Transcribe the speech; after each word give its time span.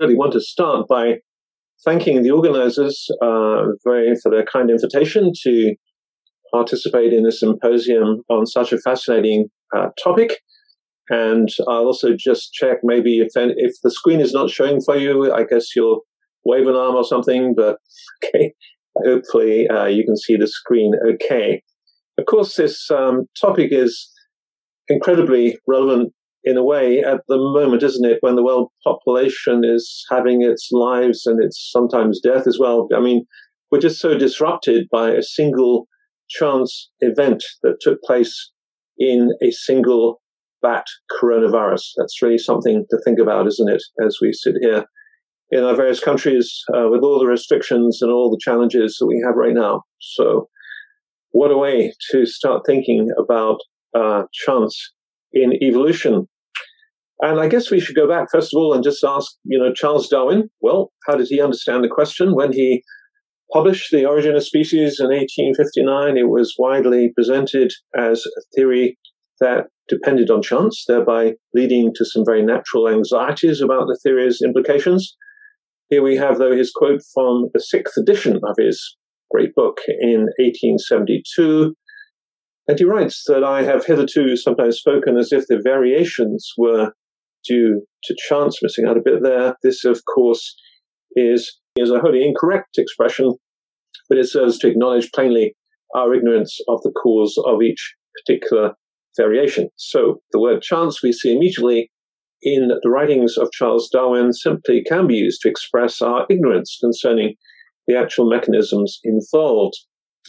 really 0.00 0.14
want 0.14 0.32
to 0.32 0.40
start 0.40 0.86
by 0.88 1.14
thanking 1.84 2.22
the 2.22 2.30
organizers 2.30 3.06
uh, 3.22 3.66
very 3.84 4.14
for 4.22 4.30
their 4.30 4.44
kind 4.44 4.70
invitation 4.70 5.32
to 5.42 5.74
participate 6.52 7.12
in 7.12 7.24
this 7.24 7.40
symposium 7.40 8.22
on 8.28 8.46
such 8.46 8.72
a 8.72 8.78
fascinating 8.78 9.48
uh, 9.76 9.88
topic. 10.02 10.38
And 11.10 11.48
I'll 11.68 11.86
also 11.86 12.10
just 12.18 12.52
check 12.52 12.78
maybe 12.82 13.18
if 13.18 13.28
if 13.34 13.72
the 13.82 13.90
screen 13.90 14.20
is 14.20 14.32
not 14.32 14.50
showing 14.50 14.80
for 14.80 14.96
you, 14.96 15.32
I 15.32 15.44
guess 15.44 15.74
you'll 15.74 16.02
wave 16.44 16.66
an 16.66 16.74
arm 16.74 16.96
or 16.96 17.04
something. 17.04 17.54
But 17.56 17.78
okay, 18.24 18.52
hopefully 19.04 19.68
uh, 19.68 19.86
you 19.86 20.04
can 20.04 20.16
see 20.16 20.36
the 20.36 20.46
screen 20.46 20.92
okay. 21.14 21.62
Of 22.18 22.26
course, 22.26 22.56
this 22.56 22.90
um, 22.90 23.26
topic 23.40 23.68
is 23.70 24.10
incredibly 24.88 25.56
relevant 25.66 26.12
in 26.44 26.56
a 26.56 26.64
way 26.64 27.00
at 27.00 27.20
the 27.28 27.36
moment, 27.36 27.82
isn't 27.82 28.08
it? 28.08 28.18
When 28.20 28.36
the 28.36 28.44
world 28.44 28.70
population 28.84 29.62
is 29.64 30.04
having 30.10 30.42
its 30.42 30.68
lives 30.72 31.26
and 31.26 31.42
its 31.42 31.68
sometimes 31.72 32.20
death 32.20 32.46
as 32.46 32.58
well. 32.58 32.88
I 32.94 33.00
mean, 33.00 33.26
we're 33.70 33.80
just 33.80 34.00
so 34.00 34.16
disrupted 34.16 34.86
by 34.90 35.10
a 35.10 35.22
single 35.22 35.88
chance 36.28 36.90
event 37.00 37.42
that 37.62 37.80
took 37.80 38.00
place 38.02 38.50
in 38.98 39.30
a 39.42 39.50
single 39.50 40.20
bat 40.62 40.84
coronavirus. 41.20 41.82
That's 41.96 42.22
really 42.22 42.38
something 42.38 42.84
to 42.90 42.98
think 43.04 43.18
about, 43.18 43.46
isn't 43.46 43.68
it, 43.68 43.82
as 44.04 44.18
we 44.20 44.32
sit 44.32 44.54
here 44.60 44.84
in 45.50 45.64
our 45.64 45.74
various 45.74 46.00
countries 46.00 46.62
uh, 46.74 46.88
with 46.88 47.02
all 47.02 47.18
the 47.18 47.26
restrictions 47.26 48.00
and 48.02 48.12
all 48.12 48.30
the 48.30 48.40
challenges 48.40 48.96
that 48.98 49.06
we 49.06 49.22
have 49.24 49.36
right 49.36 49.54
now. 49.54 49.82
So, 50.00 50.48
what 51.30 51.50
a 51.50 51.58
way 51.58 51.92
to 52.10 52.26
start 52.26 52.62
thinking 52.66 53.08
about 53.18 53.58
uh, 53.94 54.24
chance 54.32 54.92
in 55.32 55.52
evolution. 55.62 56.26
And 57.20 57.40
I 57.40 57.48
guess 57.48 57.70
we 57.70 57.80
should 57.80 57.96
go 57.96 58.08
back 58.08 58.28
first 58.30 58.54
of 58.54 58.58
all 58.58 58.72
and 58.72 58.84
just 58.84 59.02
ask, 59.04 59.32
you 59.44 59.58
know, 59.58 59.72
Charles 59.72 60.08
Darwin. 60.08 60.50
Well, 60.60 60.92
how 61.06 61.16
did 61.16 61.26
he 61.28 61.40
understand 61.40 61.82
the 61.82 61.88
question 61.88 62.34
when 62.34 62.52
he 62.52 62.82
published 63.52 63.90
The 63.90 64.04
Origin 64.04 64.36
of 64.36 64.44
Species 64.44 65.00
in 65.00 65.06
1859? 65.06 66.16
It 66.16 66.28
was 66.28 66.54
widely 66.58 67.10
presented 67.14 67.72
as 67.96 68.24
a 68.24 68.42
theory 68.54 68.98
that 69.40 69.66
depended 69.88 70.30
on 70.30 70.42
chance, 70.42 70.84
thereby 70.86 71.34
leading 71.54 71.92
to 71.94 72.04
some 72.04 72.24
very 72.24 72.44
natural 72.44 72.88
anxieties 72.88 73.60
about 73.60 73.86
the 73.86 73.98
theory's 74.02 74.40
implications. 74.44 75.16
Here 75.88 76.02
we 76.02 76.16
have, 76.16 76.38
though, 76.38 76.54
his 76.54 76.70
quote 76.70 77.00
from 77.14 77.48
the 77.54 77.60
sixth 77.60 77.96
edition 77.96 78.38
of 78.44 78.54
his 78.58 78.96
great 79.30 79.54
book 79.54 79.78
in 80.00 80.28
1872. 80.38 81.74
And 82.68 82.78
he 82.78 82.84
writes 82.84 83.24
that 83.26 83.42
I 83.42 83.62
have 83.62 83.86
hitherto 83.86 84.36
sometimes 84.36 84.76
spoken 84.76 85.16
as 85.16 85.32
if 85.32 85.46
the 85.46 85.58
variations 85.62 86.52
were 86.58 86.92
due 87.46 87.82
to 88.04 88.16
chance, 88.28 88.62
missing 88.62 88.84
out 88.84 88.98
a 88.98 89.02
bit 89.02 89.22
there. 89.22 89.56
This, 89.62 89.86
of 89.86 90.02
course, 90.04 90.54
is, 91.12 91.58
is 91.76 91.90
a 91.90 91.98
wholly 91.98 92.22
incorrect 92.22 92.76
expression, 92.76 93.34
but 94.08 94.18
it 94.18 94.28
serves 94.28 94.58
to 94.58 94.68
acknowledge 94.68 95.10
plainly 95.12 95.56
our 95.96 96.14
ignorance 96.14 96.58
of 96.68 96.82
the 96.82 96.92
cause 96.92 97.40
of 97.46 97.62
each 97.62 97.94
particular 98.20 98.74
variation. 99.16 99.70
So 99.76 100.20
the 100.32 100.40
word 100.40 100.60
chance 100.60 101.02
we 101.02 101.12
see 101.12 101.34
immediately 101.34 101.90
in 102.42 102.68
the 102.68 102.90
writings 102.90 103.38
of 103.38 103.50
Charles 103.50 103.88
Darwin 103.90 104.32
simply 104.34 104.84
can 104.86 105.06
be 105.06 105.14
used 105.14 105.40
to 105.40 105.48
express 105.48 106.02
our 106.02 106.26
ignorance 106.28 106.76
concerning 106.80 107.34
the 107.86 107.96
actual 107.96 108.28
mechanisms 108.28 109.00
involved. 109.02 109.74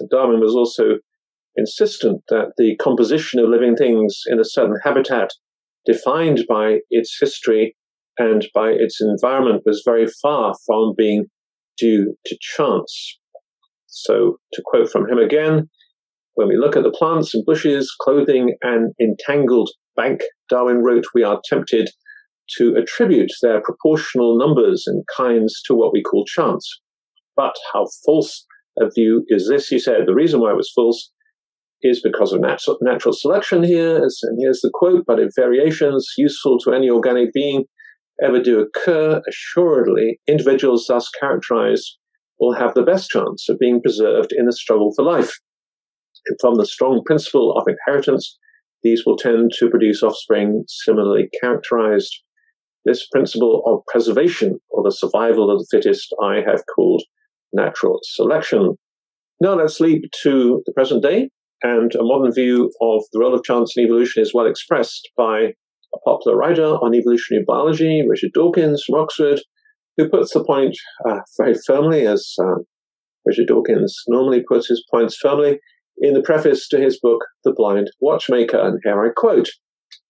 Darwin 0.10 0.40
was 0.40 0.56
also 0.56 1.00
insistent 1.56 2.22
that 2.30 2.54
the 2.58 2.76
composition 2.78 3.40
of 3.40 3.50
living 3.50 3.76
things 3.76 4.22
in 4.28 4.40
a 4.40 4.46
certain 4.46 4.78
habitat, 4.84 5.32
defined 5.86 6.46
by 6.48 6.80
its 6.90 7.18
history 7.20 7.76
and 8.18 8.48
by 8.54 8.70
its 8.70 9.00
environment, 9.02 9.64
was 9.66 9.84
very 9.86 10.08
far 10.22 10.54
from 10.66 10.94
being 10.98 11.26
due 11.78 12.16
to 12.26 12.38
chance. 12.40 13.20
So, 13.88 14.38
to 14.54 14.62
quote 14.66 14.92
from 14.92 15.10
him 15.10 15.18
again, 15.18 15.70
when 16.36 16.48
we 16.48 16.58
look 16.58 16.76
at 16.76 16.84
the 16.84 16.92
plants 16.92 17.34
and 17.34 17.46
bushes, 17.46 17.94
clothing, 18.00 18.56
and 18.62 18.94
entangled 19.02 19.70
bank, 19.96 20.22
Darwin 20.50 20.78
wrote, 20.78 21.06
we 21.14 21.24
are 21.24 21.42
tempted 21.44 21.90
to 22.58 22.76
attribute 22.76 23.32
their 23.42 23.62
proportional 23.62 24.38
numbers 24.38 24.86
and 24.88 25.04
kinds 25.16 25.62
to 25.66 25.76
what 25.76 25.92
we 25.94 26.02
call 26.02 26.26
chance. 26.26 26.66
But 27.36 27.56
how 27.74 27.88
false 28.06 28.46
a 28.80 28.90
view 28.90 29.26
is 29.28 29.48
this? 29.50 29.68
He 29.68 29.80
said 29.80 30.02
the 30.06 30.16
reason 30.16 30.40
why 30.40 30.52
it 30.52 30.58
was 30.58 30.72
false 30.74 31.12
is 31.82 32.02
because 32.02 32.34
of 32.34 32.42
natural, 32.42 32.78
natural 32.82 33.14
selection 33.14 33.64
here. 33.64 33.98
And 33.98 34.40
here's 34.40 34.62
the 34.62 34.72
quote, 34.74 35.06
but 35.08 35.20
if 35.20 35.30
variations 35.36 36.08
useful 36.18 36.60
to 36.60 36.74
any 36.74 36.90
organic 36.90 37.34
being 37.34 37.66
ever 38.22 38.42
do 38.42 38.60
occur, 38.60 39.22
assuredly 39.28 40.20
individuals 40.28 40.86
thus 40.88 41.10
characterized 41.20 41.98
will 42.40 42.54
have 42.54 42.74
the 42.74 42.84
best 42.84 43.10
chance 43.10 43.48
of 43.50 43.60
being 43.60 43.82
preserved 43.82 44.32
in 44.32 44.46
the 44.46 44.54
struggle 44.54 44.92
for 44.96 45.04
life. 45.04 45.32
And 46.28 46.38
from 46.42 46.56
the 46.56 46.66
strong 46.66 47.02
principle 47.06 47.58
of 47.58 47.68
inheritance, 47.68 48.38
these 48.84 49.06
will 49.06 49.18
tend 49.18 49.52
to 49.60 49.70
produce 49.70 50.04
offspring 50.04 50.64
similarly 50.68 51.30
characterized. 51.42 52.14
This 52.86 53.08
principle 53.08 53.62
of 53.66 53.86
preservation 53.88 54.60
or 54.70 54.84
the 54.84 54.92
survival 54.92 55.52
of 55.52 55.60
the 55.60 55.68
fittest 55.70 56.14
I 56.24 56.42
have 56.46 56.64
called 56.76 57.04
natural 57.54 58.00
selection. 58.04 58.76
Now 59.42 59.56
let's 59.56 59.80
leap 59.80 60.04
to 60.24 60.62
the 60.66 60.74
present 60.74 61.04
day, 61.04 61.30
and 61.64 61.94
a 61.96 62.04
modern 62.04 62.32
view 62.34 62.72
of 62.82 63.04
the 63.12 63.20
role 63.20 63.34
of 63.34 63.44
chance 63.44 63.76
in 63.76 63.84
evolution 63.84 64.22
is 64.22 64.34
well 64.34 64.46
expressed 64.46 65.10
by 65.18 65.54
a 65.94 66.00
popular 66.06 66.38
writer 66.38 66.66
on 66.66 66.94
evolutionary 66.94 67.44
biology, 67.46 68.06
Richard 68.08 68.32
Dawkins 68.34 68.84
from 68.86 69.00
Oxford, 69.00 69.42
who 69.98 70.10
puts 70.10 70.34
the 70.34 70.44
point 70.44 70.78
uh, 71.10 71.20
very 71.38 71.56
firmly, 71.66 72.06
as 72.06 72.34
uh, 72.42 72.60
Richard 73.26 73.48
Dawkins 73.48 73.96
normally 74.08 74.44
puts 74.48 74.68
his 74.68 74.84
points 74.90 75.18
firmly 75.18 75.60
in 75.98 76.14
the 76.14 76.22
preface 76.22 76.68
to 76.70 76.80
his 76.80 77.00
book, 77.00 77.26
The 77.44 77.54
Blind 77.54 77.92
Watchmaker. 78.00 78.60
And 78.60 78.80
here 78.84 79.04
I 79.04 79.10
quote 79.16 79.50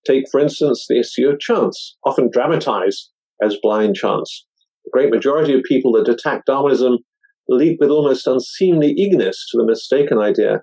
Take, 0.06 0.26
for 0.32 0.40
instance, 0.40 0.86
the 0.88 1.00
issue 1.00 1.28
of 1.28 1.40
chance, 1.40 1.98
often 2.06 2.30
dramatized 2.32 3.10
as 3.44 3.58
blind 3.62 3.96
chance. 3.96 4.46
The 4.86 4.92
great 4.94 5.10
majority 5.10 5.54
of 5.54 5.64
people 5.64 5.92
that 5.94 6.08
attack 6.08 6.46
Darwinism 6.46 7.00
leap 7.48 7.80
with 7.80 7.90
almost 7.90 8.28
unseemly 8.28 8.92
eagerness 8.92 9.46
to 9.52 9.58
the 9.58 9.66
mistaken 9.66 10.20
idea 10.20 10.62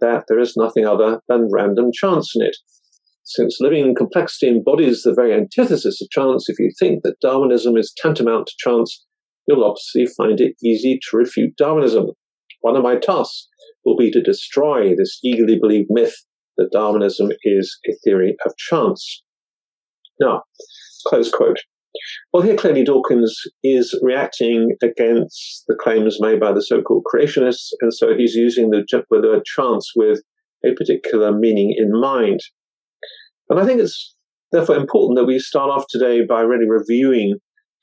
that 0.00 0.24
there 0.28 0.38
is 0.38 0.56
nothing 0.56 0.86
other 0.86 1.20
than 1.28 1.48
random 1.52 1.90
chance 1.92 2.32
in 2.34 2.46
it. 2.46 2.56
Since 3.24 3.58
living 3.60 3.94
complexity 3.94 4.48
embodies 4.48 5.02
the 5.02 5.12
very 5.14 5.34
antithesis 5.34 6.00
of 6.00 6.08
chance, 6.10 6.48
if 6.48 6.58
you 6.58 6.70
think 6.78 7.02
that 7.02 7.20
Darwinism 7.20 7.76
is 7.76 7.92
tantamount 7.96 8.46
to 8.46 8.54
chance, 8.58 9.04
you'll 9.46 9.64
obviously 9.64 10.06
find 10.16 10.40
it 10.40 10.54
easy 10.64 10.98
to 10.98 11.16
refute 11.16 11.56
Darwinism. 11.56 12.06
One 12.62 12.76
of 12.76 12.82
my 12.82 12.96
tasks 12.96 13.48
will 13.84 13.96
be 13.96 14.10
to 14.12 14.22
destroy 14.22 14.94
this 14.96 15.18
eagerly 15.22 15.58
believed 15.60 15.88
myth 15.90 16.14
that 16.56 16.72
Darwinism 16.72 17.30
is 17.44 17.78
a 17.86 17.94
theory 18.04 18.36
of 18.46 18.56
chance. 18.56 19.22
Now, 20.20 20.42
close 21.06 21.30
quote. 21.30 21.58
Well, 22.32 22.42
here 22.42 22.56
clearly 22.56 22.84
Dawkins 22.84 23.36
is 23.62 23.98
reacting 24.02 24.76
against 24.82 25.64
the 25.66 25.76
claims 25.80 26.18
made 26.20 26.40
by 26.40 26.52
the 26.52 26.62
so-called 26.62 27.04
creationists, 27.12 27.68
and 27.80 27.92
so 27.92 28.16
he's 28.16 28.34
using 28.34 28.70
the, 28.70 28.84
the 28.90 29.28
word 29.28 29.44
chance 29.44 29.90
with 29.96 30.20
a 30.64 30.74
particular 30.74 31.32
meaning 31.36 31.74
in 31.76 31.90
mind. 31.98 32.40
And 33.48 33.58
I 33.58 33.64
think 33.64 33.80
it's 33.80 34.14
therefore 34.52 34.76
important 34.76 35.18
that 35.18 35.26
we 35.26 35.38
start 35.38 35.70
off 35.70 35.84
today 35.88 36.24
by 36.24 36.40
really 36.40 36.68
reviewing 36.68 37.36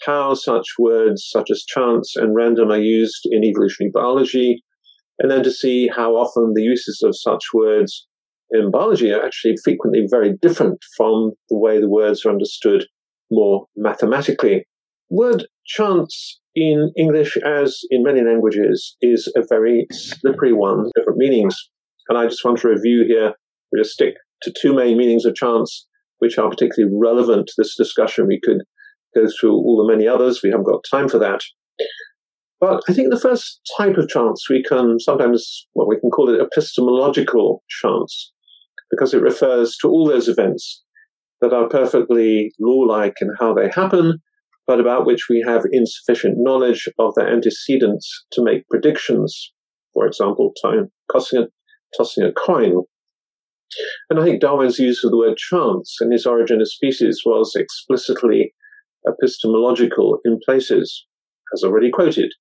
how 0.05 0.33
such 0.33 0.67
words 0.77 1.27
such 1.31 1.49
as 1.49 1.63
chance 1.63 2.13
and 2.15 2.35
random 2.35 2.71
are 2.71 2.77
used 2.77 3.21
in 3.31 3.43
evolutionary 3.43 3.91
biology, 3.93 4.63
and 5.19 5.31
then 5.31 5.43
to 5.43 5.51
see 5.51 5.87
how 5.87 6.15
often 6.15 6.53
the 6.53 6.63
uses 6.63 7.01
of 7.03 7.15
such 7.17 7.43
words 7.53 8.07
in 8.51 8.69
biology 8.71 9.11
are 9.11 9.25
actually 9.25 9.55
frequently 9.63 10.05
very 10.09 10.33
different 10.41 10.77
from 10.95 11.31
the 11.49 11.57
way 11.57 11.79
the 11.79 11.89
words 11.89 12.25
are 12.25 12.29
understood 12.29 12.85
more 13.31 13.65
mathematically. 13.75 14.65
Word 15.09 15.45
chance 15.65 16.39
in 16.55 16.91
English, 16.97 17.37
as 17.37 17.79
in 17.89 18.03
many 18.03 18.21
languages, 18.21 18.95
is 19.01 19.31
a 19.35 19.41
very 19.47 19.87
slippery 19.91 20.53
one, 20.53 20.89
different 20.95 21.19
meanings. 21.19 21.55
And 22.07 22.17
I 22.17 22.25
just 22.25 22.43
want 22.45 22.59
to 22.59 22.69
review 22.69 23.05
here, 23.07 23.33
we 23.71 23.81
just 23.81 23.93
stick 23.93 24.15
to 24.43 24.53
two 24.61 24.73
main 24.73 24.97
meanings 24.97 25.25
of 25.25 25.35
chance, 25.35 25.87
which 26.19 26.37
are 26.37 26.49
particularly 26.49 26.93
relevant 26.95 27.47
to 27.47 27.53
this 27.57 27.75
discussion. 27.75 28.27
We 28.27 28.39
could 28.43 28.61
go 29.15 29.25
through 29.39 29.53
all 29.53 29.85
the 29.85 29.93
many 29.93 30.07
others. 30.07 30.41
We 30.43 30.49
haven't 30.49 30.67
got 30.67 30.85
time 30.89 31.09
for 31.09 31.19
that. 31.19 31.41
But 32.59 32.83
I 32.87 32.93
think 32.93 33.09
the 33.09 33.19
first 33.19 33.59
type 33.77 33.97
of 33.97 34.07
chance 34.07 34.49
we 34.49 34.63
can 34.63 34.97
sometimes, 34.99 35.67
well, 35.75 35.87
we 35.87 35.99
can 35.99 36.09
call 36.09 36.33
it 36.33 36.41
epistemological 36.41 37.63
chance, 37.81 38.31
because 38.89 39.13
it 39.13 39.21
refers 39.21 39.75
to 39.81 39.89
all 39.89 40.07
those 40.07 40.29
events 40.29 40.83
that 41.41 41.53
are 41.53 41.69
perfectly 41.69 42.51
law 42.59 42.81
like 42.85 43.15
in 43.21 43.29
how 43.39 43.53
they 43.53 43.69
happen, 43.69 44.19
but 44.67 44.79
about 44.79 45.05
which 45.05 45.27
we 45.29 45.43
have 45.45 45.63
insufficient 45.71 46.35
knowledge 46.37 46.87
of 46.97 47.13
their 47.15 47.31
antecedents 47.31 48.25
to 48.31 48.43
make 48.43 48.67
predictions. 48.69 49.51
For 49.93 50.05
example, 50.05 50.53
time, 50.61 50.91
tossing 51.11 51.39
a, 51.39 51.47
tossing 51.97 52.23
a 52.23 52.31
coin. 52.31 52.83
And 54.09 54.19
I 54.19 54.23
think 54.23 54.41
Darwin's 54.41 54.79
use 54.79 55.03
of 55.03 55.11
the 55.11 55.17
word 55.17 55.37
chance 55.37 55.97
in 56.01 56.11
his 56.11 56.25
Origin 56.25 56.61
of 56.61 56.71
Species 56.71 57.21
was 57.25 57.53
explicitly 57.55 58.53
epistemological 59.07 60.19
in 60.25 60.39
places. 60.43 61.05
As 61.53 61.63
already 61.63 61.91
quoted, 61.91 62.31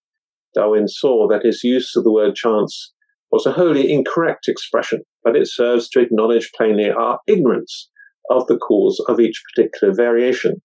Darwin 0.55 0.89
saw 0.89 1.29
that 1.29 1.45
his 1.45 1.63
use 1.65 1.95
of 1.97 2.05
the 2.05 2.13
word 2.13 2.35
chance 2.35 2.93
was 3.31 3.47
a 3.47 3.53
wholly 3.53 3.93
incorrect 3.93 4.49
expression, 4.49 5.03
but 5.23 5.37
it 5.37 5.49
serves 5.49 5.89
to 5.91 6.01
acknowledge 6.01 6.53
plainly 6.57 6.91
our 6.91 7.19
ignorance 7.27 7.91
of 8.31 8.47
the 8.47 8.57
cause 8.57 9.03
of 9.09 9.21
each 9.21 9.43
particular 9.55 9.95
variation. 9.95 10.63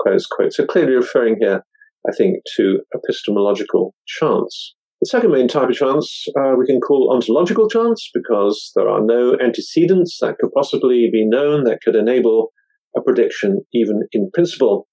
Close 0.00 0.26
quote. 0.26 0.52
So 0.52 0.66
clearly 0.66 0.94
referring 0.94 1.36
here, 1.40 1.62
I 2.08 2.12
think, 2.16 2.38
to 2.56 2.80
epistemological 2.94 3.94
chance. 4.06 4.74
The 5.00 5.06
second 5.06 5.32
main 5.32 5.48
type 5.48 5.68
of 5.68 5.74
chance 5.74 6.26
uh, 6.38 6.54
we 6.56 6.66
can 6.66 6.80
call 6.80 7.12
ontological 7.12 7.68
chance 7.68 8.08
because 8.14 8.70
there 8.76 8.88
are 8.88 9.00
no 9.04 9.36
antecedents 9.42 10.18
that 10.20 10.36
could 10.38 10.52
possibly 10.52 11.08
be 11.12 11.26
known 11.26 11.64
that 11.64 11.80
could 11.84 11.96
enable 11.96 12.52
a 12.96 13.00
prediction 13.00 13.62
even 13.72 14.02
in 14.12 14.30
principle. 14.32 14.86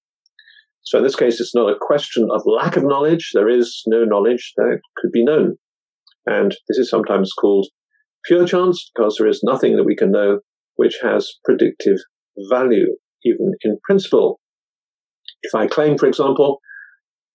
So 0.82 0.98
in 0.98 1.04
this 1.04 1.14
case, 1.14 1.40
it's 1.40 1.54
not 1.54 1.70
a 1.70 1.78
question 1.80 2.28
of 2.32 2.42
lack 2.44 2.76
of 2.76 2.84
knowledge. 2.84 3.30
There 3.34 3.48
is 3.48 3.82
no 3.86 4.04
knowledge 4.04 4.52
that 4.56 4.80
could 4.96 5.12
be 5.12 5.24
known. 5.24 5.56
And 6.26 6.52
this 6.68 6.78
is 6.78 6.90
sometimes 6.90 7.32
called 7.32 7.68
pure 8.24 8.46
chance 8.46 8.90
because 8.94 9.16
there 9.16 9.28
is 9.28 9.42
nothing 9.44 9.76
that 9.76 9.84
we 9.84 9.94
can 9.94 10.10
know 10.10 10.40
which 10.80 10.96
has 11.02 11.30
predictive 11.44 11.98
value, 12.48 12.96
even 13.22 13.52
in 13.64 13.76
principle. 13.84 14.40
If 15.42 15.54
I 15.54 15.66
claim, 15.66 15.98
for 15.98 16.06
example, 16.06 16.60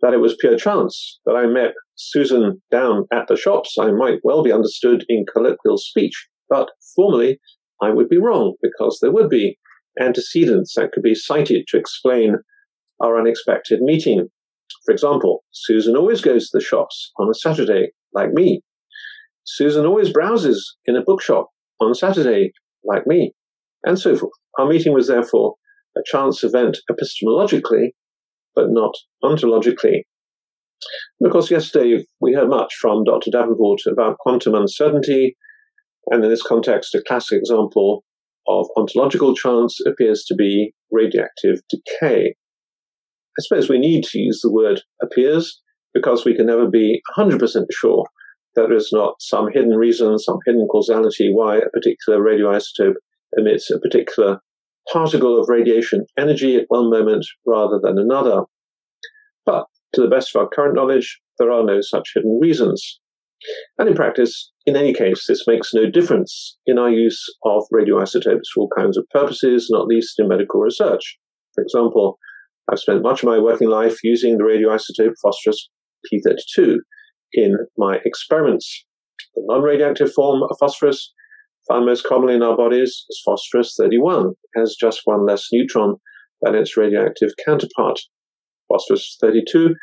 that 0.02 0.16
it 0.16 0.20
was 0.20 0.36
pure 0.40 0.58
chance 0.58 1.20
that 1.28 1.36
I 1.36 1.46
met 1.46 1.74
Susan 1.94 2.60
down 2.72 3.06
at 3.14 3.28
the 3.28 3.38
shops, 3.38 3.76
I 3.80 3.92
might 3.92 4.18
well 4.24 4.42
be 4.42 4.52
understood 4.52 5.06
in 5.08 5.28
colloquial 5.32 5.78
speech, 5.78 6.28
but 6.50 6.70
formally 6.96 7.38
I 7.80 7.92
would 7.92 8.10
be 8.10 8.18
wrong 8.18 8.56
because 8.64 8.98
there 9.00 9.12
would 9.12 9.30
be 9.30 9.60
antecedents 10.02 10.74
that 10.76 10.92
could 10.92 11.04
be 11.04 11.14
cited 11.14 11.66
to 11.68 11.78
explain 11.78 12.38
our 13.00 13.20
unexpected 13.20 13.80
meeting. 13.80 14.28
For 14.88 14.92
example, 14.92 15.44
Susan 15.52 15.96
always 15.96 16.22
goes 16.22 16.50
to 16.50 16.58
the 16.58 16.66
shops 16.66 17.12
on 17.20 17.30
a 17.30 17.36
Saturday, 17.36 17.92
like 18.12 18.32
me. 18.32 18.62
Susan 19.44 19.86
always 19.86 20.12
browses 20.12 20.78
in 20.86 20.96
a 20.96 21.04
bookshop 21.04 21.50
on 21.80 21.94
Saturday, 21.94 22.52
like 22.86 23.08
me, 23.08 23.34
and 23.84 24.00
so 24.00 24.16
forth. 24.16 24.34
Our 24.58 24.68
meeting 24.68 24.94
was 24.94 25.08
therefore 25.08 25.56
a 25.98 26.02
chance 26.06 26.44
event 26.44 26.78
epistemologically, 26.92 27.90
but 28.56 28.68
not 28.70 28.94
ontologically. 29.24 30.04
And 31.20 31.28
of 31.28 31.32
course, 31.32 31.50
yesterday 31.52 32.06
we 32.20 32.34
heard 32.34 32.50
much 32.50 32.74
from 32.80 33.04
Dr. 33.04 33.32
Davenport 33.32 33.82
about 33.92 34.18
quantum 34.20 34.56
uncertainty, 34.56 35.36
and 36.08 36.24
in 36.24 36.30
this 36.30 36.44
context, 36.44 36.94
a 36.96 37.02
classic 37.08 37.40
example 37.40 38.04
of 38.48 38.68
ontological 38.78 39.36
chance 39.36 39.80
appears 39.88 40.24
to 40.26 40.36
be 40.36 40.74
radioactive 40.92 41.62
decay. 41.70 42.36
I 43.38 43.42
suppose 43.42 43.70
we 43.70 43.80
need 43.80 44.04
to 44.06 44.20
use 44.20 44.40
the 44.42 44.52
word 44.52 44.82
appears 45.02 45.62
because 45.94 46.26
we 46.26 46.36
can 46.36 46.46
never 46.46 46.70
be 46.70 47.02
100% 47.18 47.40
sure 47.72 48.06
there 48.56 48.72
is 48.74 48.90
not 48.92 49.16
some 49.20 49.48
hidden 49.52 49.72
reason, 49.72 50.18
some 50.18 50.40
hidden 50.46 50.68
causality 50.72 51.32
why 51.34 51.58
a 51.58 51.70
particular 51.70 52.20
radioisotope 52.20 52.96
emits 53.38 53.70
a 53.70 53.80
particular 53.80 54.40
particle 54.92 55.40
of 55.40 55.50
radiation 55.50 56.06
energy 56.18 56.56
at 56.56 56.66
one 56.68 56.90
moment 56.90 57.26
rather 57.46 57.80
than 57.82 57.98
another. 57.98 58.44
But 59.46 59.66
to 59.94 60.02
the 60.02 60.08
best 60.08 60.36
of 60.36 60.42
our 60.42 60.50
current 60.50 60.76
knowledge, 60.76 61.20
there 61.38 61.52
are 61.52 61.64
no 61.64 61.80
such 61.82 62.12
hidden 62.16 62.40
reasons. 62.42 63.00
And 63.78 63.90
in 63.90 63.96
practice, 63.96 64.52
in 64.66 64.76
any 64.76 64.94
case, 64.94 65.26
this 65.28 65.46
makes 65.48 65.74
no 65.74 65.90
difference 65.90 66.58
in 66.66 66.80
our 66.80 66.90
use 66.90 67.22
of 67.44 67.64
radioisotopes 67.74 68.48
for 68.54 68.62
all 68.62 68.70
kinds 68.76 68.98
of 68.98 69.06
purposes, 69.12 69.68
not 69.70 69.88
least 69.88 70.20
in 70.20 70.28
medical 70.28 70.62
research. 70.62 71.18
For 71.54 71.62
example, 71.62 72.18
I've 72.72 72.80
spent 72.80 73.04
much 73.04 73.22
of 73.22 73.30
my 73.30 73.38
working 73.38 73.70
life 73.70 73.98
using 74.04 74.38
the 74.38 74.44
radioisotope 74.44 75.14
phosphorus 75.22 75.70
P32 76.12 76.78
in 77.36 77.58
my 77.78 78.00
experiments. 78.06 78.86
The 79.36 79.44
non 79.46 79.62
radioactive 79.62 80.14
form 80.14 80.44
of 80.44 80.58
phosphorus 80.60 81.14
found 81.68 81.86
most 81.86 82.06
commonly 82.06 82.36
in 82.36 82.44
our 82.44 82.56
bodies 82.56 83.06
is 83.10 83.22
phosphorus 83.26 83.76
31, 83.80 84.34
has 84.56 84.76
just 84.80 85.02
one 85.06 85.26
less 85.26 85.48
neutron 85.52 85.96
than 86.42 86.56
its 86.56 86.78
radioactive 86.78 87.32
counterpart. 87.46 88.00
Phosphorus 88.68 89.18
32, 89.22 89.66
of 89.66 89.74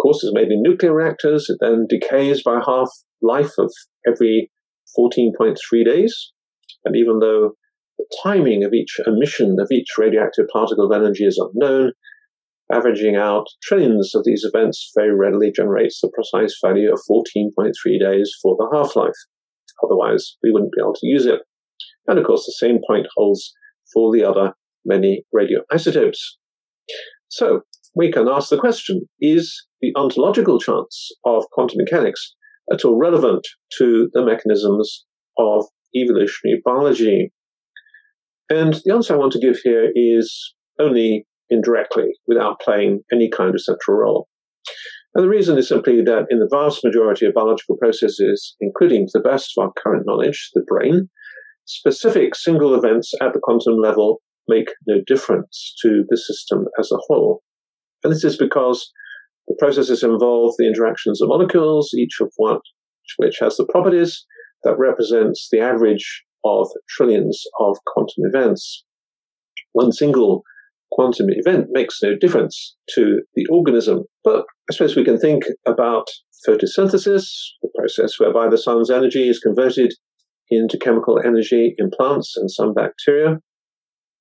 course, 0.00 0.22
is 0.24 0.32
made 0.34 0.50
in 0.50 0.62
nuclear 0.62 0.94
reactors. 0.94 1.46
It 1.48 1.58
then 1.60 1.86
decays 1.88 2.42
by 2.42 2.60
half 2.64 2.88
life 3.22 3.52
of 3.58 3.72
every 4.06 4.50
14.3 4.98 5.56
days. 5.84 6.32
And 6.84 6.96
even 6.96 7.18
though 7.18 7.52
the 7.98 8.06
timing 8.22 8.64
of 8.64 8.72
each 8.72 8.98
emission 9.06 9.56
of 9.60 9.68
each 9.70 9.88
radioactive 9.98 10.46
particle 10.52 10.86
of 10.86 10.92
energy 10.92 11.24
is 11.24 11.38
unknown, 11.38 11.92
averaging 12.72 13.16
out 13.16 13.46
trillions 13.62 14.14
of 14.14 14.24
these 14.24 14.44
events 14.44 14.92
very 14.96 15.14
readily 15.14 15.50
generates 15.54 16.00
the 16.00 16.10
precise 16.14 16.56
value 16.64 16.92
of 16.92 17.00
14.3 17.10 17.72
days 17.98 18.32
for 18.42 18.56
the 18.58 18.68
half-life. 18.72 19.14
Otherwise, 19.84 20.36
we 20.42 20.50
wouldn't 20.52 20.72
be 20.72 20.80
able 20.80 20.94
to 20.94 21.06
use 21.06 21.26
it. 21.26 21.40
And 22.06 22.18
of 22.18 22.24
course, 22.24 22.44
the 22.44 22.66
same 22.66 22.78
point 22.86 23.06
holds 23.16 23.52
for 23.92 24.12
the 24.12 24.24
other 24.24 24.54
many 24.84 25.24
radioisotopes. 25.34 26.18
So, 27.28 27.62
we 27.94 28.12
can 28.12 28.28
ask 28.28 28.50
the 28.50 28.58
question, 28.58 29.02
is 29.20 29.66
the 29.80 29.92
ontological 29.96 30.60
chance 30.60 31.10
of 31.24 31.44
quantum 31.52 31.78
mechanics 31.78 32.34
at 32.72 32.84
all 32.84 32.96
relevant 32.96 33.46
to 33.78 34.08
the 34.12 34.24
mechanisms 34.24 35.04
of 35.38 35.64
evolutionary 35.94 36.60
biology? 36.64 37.32
And 38.48 38.74
the 38.84 38.94
answer 38.94 39.14
I 39.14 39.18
want 39.18 39.32
to 39.32 39.40
give 39.40 39.58
here 39.62 39.90
is 39.94 40.54
only 40.78 41.26
indirectly 41.50 42.12
without 42.26 42.60
playing 42.60 43.02
any 43.12 43.28
kind 43.28 43.54
of 43.54 43.62
central 43.62 43.98
role. 43.98 44.28
And 45.14 45.24
the 45.24 45.28
reason 45.28 45.58
is 45.58 45.68
simply 45.68 46.02
that 46.02 46.26
in 46.30 46.38
the 46.38 46.48
vast 46.50 46.84
majority 46.84 47.26
of 47.26 47.34
biological 47.34 47.76
processes, 47.76 48.54
including 48.60 49.06
to 49.06 49.12
the 49.14 49.28
best 49.28 49.52
of 49.56 49.64
our 49.64 49.72
current 49.82 50.04
knowledge, 50.06 50.50
the 50.54 50.62
brain, 50.66 51.08
specific 51.66 52.34
single 52.34 52.74
events 52.74 53.12
at 53.20 53.32
the 53.32 53.40
quantum 53.42 53.76
level 53.76 54.20
make 54.48 54.68
no 54.86 55.00
difference 55.06 55.74
to 55.82 56.04
the 56.08 56.16
system 56.16 56.66
as 56.78 56.90
a 56.92 56.98
whole. 57.08 57.42
And 58.02 58.12
this 58.12 58.24
is 58.24 58.36
because 58.36 58.90
the 59.48 59.56
processes 59.58 60.02
involve 60.02 60.54
the 60.58 60.66
interactions 60.66 61.20
of 61.20 61.28
molecules, 61.28 61.90
each 61.94 62.18
of 62.20 62.32
one, 62.36 62.60
which 63.16 63.38
has 63.40 63.56
the 63.56 63.66
properties 63.66 64.24
that 64.62 64.78
represents 64.78 65.48
the 65.50 65.60
average 65.60 66.24
of 66.44 66.68
trillions 66.88 67.42
of 67.58 67.76
quantum 67.86 68.24
events. 68.32 68.84
One 69.72 69.92
single 69.92 70.42
quantum 70.92 71.26
event 71.30 71.66
makes 71.70 71.98
no 72.02 72.16
difference 72.16 72.76
to 72.94 73.20
the 73.34 73.46
organism. 73.50 74.04
But 74.24 74.44
I 74.70 74.74
suppose 74.74 74.96
we 74.96 75.04
can 75.04 75.18
think 75.18 75.44
about 75.66 76.08
photosynthesis, 76.46 77.26
the 77.62 77.70
process 77.76 78.18
whereby 78.18 78.48
the 78.48 78.58
sun's 78.58 78.90
energy 78.90 79.28
is 79.28 79.38
converted 79.38 79.94
into 80.50 80.78
chemical 80.78 81.20
energy 81.24 81.74
in 81.78 81.90
plants 81.90 82.34
and 82.36 82.50
some 82.50 82.74
bacteria. 82.74 83.38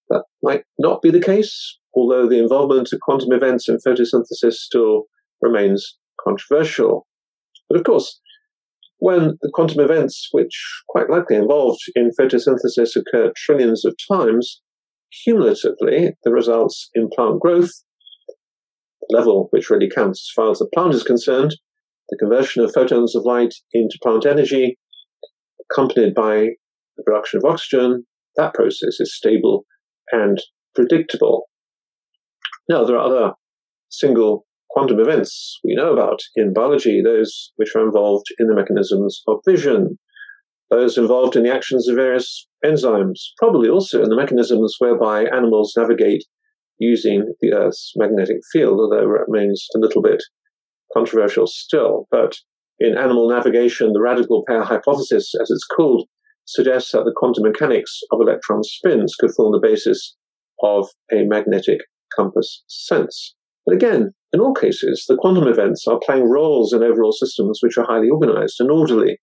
That 0.09 0.23
might 0.43 0.63
not 0.77 1.01
be 1.01 1.11
the 1.11 1.21
case, 1.21 1.77
although 1.95 2.27
the 2.27 2.39
involvement 2.39 2.89
of 2.93 2.99
quantum 3.01 3.31
events 3.31 3.67
in 3.67 3.77
photosynthesis 3.77 4.53
still 4.53 5.03
remains 5.41 5.97
controversial. 6.23 7.07
But 7.69 7.79
of 7.79 7.85
course, 7.85 8.19
when 8.97 9.37
the 9.41 9.51
quantum 9.53 9.79
events, 9.79 10.27
which 10.31 10.83
quite 10.89 11.09
likely 11.09 11.37
involved 11.37 11.79
in 11.95 12.11
photosynthesis, 12.19 12.95
occur 12.95 13.31
trillions 13.35 13.85
of 13.85 13.95
times, 14.11 14.61
cumulatively, 15.23 16.15
the 16.23 16.31
results 16.31 16.89
in 16.93 17.09
plant 17.13 17.39
growth, 17.39 17.71
the 19.01 19.15
level 19.17 19.47
which 19.51 19.69
really 19.69 19.89
counts 19.89 20.29
as 20.29 20.33
far 20.35 20.51
as 20.51 20.59
the 20.59 20.69
plant 20.73 20.93
is 20.93 21.03
concerned, 21.03 21.55
the 22.09 22.17
conversion 22.17 22.63
of 22.63 22.73
photons 22.73 23.15
of 23.15 23.25
light 23.25 23.53
into 23.73 23.97
plant 24.01 24.25
energy, 24.25 24.77
accompanied 25.69 26.13
by 26.13 26.49
the 26.97 27.03
production 27.05 27.37
of 27.37 27.49
oxygen, 27.49 28.05
that 28.35 28.53
process 28.53 28.99
is 28.99 29.15
stable 29.15 29.65
and 30.11 30.39
predictable. 30.75 31.49
Now, 32.67 32.83
there 32.83 32.97
are 32.97 33.05
other 33.05 33.33
single 33.89 34.45
quantum 34.69 34.99
events 34.99 35.59
we 35.63 35.75
know 35.75 35.93
about 35.93 36.19
in 36.35 36.53
biology, 36.53 37.01
those 37.03 37.51
which 37.55 37.75
are 37.75 37.85
involved 37.85 38.27
in 38.37 38.47
the 38.47 38.55
mechanisms 38.55 39.21
of 39.27 39.39
vision, 39.47 39.97
those 40.69 40.97
involved 40.97 41.35
in 41.35 41.43
the 41.43 41.53
actions 41.53 41.87
of 41.87 41.95
various 41.95 42.47
enzymes, 42.63 43.19
probably 43.37 43.69
also 43.69 44.03
in 44.03 44.09
the 44.09 44.15
mechanisms 44.15 44.75
whereby 44.79 45.25
animals 45.25 45.73
navigate 45.75 46.23
using 46.77 47.33
the 47.41 47.53
Earth's 47.53 47.93
magnetic 47.95 48.37
field, 48.51 48.79
although 48.79 48.99
it 48.99 49.27
remains 49.27 49.67
a 49.75 49.79
little 49.79 50.01
bit 50.01 50.21
controversial 50.93 51.47
still. 51.47 52.07
But 52.11 52.37
in 52.79 52.97
animal 52.97 53.29
navigation, 53.29 53.93
the 53.93 54.01
radical 54.01 54.43
pair 54.47 54.63
hypothesis, 54.63 55.33
as 55.41 55.49
it's 55.49 55.65
called, 55.75 56.07
suggests 56.45 56.91
that 56.91 57.03
the 57.03 57.13
quantum 57.15 57.43
mechanics 57.43 57.99
of 58.11 58.21
electron 58.21 58.63
spins 58.63 59.15
could 59.19 59.31
form 59.35 59.51
the 59.51 59.67
basis 59.67 60.15
of 60.63 60.87
a 61.11 61.23
magnetic 61.23 61.79
compass 62.15 62.63
sense. 62.67 63.35
But 63.65 63.75
again, 63.75 64.11
in 64.33 64.39
all 64.39 64.53
cases, 64.53 65.05
the 65.07 65.17
quantum 65.17 65.47
events 65.47 65.85
are 65.87 65.99
playing 66.03 66.29
roles 66.29 66.73
in 66.73 66.83
overall 66.83 67.11
systems 67.11 67.59
which 67.61 67.77
are 67.77 67.85
highly 67.85 68.09
organized 68.09 68.55
and 68.59 68.71
orderly, 68.71 69.19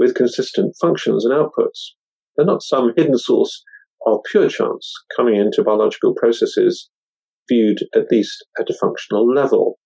with 0.00 0.14
consistent 0.14 0.74
functions 0.80 1.24
and 1.24 1.34
outputs. 1.34 1.90
They're 2.36 2.46
not 2.46 2.62
some 2.62 2.92
hidden 2.96 3.18
source 3.18 3.62
of 4.06 4.20
pure 4.30 4.48
chance 4.48 4.92
coming 5.14 5.36
into 5.36 5.62
biological 5.62 6.14
processes 6.14 6.88
viewed 7.48 7.78
at 7.94 8.10
least 8.10 8.44
at 8.58 8.70
a 8.70 8.78
functional 8.80 9.28
level. 9.30 9.78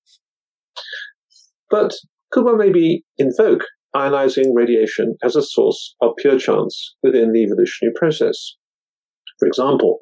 But 1.68 1.94
could 2.30 2.44
one 2.44 2.59
maybe 2.59 3.04
invoke 3.18 3.64
ionizing 3.94 4.52
radiation 4.54 5.16
as 5.25 5.35
a 5.35 5.42
source 5.42 5.97
of 6.00 6.12
pure 6.18 6.38
chance 6.38 6.94
within 7.02 7.33
the 7.33 7.42
evolutionary 7.42 7.94
process? 7.97 8.54
For 9.40 9.49
example, 9.49 9.99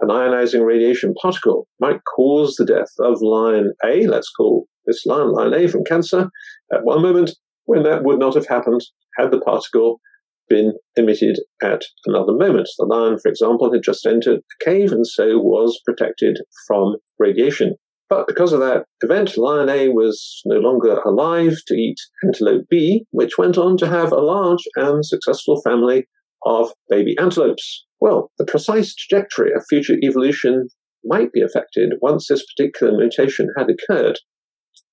an 0.00 0.08
ionizing 0.08 0.66
radiation 0.66 1.14
particle 1.14 1.66
might 1.80 2.00
cause 2.14 2.56
the 2.56 2.66
death 2.66 2.92
of 3.00 3.22
lion 3.22 3.72
A, 3.84 4.06
let's 4.06 4.30
call 4.30 4.66
this 4.84 5.06
lion 5.06 5.32
lion 5.32 5.54
A 5.54 5.66
from 5.66 5.84
cancer, 5.84 6.28
at 6.70 6.84
one 6.84 7.00
moment 7.00 7.30
when 7.64 7.82
that 7.84 8.04
would 8.04 8.18
not 8.18 8.34
have 8.34 8.46
happened 8.46 8.80
had 9.18 9.30
the 9.30 9.40
particle 9.40 10.00
been 10.48 10.74
emitted 10.96 11.38
at 11.62 11.82
another 12.04 12.32
moment. 12.32 12.68
The 12.78 12.84
lion, 12.84 13.18
for 13.18 13.28
example, 13.28 13.72
had 13.72 13.82
just 13.82 14.06
entered 14.06 14.38
a 14.38 14.64
cave 14.64 14.92
and 14.92 15.06
so 15.06 15.38
was 15.38 15.80
protected 15.84 16.38
from 16.66 16.96
radiation. 17.18 17.74
But 18.08 18.28
because 18.28 18.52
of 18.52 18.60
that 18.60 18.84
event, 19.00 19.36
lion 19.36 19.68
A 19.68 19.88
was 19.88 20.40
no 20.44 20.58
longer 20.58 21.00
alive 21.04 21.56
to 21.66 21.74
eat 21.74 21.96
antelope 22.24 22.66
B, 22.70 23.04
which 23.10 23.36
went 23.36 23.58
on 23.58 23.76
to 23.78 23.88
have 23.88 24.12
a 24.12 24.20
large 24.20 24.62
and 24.76 25.04
successful 25.04 25.60
family 25.62 26.06
of 26.44 26.70
baby 26.88 27.16
antelopes. 27.18 27.84
Well, 28.00 28.30
the 28.38 28.44
precise 28.44 28.94
trajectory 28.94 29.52
of 29.52 29.64
future 29.68 29.96
evolution 30.02 30.68
might 31.04 31.32
be 31.32 31.40
affected 31.40 31.94
once 32.00 32.28
this 32.28 32.44
particular 32.54 32.96
mutation 32.96 33.48
had 33.56 33.68
occurred. 33.70 34.20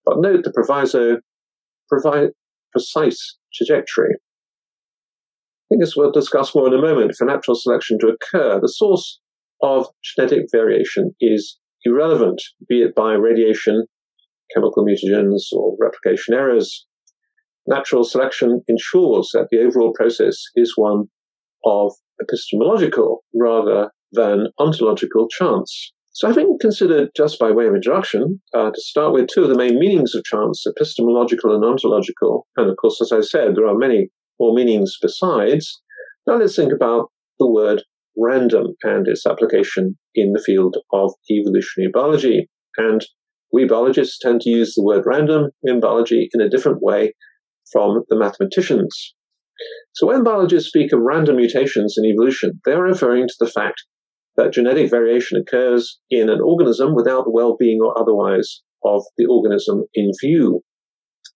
But 0.06 0.20
note 0.20 0.44
the 0.44 0.51
proviso 0.51 1.18
provide 1.88 2.30
precise 2.72 3.38
trajectory. 3.55 4.15
I 4.15 5.65
think 5.69 5.81
this 5.81 5.95
we'll 5.95 6.12
discuss 6.12 6.53
more 6.53 6.67
in 6.67 6.74
a 6.74 6.81
moment. 6.81 7.15
For 7.17 7.25
natural 7.25 7.55
selection 7.55 7.98
to 8.00 8.07
occur, 8.07 8.60
the 8.60 8.67
source 8.67 9.19
of 9.62 9.88
genetic 10.03 10.45
variation 10.51 11.15
is 11.19 11.57
irrelevant, 11.86 12.41
be 12.67 12.81
it 12.81 12.93
by 12.95 13.13
radiation, 13.13 13.86
chemical 14.53 14.86
mutagens, 14.86 15.51
or 15.51 15.75
replication 15.79 16.33
errors. 16.33 16.86
Natural 17.65 18.03
selection 18.03 18.62
ensures 18.67 19.29
that 19.33 19.48
the 19.50 19.60
overall 19.60 19.93
process 19.93 20.38
is 20.55 20.74
one 20.75 21.05
of 21.65 21.93
epistemological 22.22 23.24
rather 23.33 23.89
than 24.12 24.48
ontological 24.60 25.27
chance. 25.29 25.93
So, 26.15 26.27
having 26.27 26.58
considered, 26.62 27.10
just 27.17 27.39
by 27.39 27.51
way 27.51 27.65
of 27.65 27.74
introduction, 27.74 28.39
uh, 28.53 28.70
to 28.70 28.82
start 28.82 29.13
with 29.13 29.27
two 29.27 29.43
of 29.43 29.50
the 29.50 29.58
main 29.58 29.79
meanings 29.79 30.13
of 30.13 30.24
chance, 30.24 30.63
epistemological 30.67 31.55
and 31.55 31.65
ontological, 31.65 32.46
and 32.55 32.70
of 32.70 32.77
course, 32.77 33.01
as 33.01 33.12
I 33.12 33.22
said, 33.22 33.55
there 33.55 33.67
are 33.67 33.75
many 33.75 34.10
more 34.39 34.53
meanings 34.53 34.96
besides, 35.01 35.82
now 36.27 36.38
let's 36.38 36.55
think 36.55 36.72
about 36.72 37.10
the 37.39 37.50
word 37.50 37.84
random 38.15 38.75
and 38.84 39.08
its 39.08 39.25
application 39.25 39.98
in 40.13 40.34
the 40.34 40.41
field 40.41 40.77
of 40.93 41.13
evolutionary 41.32 41.91
biology. 41.91 42.48
And 42.77 43.03
we 43.51 43.65
biologists 43.65 44.20
tend 44.20 44.41
to 44.41 44.50
use 44.50 44.75
the 44.75 44.84
word 44.84 45.03
random 45.05 45.50
in 45.63 45.79
biology 45.79 46.29
in 46.34 46.41
a 46.41 46.50
different 46.50 46.82
way 46.82 47.13
from 47.72 48.03
the 48.10 48.17
mathematicians. 48.17 49.15
So 49.93 50.08
when 50.08 50.24
biologists 50.24 50.70
speak 50.70 50.93
of 50.93 51.00
random 51.01 51.38
mutations 51.38 51.96
in 51.98 52.05
evolution, 52.05 52.60
they 52.65 52.74
are 52.74 52.84
referring 52.84 53.27
to 53.27 53.36
the 53.39 53.50
fact 53.50 53.84
that 54.36 54.54
genetic 54.54 54.90
variation 54.90 55.40
occurs 55.40 56.00
in 56.10 56.30
an 56.30 56.42
organism 56.42 56.96
without 56.96 57.25
the 57.25 57.32
well-being 57.32 57.80
or 57.82 57.98
otherwise 58.00 58.62
of 58.84 59.04
the 59.18 59.25
organism 59.25 59.84
in 59.94 60.12
view. 60.22 60.62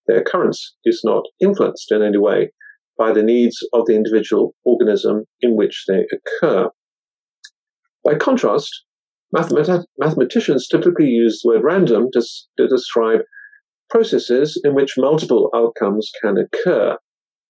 Their 0.07 0.21
occurrence 0.21 0.75
is 0.83 1.01
not 1.03 1.23
influenced 1.41 1.91
in 1.91 2.01
any 2.01 2.17
way 2.17 2.51
by 2.97 3.11
the 3.11 3.23
needs 3.23 3.57
of 3.73 3.85
the 3.85 3.95
individual 3.95 4.55
organism 4.65 5.25
in 5.41 5.55
which 5.55 5.85
they 5.87 6.05
occur. 6.11 6.69
By 8.03 8.15
contrast, 8.15 8.83
mathemat- 9.35 9.85
mathematicians 9.99 10.67
typically 10.67 11.07
use 11.07 11.41
the 11.43 11.49
word 11.49 11.63
random 11.63 12.07
to, 12.13 12.21
to 12.57 12.67
describe 12.67 13.19
processes 13.89 14.59
in 14.63 14.73
which 14.73 14.95
multiple 14.97 15.49
outcomes 15.53 16.09
can 16.21 16.37
occur, 16.37 16.97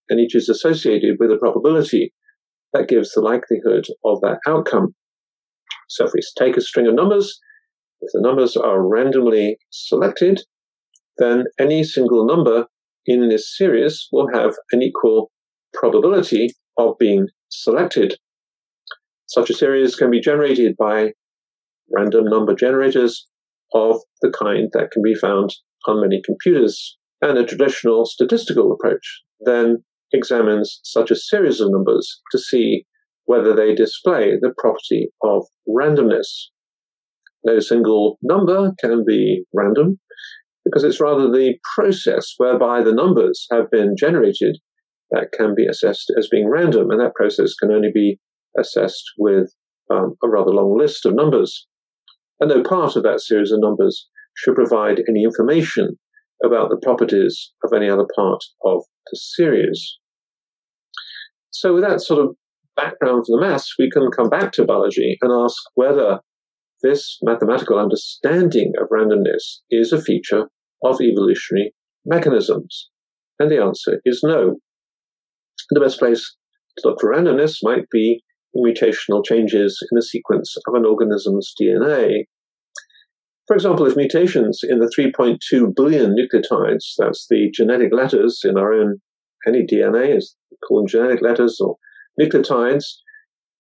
and 0.10 0.20
each 0.20 0.36
is 0.36 0.50
associated 0.50 1.18
with 1.20 1.32
a 1.32 1.38
probability 1.38 2.14
that 2.74 2.88
gives 2.88 3.12
the 3.12 3.22
likelihood 3.22 3.86
of 4.04 4.20
that 4.22 4.40
outcome. 4.48 4.94
So 5.88 6.06
if 6.06 6.12
we 6.14 6.22
take 6.38 6.58
a 6.58 6.62
string 6.62 6.88
of 6.88 6.96
numbers, 6.96 7.40
if 8.02 8.10
the 8.14 8.22
numbers 8.22 8.56
are 8.56 8.88
randomly 8.88 9.58
selected, 9.72 10.42
then 11.18 11.46
any 11.60 11.84
single 11.84 12.26
number 12.26 12.68
in 13.06 13.30
this 13.30 13.56
series 13.58 14.08
will 14.12 14.28
have 14.34 14.54
an 14.72 14.82
equal 14.82 15.32
probability 15.74 16.50
of 16.78 16.98
being 17.00 17.28
selected. 17.50 18.18
Such 19.28 19.50
a 19.50 19.54
series 19.54 19.96
can 19.96 20.12
be 20.12 20.22
generated 20.22 20.76
by 20.78 21.14
random 21.96 22.26
number 22.26 22.54
generators 22.54 23.28
of 23.74 24.00
the 24.22 24.30
kind 24.30 24.70
that 24.74 24.92
can 24.92 25.02
be 25.02 25.16
found 25.16 25.54
on 25.88 26.02
many 26.02 26.22
computers. 26.26 26.98
And 27.22 27.38
a 27.38 27.46
traditional 27.46 28.06
statistical 28.06 28.72
approach 28.72 29.24
then 29.42 29.84
examines 30.14 30.80
such 30.84 31.12
a 31.12 31.16
series 31.16 31.60
of 31.60 31.72
numbers 31.72 32.22
to 32.32 32.40
see 32.40 32.86
whether 33.28 33.54
they 33.54 33.76
display 33.76 34.32
the 34.42 34.54
property 34.58 35.10
of 35.22 35.46
randomness. 35.70 36.48
No 37.46 37.60
single 37.60 38.18
number 38.24 38.72
can 38.80 39.04
be 39.06 39.44
random 39.54 40.00
because 40.66 40.84
it's 40.84 41.00
rather 41.00 41.30
the 41.30 41.56
process 41.76 42.34
whereby 42.38 42.82
the 42.82 42.94
numbers 42.94 43.46
have 43.52 43.70
been 43.70 43.96
generated 43.98 44.58
that 45.12 45.32
can 45.32 45.54
be 45.56 45.66
assessed 45.66 46.12
as 46.18 46.28
being 46.30 46.50
random, 46.50 46.90
and 46.90 47.00
that 47.00 47.16
process 47.16 47.54
can 47.54 47.72
only 47.72 47.92
be 47.94 48.20
assessed 48.60 49.04
with 49.18 49.54
um, 49.90 50.16
a 50.24 50.28
rather 50.28 50.52
long 50.52 50.78
list 50.78 51.06
of 51.06 51.16
numbers. 51.16 51.68
And 52.40 52.50
no 52.50 52.64
part 52.64 52.96
of 52.96 53.04
that 53.04 53.22
series 53.22 53.52
of 53.52 53.60
numbers 53.62 54.08
should 54.36 54.56
provide 54.56 55.02
any 55.08 55.24
information 55.24 55.98
about 56.44 56.70
the 56.70 56.80
properties 56.82 57.54
of 57.64 57.72
any 57.74 57.90
other 57.90 58.06
part 58.16 58.44
of 58.66 58.84
the 59.10 59.18
series. 59.18 59.98
So, 61.50 61.74
with 61.74 61.84
that 61.84 62.02
sort 62.02 62.20
of 62.20 62.36
background 62.78 63.26
for 63.26 63.38
the 63.38 63.46
maths, 63.46 63.74
we 63.78 63.90
can 63.90 64.10
come 64.16 64.30
back 64.30 64.54
to 64.54 64.64
biology 64.64 65.18
and 65.22 65.32
ask 65.32 65.58
whether 65.76 66.22
this 66.82 67.18
mathematical 67.24 67.78
understanding 67.78 68.72
of 68.80 68.88
randomness 68.90 69.60
is 69.70 69.92
a 69.92 70.02
feature 70.02 70.48
of 70.84 71.02
evolutionary 71.02 71.74
mechanisms. 72.06 72.90
And 73.40 73.52
the 73.52 73.62
answer 73.62 74.00
is 74.06 74.22
no. 74.24 74.56
The 75.72 75.82
best 75.82 76.00
place 76.00 76.36
to 76.78 76.90
look 76.90 77.02
for 77.02 77.12
randomness 77.14 77.58
might 77.64 77.90
be 77.92 78.22
mutational 78.56 79.26
changes 79.26 79.78
in 79.92 79.96
the 79.96 80.02
sequence 80.02 80.56
of 80.68 80.74
an 80.76 80.86
organism's 80.86 81.54
DNA. 81.60 82.26
For 83.48 83.56
example, 83.56 83.86
if 83.86 83.96
mutations 83.96 84.60
in 84.64 84.80
the 84.80 84.92
3.2 84.98 85.76
billion 85.76 86.16
nucleotides, 86.16 86.94
that's 86.98 87.28
the 87.30 87.50
genetic 87.54 87.94
letters 87.94 88.42
in 88.44 88.58
our 88.58 88.74
own, 88.74 88.98
any 89.48 89.66
DNA 89.66 90.18
is 90.18 90.36
called 90.68 90.90
genetic 90.90 91.22
letters 91.22 91.58
or 91.62 91.78
nucleotides, 92.20 92.84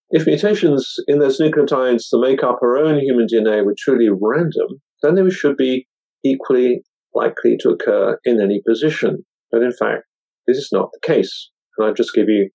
if 0.09 0.25
mutations 0.25 0.95
in 1.07 1.19
those 1.19 1.39
nucleotides 1.39 2.05
that 2.11 2.19
make 2.21 2.43
up 2.43 2.59
our 2.61 2.77
own 2.77 2.99
human 2.99 3.27
DNA 3.27 3.65
were 3.65 3.75
truly 3.77 4.09
random, 4.09 4.81
then 5.01 5.15
they 5.15 5.29
should 5.29 5.57
be 5.57 5.85
equally 6.23 6.81
likely 7.13 7.57
to 7.59 7.69
occur 7.69 8.17
in 8.23 8.41
any 8.41 8.61
position. 8.67 9.25
But 9.51 9.63
in 9.63 9.71
fact, 9.71 10.03
this 10.47 10.57
is 10.57 10.69
not 10.71 10.89
the 10.93 10.99
case. 11.05 11.49
And 11.77 11.87
I'll 11.87 11.93
just 11.93 12.13
give 12.13 12.29
you 12.29 12.49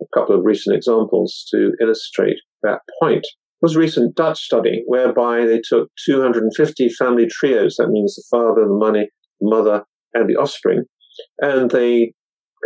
a 0.00 0.18
couple 0.18 0.34
of 0.36 0.44
recent 0.44 0.76
examples 0.76 1.46
to 1.52 1.72
illustrate 1.80 2.36
that 2.62 2.80
point. 3.00 3.24
It 3.24 3.62
was 3.62 3.76
a 3.76 3.80
recent 3.80 4.16
Dutch 4.16 4.40
study 4.40 4.82
whereby 4.86 5.46
they 5.46 5.60
took 5.66 5.88
250 6.04 6.88
family 6.90 7.26
trios, 7.30 7.76
that 7.76 7.88
means 7.88 8.14
the 8.14 8.24
father, 8.30 8.66
the 8.66 8.74
money, 8.74 9.08
mother, 9.40 9.84
and 10.12 10.28
the 10.28 10.36
offspring, 10.36 10.84
and 11.40 11.70
they 11.70 12.12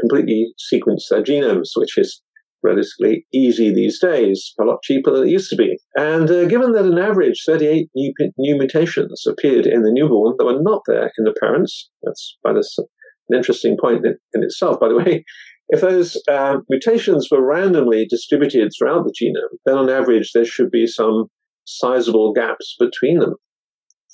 completely 0.01 0.53
sequenced 0.73 1.09
their 1.11 1.23
genomes, 1.23 1.71
which 1.77 1.97
is 1.97 2.21
relatively 2.63 3.27
easy 3.33 3.73
these 3.73 4.01
days, 4.01 4.55
a 4.61 4.65
lot 4.65 4.83
cheaper 4.83 5.11
than 5.11 5.27
it 5.27 5.31
used 5.31 5.51
to 5.51 5.57
be. 5.57 5.79
And 5.97 6.31
uh, 6.31 6.47
given 6.47 6.73
that 6.73 6.85
an 6.85 6.99
average 6.99 7.43
38 7.47 7.89
new, 7.95 8.13
new 8.39 8.57
mutations 8.57 9.25
appeared 9.27 9.67
in 9.67 9.83
the 9.83 9.93
newborn 9.93 10.35
that 10.39 10.45
were 10.45 10.61
not 10.61 10.83
there 10.87 11.11
in 11.19 11.25
the 11.25 11.35
parents, 11.41 11.91
that's 12.03 12.37
by 12.43 12.53
this 12.53 12.77
an 12.79 13.37
interesting 13.37 13.77
point 13.81 14.05
in, 14.05 14.17
in 14.35 14.43
itself, 14.43 14.79
by 14.81 14.89
the 14.89 14.97
way. 14.97 15.25
If 15.73 15.83
those 15.83 16.21
uh, 16.29 16.57
mutations 16.69 17.29
were 17.31 17.47
randomly 17.47 18.05
distributed 18.05 18.73
throughout 18.77 19.05
the 19.05 19.13
genome, 19.13 19.57
then 19.65 19.77
on 19.77 19.89
average 19.89 20.33
there 20.35 20.45
should 20.45 20.69
be 20.69 20.89
some 20.89 21.27
sizable 21.65 22.33
gaps 22.33 22.75
between 22.77 23.21
them. 23.21 23.37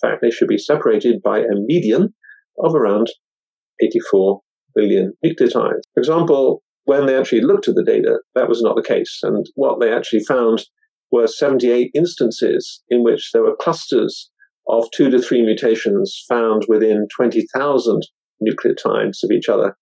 In 0.02 0.10
fact, 0.10 0.20
they 0.20 0.30
should 0.30 0.48
be 0.48 0.58
separated 0.58 1.22
by 1.22 1.38
a 1.38 1.54
median 1.54 2.12
of 2.62 2.74
around 2.74 3.06
84 3.82 4.42
billion 4.74 5.14
nucleotides. 5.24 5.80
For 5.94 6.00
example, 6.00 6.62
when 6.86 7.06
they 7.06 7.16
actually 7.16 7.42
looked 7.42 7.68
at 7.68 7.74
the 7.74 7.84
data, 7.84 8.18
that 8.34 8.48
was 8.48 8.62
not 8.62 8.74
the 8.74 8.82
case. 8.82 9.20
And 9.22 9.46
what 9.54 9.80
they 9.80 9.92
actually 9.92 10.24
found 10.24 10.64
were 11.12 11.26
78 11.26 11.90
instances 11.94 12.82
in 12.88 13.04
which 13.04 13.30
there 13.32 13.42
were 13.42 13.56
clusters 13.60 14.30
of 14.68 14.86
two 14.94 15.10
to 15.10 15.20
three 15.20 15.42
mutations 15.42 16.24
found 16.28 16.64
within 16.68 17.06
20,000 17.16 18.02
nucleotides 18.42 19.18
of 19.22 19.30
each 19.30 19.48
other 19.48 19.76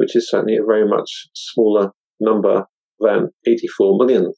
which 0.00 0.16
is 0.16 0.30
certainly 0.30 0.56
a 0.56 0.64
very 0.64 0.88
much 0.88 1.28
smaller 1.34 1.90
number 2.20 2.64
than 3.00 3.28
84 3.46 3.98
million. 3.98 4.32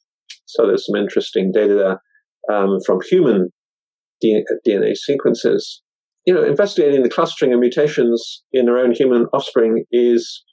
So 0.45 0.67
there's 0.67 0.85
some 0.85 0.97
interesting 0.97 1.53
data 1.53 1.73
there 1.73 2.55
um, 2.55 2.79
from 2.85 2.99
human 3.09 3.49
DNA 4.21 4.95
sequences. 4.95 5.81
You 6.25 6.33
know, 6.33 6.43
investigating 6.43 7.01
the 7.01 7.09
clustering 7.09 7.53
of 7.53 7.61
mutations 7.61 8.43
in 8.51 8.67
our 8.67 8.77
own 8.77 8.91
human 8.91 9.25
offspring 9.33 9.85
is 9.91 10.43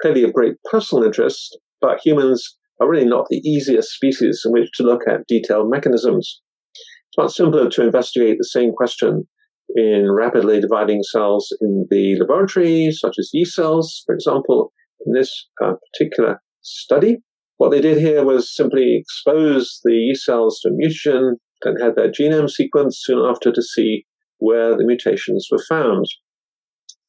clearly 0.00 0.22
of 0.22 0.32
great 0.32 0.54
personal 0.70 1.04
interest, 1.04 1.58
but 1.80 2.00
humans 2.04 2.56
are 2.80 2.88
really 2.88 3.06
not 3.06 3.26
the 3.30 3.38
easiest 3.38 3.90
species 3.90 4.42
in 4.44 4.52
which 4.52 4.70
to 4.74 4.82
look 4.82 5.02
at 5.08 5.26
detailed 5.26 5.70
mechanisms. 5.70 6.40
It's 6.74 7.18
much 7.18 7.34
simpler 7.34 7.70
to 7.70 7.84
investigate 7.84 8.36
the 8.38 8.44
same 8.44 8.72
question 8.72 9.26
in 9.74 10.10
rapidly 10.10 10.60
dividing 10.60 11.02
cells 11.02 11.48
in 11.60 11.86
the 11.90 12.16
laboratory, 12.20 12.90
such 12.92 13.16
as 13.18 13.30
yeast 13.32 13.54
cells, 13.54 14.02
for 14.06 14.14
example, 14.14 14.72
in 15.04 15.12
this 15.12 15.48
uh, 15.64 15.72
particular 15.92 16.40
study. 16.62 17.18
What 17.56 17.70
they 17.70 17.80
did 17.80 17.98
here 17.98 18.24
was 18.24 18.54
simply 18.54 18.98
expose 19.00 19.80
the 19.84 19.94
yeast 19.94 20.24
cells 20.24 20.60
to 20.60 20.70
mutagen 20.70 21.36
and 21.62 21.80
had 21.80 21.96
their 21.96 22.10
genome 22.10 22.50
sequenced 22.50 22.98
soon 23.00 23.24
after 23.24 23.50
to 23.50 23.62
see 23.62 24.04
where 24.38 24.76
the 24.76 24.84
mutations 24.84 25.48
were 25.50 25.64
found. 25.68 26.04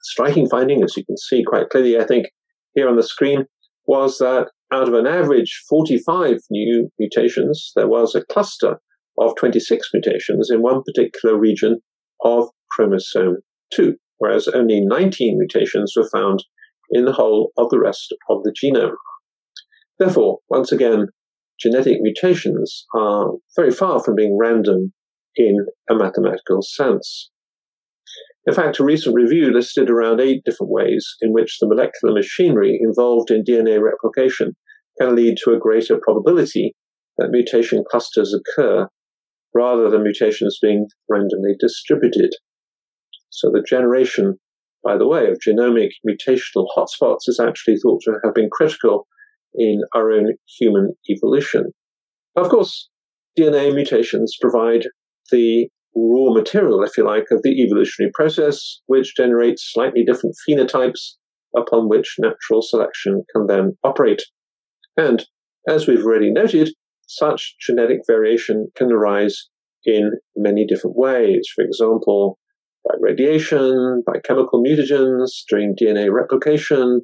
Striking 0.04 0.48
finding, 0.48 0.84
as 0.84 0.96
you 0.96 1.04
can 1.04 1.18
see 1.18 1.44
quite 1.44 1.70
clearly, 1.70 2.00
I 2.00 2.06
think, 2.06 2.28
here 2.78 2.88
on 2.88 2.96
the 2.96 3.04
screen, 3.04 3.46
was 3.88 4.20
that 4.20 4.52
out 4.72 4.88
of 4.88 4.94
an 4.94 5.08
average 5.08 5.64
45 5.68 6.38
new 6.52 6.90
mutations, 7.00 7.72
there 7.76 7.88
was 7.88 8.14
a 8.14 8.24
cluster 8.32 8.80
of 9.18 9.36
26 9.36 9.90
mutations 9.94 10.50
in 10.52 10.62
one 10.62 10.84
particular 10.84 11.38
region 11.38 11.80
of 12.24 12.50
chromosome 12.72 13.38
2, 13.74 13.96
whereas 14.20 14.48
only 14.48 14.80
19 14.80 15.40
mutations 15.40 15.94
were 15.98 16.10
found 16.14 16.44
in 16.92 17.06
the 17.06 17.14
whole 17.14 17.52
of 17.58 17.70
the 17.72 17.80
rest 17.80 18.14
of 18.30 18.44
the 18.44 18.54
genome. 18.54 18.96
Therefore, 19.98 20.40
once 20.50 20.72
again, 20.72 21.08
genetic 21.60 21.98
mutations 22.02 22.86
are 22.96 23.32
very 23.56 23.72
far 23.72 24.04
from 24.04 24.16
being 24.16 24.38
random 24.40 24.94
in 25.36 25.66
a 25.90 25.96
mathematical 25.96 26.62
sense. 26.62 27.32
In 28.48 28.54
fact, 28.54 28.80
a 28.80 28.84
recent 28.86 29.14
review 29.14 29.52
listed 29.54 29.90
around 29.90 30.22
eight 30.22 30.42
different 30.46 30.72
ways 30.72 31.06
in 31.20 31.34
which 31.34 31.58
the 31.60 31.68
molecular 31.68 32.14
machinery 32.14 32.80
involved 32.82 33.30
in 33.30 33.44
DNA 33.44 33.82
replication 33.82 34.56
can 34.98 35.16
lead 35.16 35.36
to 35.44 35.52
a 35.52 35.60
greater 35.60 36.00
probability 36.02 36.74
that 37.18 37.30
mutation 37.30 37.84
clusters 37.90 38.34
occur 38.34 38.88
rather 39.54 39.90
than 39.90 40.04
mutations 40.04 40.58
being 40.62 40.88
randomly 41.10 41.56
distributed. 41.60 42.32
So 43.30 43.50
the 43.52 43.62
generation, 43.68 44.38
by 44.82 44.98
the 44.98 45.08
way, 45.08 45.28
of 45.28 45.40
genomic 45.46 45.90
mutational 46.08 46.68
hotspots 46.78 47.28
is 47.28 47.42
actually 47.42 47.76
thought 47.78 48.02
to 48.06 48.14
have 48.24 48.34
been 48.34 48.50
critical 48.50 49.08
in 49.56 49.82
our 49.94 50.10
own 50.10 50.36
human 50.58 50.94
evolution. 51.10 51.74
Of 52.38 52.48
course, 52.48 52.88
DNA 53.38 53.74
mutations 53.76 54.38
provide 54.40 54.86
the 55.32 55.68
raw 55.98 56.34
material, 56.34 56.84
if 56.84 56.98
you 56.98 57.06
like, 57.06 57.26
of 57.32 57.42
the 57.44 57.62
evolutionary 57.62 58.12
process, 58.14 58.82
which 58.86 59.16
generates 59.16 59.72
slightly 59.74 60.04
different 60.04 60.36
phenotypes 60.48 61.16
upon 61.56 61.90
which 61.90 62.16
natural 62.20 62.62
selection 62.62 63.24
can 63.34 63.48
then 63.48 63.78
operate. 63.84 64.22
And 64.96 65.26
as 65.68 65.88
we've 65.88 66.04
already 66.04 66.32
noted, 66.32 66.70
such 67.08 67.56
genetic 67.60 68.00
variation 68.06 68.68
can 68.76 68.92
arise 68.92 69.50
in 69.86 70.12
many 70.36 70.66
different 70.66 70.98
ways. 70.98 71.48
For 71.56 71.64
example, 71.64 72.38
by 72.86 72.96
radiation, 73.00 74.04
by 74.06 74.20
chemical 74.24 74.64
mutagens, 74.64 75.30
during 75.50 75.76
DNA 75.76 76.12
replication, 76.12 77.02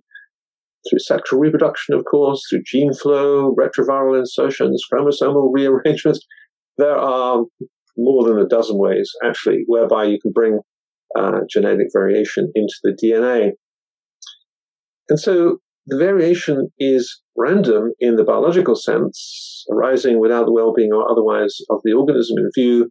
through 0.90 1.00
sexual 1.00 1.40
reproduction, 1.40 1.96
of 1.96 2.04
course, 2.06 2.42
through 2.50 2.64
gene 2.66 2.94
flow, 2.94 3.56
retroviral 3.56 4.18
insertions, 4.20 4.84
chromosomal 4.92 5.50
rearrangements. 5.54 6.20
There 6.78 6.98
are 6.98 7.44
more 7.98 8.28
than 8.28 8.40
a 8.40 8.48
dozen 8.48 8.78
ways, 8.78 9.12
actually, 9.24 9.64
whereby 9.68 10.06
you 10.06 10.20
can 10.22 10.32
bring 10.32 10.60
uh, 11.18 11.42
genetic 11.50 11.88
variation 11.94 12.52
into 12.56 12.74
the 12.84 12.98
DNA. 13.02 13.52
And 15.10 15.20
so 15.20 15.58
the 15.88 15.98
variation 15.98 16.70
is 16.80 17.22
random 17.36 17.92
in 18.00 18.16
the 18.16 18.24
biological 18.24 18.76
sense, 18.76 19.66
arising 19.72 20.20
without 20.20 20.46
the 20.46 20.54
well 20.54 20.74
being 20.74 20.94
or 20.94 21.10
otherwise 21.10 21.56
of 21.70 21.82
the 21.84 21.94
organism 21.94 22.38
in 22.38 22.50
view, 22.56 22.90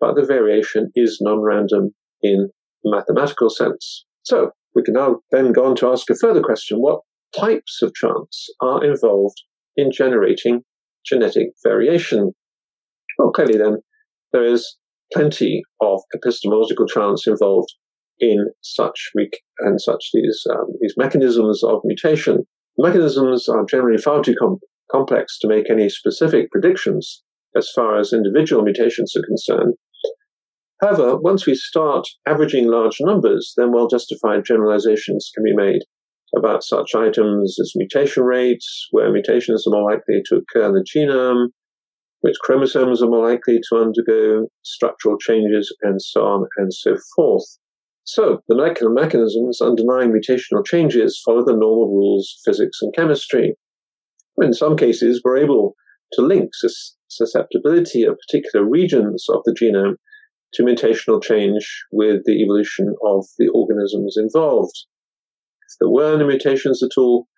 but 0.00 0.14
the 0.14 0.24
variation 0.24 0.90
is 0.94 1.18
non 1.20 1.40
random 1.40 1.90
in 2.22 2.50
the 2.82 2.90
mathematical 2.90 3.50
sense. 3.50 4.06
So 4.22 4.50
we 4.74 4.82
can 4.82 4.94
now 4.94 5.20
then 5.30 5.52
go 5.52 5.66
on 5.66 5.76
to 5.76 5.88
ask 5.88 6.08
a 6.10 6.14
further 6.14 6.42
question 6.42 6.78
what 6.78 7.00
types 7.36 7.80
of 7.82 7.94
chance 7.94 8.48
are 8.60 8.84
involved 8.84 9.36
in 9.76 9.92
generating 9.92 10.62
genetic 11.04 11.48
variation? 11.62 12.32
Well, 13.18 13.32
clearly 13.32 13.58
then, 13.58 13.78
there 14.32 14.44
is 14.44 14.76
plenty 15.12 15.62
of 15.80 16.00
epistemological 16.14 16.86
chance 16.86 17.26
involved 17.26 17.68
in 18.20 18.46
such 18.62 19.10
and 19.60 19.80
such 19.80 20.10
these 20.12 20.42
um, 20.50 20.66
these 20.80 20.94
mechanisms 20.96 21.62
of 21.64 21.80
mutation. 21.84 22.46
Mechanisms 22.78 23.48
are 23.48 23.64
generally 23.64 23.98
far 23.98 24.22
too 24.22 24.34
com- 24.38 24.58
complex 24.90 25.38
to 25.38 25.48
make 25.48 25.70
any 25.70 25.88
specific 25.88 26.50
predictions 26.50 27.22
as 27.56 27.68
far 27.74 27.98
as 27.98 28.12
individual 28.12 28.62
mutations 28.62 29.14
are 29.16 29.26
concerned. 29.26 29.74
However, 30.80 31.18
once 31.18 31.46
we 31.46 31.54
start 31.54 32.06
averaging 32.26 32.68
large 32.68 32.96
numbers, 33.00 33.52
then 33.56 33.72
well 33.72 33.88
justified 33.88 34.44
generalizations 34.46 35.30
can 35.34 35.44
be 35.44 35.54
made 35.54 35.82
about 36.36 36.62
such 36.62 36.94
items 36.94 37.58
as 37.60 37.72
mutation 37.74 38.22
rates, 38.22 38.86
where 38.92 39.12
mutations 39.12 39.66
are 39.66 39.70
more 39.70 39.90
likely 39.90 40.22
to 40.26 40.36
occur 40.36 40.68
in 40.68 40.74
the 40.74 40.84
genome, 40.84 41.48
which 42.20 42.36
chromosomes 42.42 43.02
are 43.02 43.08
more 43.08 43.28
likely 43.28 43.60
to 43.68 43.78
undergo 43.78 44.48
structural 44.62 45.18
changes, 45.18 45.74
and 45.82 46.00
so 46.00 46.22
on 46.22 46.46
and 46.56 46.72
so 46.72 46.96
forth. 47.16 47.44
So, 48.04 48.40
the 48.48 48.56
molecular 48.56 48.92
mechanisms 48.92 49.60
underlying 49.60 50.12
mutational 50.12 50.64
changes 50.64 51.20
follow 51.24 51.44
the 51.44 51.52
normal 51.52 51.88
rules 51.88 52.34
of 52.34 52.52
physics 52.52 52.78
and 52.82 52.94
chemistry. 52.94 53.54
In 54.38 54.52
some 54.52 54.76
cases, 54.76 55.20
we're 55.24 55.38
able 55.38 55.74
to 56.14 56.22
link 56.22 56.50
sus- 56.54 56.96
susceptibility 57.08 58.04
of 58.04 58.18
particular 58.26 58.68
regions 58.68 59.26
of 59.28 59.42
the 59.44 59.52
genome 59.52 59.96
to 60.54 60.62
mutational 60.62 61.22
change 61.22 61.84
with 61.92 62.22
the 62.24 62.42
evolution 62.42 62.94
of 63.06 63.26
the 63.38 63.48
organisms 63.48 64.16
involved. 64.16 64.74
If 65.68 65.76
there 65.80 65.90
were 65.90 66.16
no 66.16 66.26
mutations 66.26 66.82
at 66.82 66.98
all, 66.98 67.28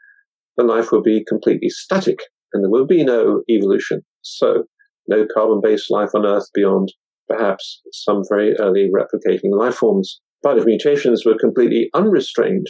then 0.56 0.68
life 0.68 0.92
would 0.92 1.02
be 1.02 1.24
completely 1.28 1.68
static 1.68 2.20
and 2.52 2.62
there 2.62 2.70
would 2.70 2.88
be 2.88 3.04
no 3.04 3.42
evolution. 3.48 4.02
So, 4.22 4.64
no 5.08 5.26
carbon 5.32 5.60
based 5.62 5.90
life 5.90 6.10
on 6.14 6.26
Earth 6.26 6.48
beyond 6.54 6.92
perhaps 7.28 7.80
some 7.92 8.22
very 8.28 8.54
early 8.58 8.90
replicating 8.94 9.56
life 9.56 9.76
forms. 9.76 10.20
But 10.42 10.58
if 10.58 10.64
mutations 10.64 11.24
were 11.24 11.38
completely 11.38 11.88
unrestrained, 11.94 12.66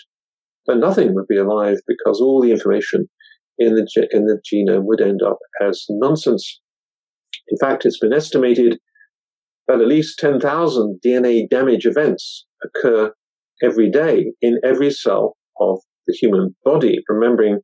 then 0.66 0.80
nothing 0.80 1.14
would 1.14 1.26
be 1.26 1.38
alive 1.38 1.78
because 1.86 2.20
all 2.20 2.40
the 2.40 2.52
information 2.52 3.08
in 3.58 3.74
the, 3.74 4.08
in 4.10 4.26
the 4.26 4.40
genome 4.52 4.84
would 4.84 5.00
end 5.00 5.20
up 5.22 5.38
as 5.60 5.84
nonsense. 5.88 6.60
In 7.48 7.58
fact, 7.58 7.84
it's 7.84 7.98
been 7.98 8.12
estimated 8.12 8.78
that 9.68 9.80
at 9.80 9.88
least 9.88 10.18
10,000 10.18 11.00
DNA 11.04 11.48
damage 11.48 11.86
events 11.86 12.46
occur 12.64 13.12
every 13.62 13.90
day 13.90 14.32
in 14.40 14.58
every 14.64 14.90
cell 14.90 15.36
of 15.60 15.80
the 16.06 16.16
human 16.20 16.54
body, 16.64 16.98
remembering 17.08 17.60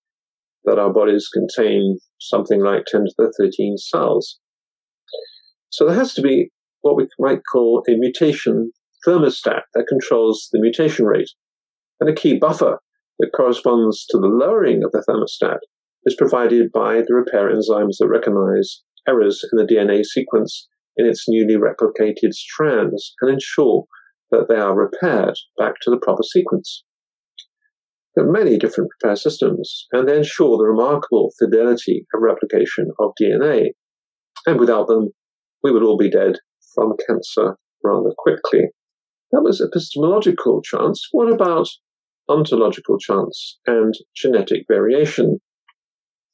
that 0.64 0.78
our 0.78 0.92
bodies 0.92 1.28
contain 1.32 1.98
something 2.20 2.62
like 2.62 2.84
10 2.86 3.04
to 3.04 3.14
the 3.18 3.32
13 3.38 3.76
cells. 3.78 4.38
So 5.70 5.86
there 5.86 5.96
has 5.96 6.14
to 6.14 6.22
be 6.22 6.50
what 6.82 6.96
we 6.96 7.06
might 7.18 7.40
call 7.50 7.82
a 7.88 7.92
mutation 7.96 8.72
thermostat 9.06 9.62
that 9.74 9.86
controls 9.88 10.48
the 10.52 10.60
mutation 10.60 11.06
rate. 11.06 11.30
And 12.00 12.08
a 12.08 12.14
key 12.14 12.38
buffer 12.38 12.78
that 13.18 13.32
corresponds 13.36 14.06
to 14.10 14.18
the 14.18 14.28
lowering 14.28 14.82
of 14.84 14.92
the 14.92 15.04
thermostat 15.08 15.58
is 16.04 16.14
provided 16.16 16.70
by 16.72 17.02
the 17.02 17.14
repair 17.14 17.50
enzymes 17.50 17.96
that 17.98 18.08
recognize 18.08 18.82
errors 19.06 19.44
in 19.52 19.58
the 19.58 19.64
DNA 19.64 20.04
sequence 20.04 20.68
in 20.96 21.06
its 21.06 21.24
newly 21.28 21.56
replicated 21.56 22.32
strands 22.32 23.14
and 23.20 23.30
ensure 23.30 23.84
that 24.30 24.46
they 24.48 24.56
are 24.56 24.76
repaired 24.76 25.34
back 25.56 25.74
to 25.82 25.90
the 25.90 25.98
proper 25.98 26.22
sequence. 26.22 26.84
There 28.14 28.26
are 28.26 28.32
many 28.32 28.58
different 28.58 28.90
repair 29.00 29.16
systems, 29.16 29.86
and 29.92 30.08
they 30.08 30.16
ensure 30.16 30.58
the 30.58 30.64
remarkable 30.64 31.30
fidelity 31.38 32.06
of 32.12 32.20
replication 32.20 32.90
of 32.98 33.12
DNA. 33.20 33.70
And 34.46 34.58
without 34.58 34.88
them, 34.88 35.10
we 35.62 35.72
would 35.72 35.82
all 35.82 35.98
be 35.98 36.10
dead 36.10 36.36
from 36.74 36.94
cancer 37.06 37.56
rather 37.82 38.12
quickly. 38.16 38.68
That 39.32 39.42
was 39.42 39.60
epistemological 39.60 40.62
chance. 40.62 41.06
What 41.12 41.32
about 41.32 41.68
ontological 42.28 42.98
chance 42.98 43.58
and 43.66 43.94
genetic 44.16 44.64
variation? 44.68 45.40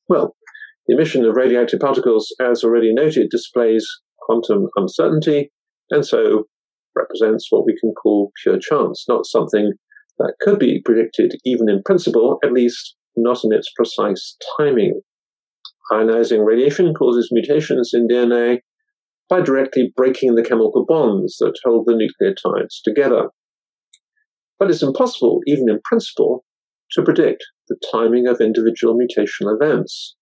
Well, 0.09 0.37
the 0.87 0.95
emission 0.95 1.25
of 1.25 1.37
radioactive 1.37 1.81
particles, 1.81 2.35
as 2.41 2.63
already 2.63 2.93
noted, 2.93 3.31
displays 3.31 3.87
quantum 4.19 4.69
uncertainty, 4.77 5.51
and 5.91 6.05
so 6.05 6.45
represents 6.95 7.47
what 7.51 7.67
we 7.67 7.77
can 7.81 7.93
call 7.93 8.31
pure 8.43 8.59
chance, 8.59 9.05
not 9.09 9.27
something 9.27 9.73
that 10.19 10.35
could 10.41 10.59
be 10.59 10.81
predicted 10.85 11.35
even 11.45 11.69
in 11.69 11.83
principle, 11.85 12.39
at 12.45 12.53
least 12.53 12.97
not 13.17 13.43
in 13.45 13.53
its 13.53 13.71
precise 13.75 14.37
timing. 14.59 15.01
Ionizing 15.93 16.45
radiation 16.45 16.95
causes 16.95 17.29
mutations 17.33 17.91
in 17.93 18.09
DNA, 18.09 18.61
by 19.29 19.41
directly 19.41 19.93
breaking 19.97 20.35
the 20.35 20.45
chemical 20.45 20.85
bonds 20.87 21.37
that 21.39 21.59
hold 21.65 21.87
the 21.87 21.95
nucleotides 21.95 22.83
together. 22.85 23.29
But 24.59 24.71
it's 24.71 24.83
impossible, 24.83 25.41
even 25.47 25.69
in 25.69 25.81
principle, 25.85 26.45
to 26.93 27.03
predict 27.03 27.45
the 27.69 27.77
timing 27.91 28.27
of 28.27 28.41
individual 28.41 28.97
mutational 28.97 29.55
events. 29.61 30.17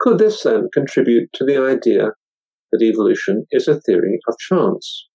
Could 0.00 0.18
this 0.18 0.42
then 0.42 0.68
contribute 0.72 1.30
to 1.34 1.44
the 1.44 1.56
idea 1.56 2.10
that 2.70 2.82
evolution 2.82 3.46
is 3.50 3.68
a 3.68 3.80
theory 3.80 4.18
of 4.28 4.38
chance? 4.38 5.08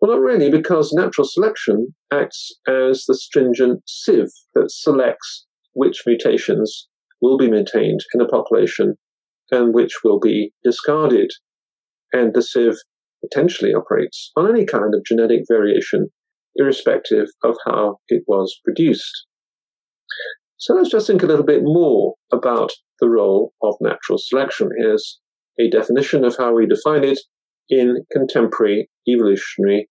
Well, 0.00 0.10
not 0.12 0.20
really, 0.20 0.50
because 0.50 0.92
natural 0.92 1.26
selection 1.26 1.94
acts 2.12 2.52
as 2.68 3.04
the 3.06 3.14
stringent 3.14 3.82
sieve 3.86 4.32
that 4.54 4.70
selects 4.70 5.46
which 5.72 6.02
mutations 6.06 6.88
will 7.20 7.38
be 7.38 7.50
maintained 7.50 8.00
in 8.14 8.20
a 8.20 8.28
population 8.28 8.96
and 9.50 9.74
which 9.74 9.92
will 10.04 10.18
be 10.18 10.52
discarded. 10.64 11.30
And 12.16 12.32
the 12.32 12.42
sieve 12.42 12.78
potentially 13.22 13.74
operates 13.74 14.30
on 14.36 14.48
any 14.48 14.64
kind 14.64 14.94
of 14.94 15.04
genetic 15.04 15.42
variation, 15.50 16.08
irrespective 16.54 17.26
of 17.44 17.56
how 17.66 17.98
it 18.08 18.22
was 18.26 18.58
produced. 18.64 19.26
So 20.56 20.74
let's 20.74 20.90
just 20.90 21.06
think 21.06 21.22
a 21.22 21.26
little 21.26 21.44
bit 21.44 21.62
more 21.62 22.14
about 22.32 22.72
the 23.00 23.08
role 23.08 23.52
of 23.62 23.74
natural 23.80 24.18
selection. 24.18 24.70
Here's 24.78 25.20
a 25.60 25.68
definition 25.68 26.24
of 26.24 26.36
how 26.38 26.54
we 26.54 26.66
define 26.66 27.04
it 27.04 27.18
in 27.68 28.04
contemporary 28.10 28.88
evolutionary 29.06 29.88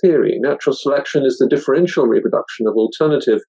theory. 0.00 0.38
Natural 0.38 0.76
selection 0.76 1.24
is 1.24 1.38
the 1.38 1.48
differential 1.48 2.06
reproduction 2.06 2.66
of 2.68 2.74
alternative 2.76 3.40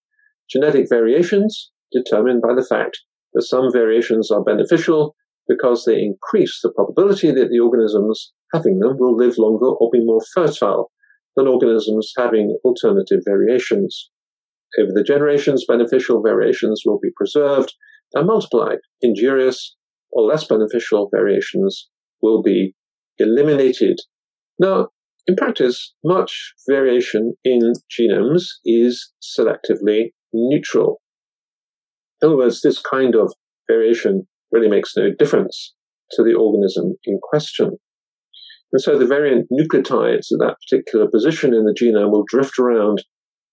genetic 0.49 0.87
variations 0.89 1.71
determined 1.91 2.41
by 2.41 2.55
the 2.55 2.65
fact 2.65 2.97
that 3.33 3.43
some 3.43 3.71
variations 3.71 4.31
are 4.31 4.43
beneficial 4.43 5.15
because 5.47 5.83
they 5.85 6.01
increase 6.01 6.59
the 6.61 6.71
probability 6.71 7.31
that 7.31 7.49
the 7.49 7.59
organisms 7.59 8.33
having 8.53 8.79
them 8.79 8.97
will 8.97 9.15
live 9.15 9.37
longer 9.37 9.67
or 9.67 9.89
be 9.91 10.03
more 10.03 10.21
fertile 10.33 10.91
than 11.35 11.47
organisms 11.47 12.11
having 12.17 12.57
alternative 12.63 13.19
variations. 13.25 14.09
Over 14.79 14.91
the 14.93 15.03
generations, 15.03 15.65
beneficial 15.67 16.21
variations 16.21 16.83
will 16.85 16.99
be 17.01 17.09
preserved 17.15 17.73
and 18.13 18.27
multiplied. 18.27 18.79
Injurious 19.01 19.75
or 20.11 20.23
less 20.23 20.45
beneficial 20.45 21.09
variations 21.13 21.89
will 22.21 22.41
be 22.41 22.75
eliminated. 23.17 23.99
Now, 24.59 24.89
in 25.27 25.35
practice, 25.35 25.93
much 26.03 26.53
variation 26.67 27.33
in 27.43 27.73
genomes 27.89 28.43
is 28.65 29.11
selectively 29.21 30.11
neutral. 30.33 31.01
In 32.21 32.27
other 32.27 32.37
words, 32.37 32.61
this 32.61 32.79
kind 32.79 33.15
of 33.15 33.33
variation 33.69 34.27
really 34.53 34.69
makes 34.69 34.95
no 34.95 35.09
difference 35.17 35.73
to 36.11 36.23
the 36.23 36.33
organism 36.33 36.95
in 37.05 37.19
question. 37.21 37.71
And 38.71 38.81
so 38.81 38.97
the 38.97 39.05
variant 39.05 39.47
nucleotides 39.51 40.31
at 40.31 40.39
that 40.39 40.55
particular 40.67 41.07
position 41.09 41.53
in 41.53 41.65
the 41.65 41.75
genome 41.79 42.11
will 42.11 42.25
drift 42.27 42.57
around 42.57 43.03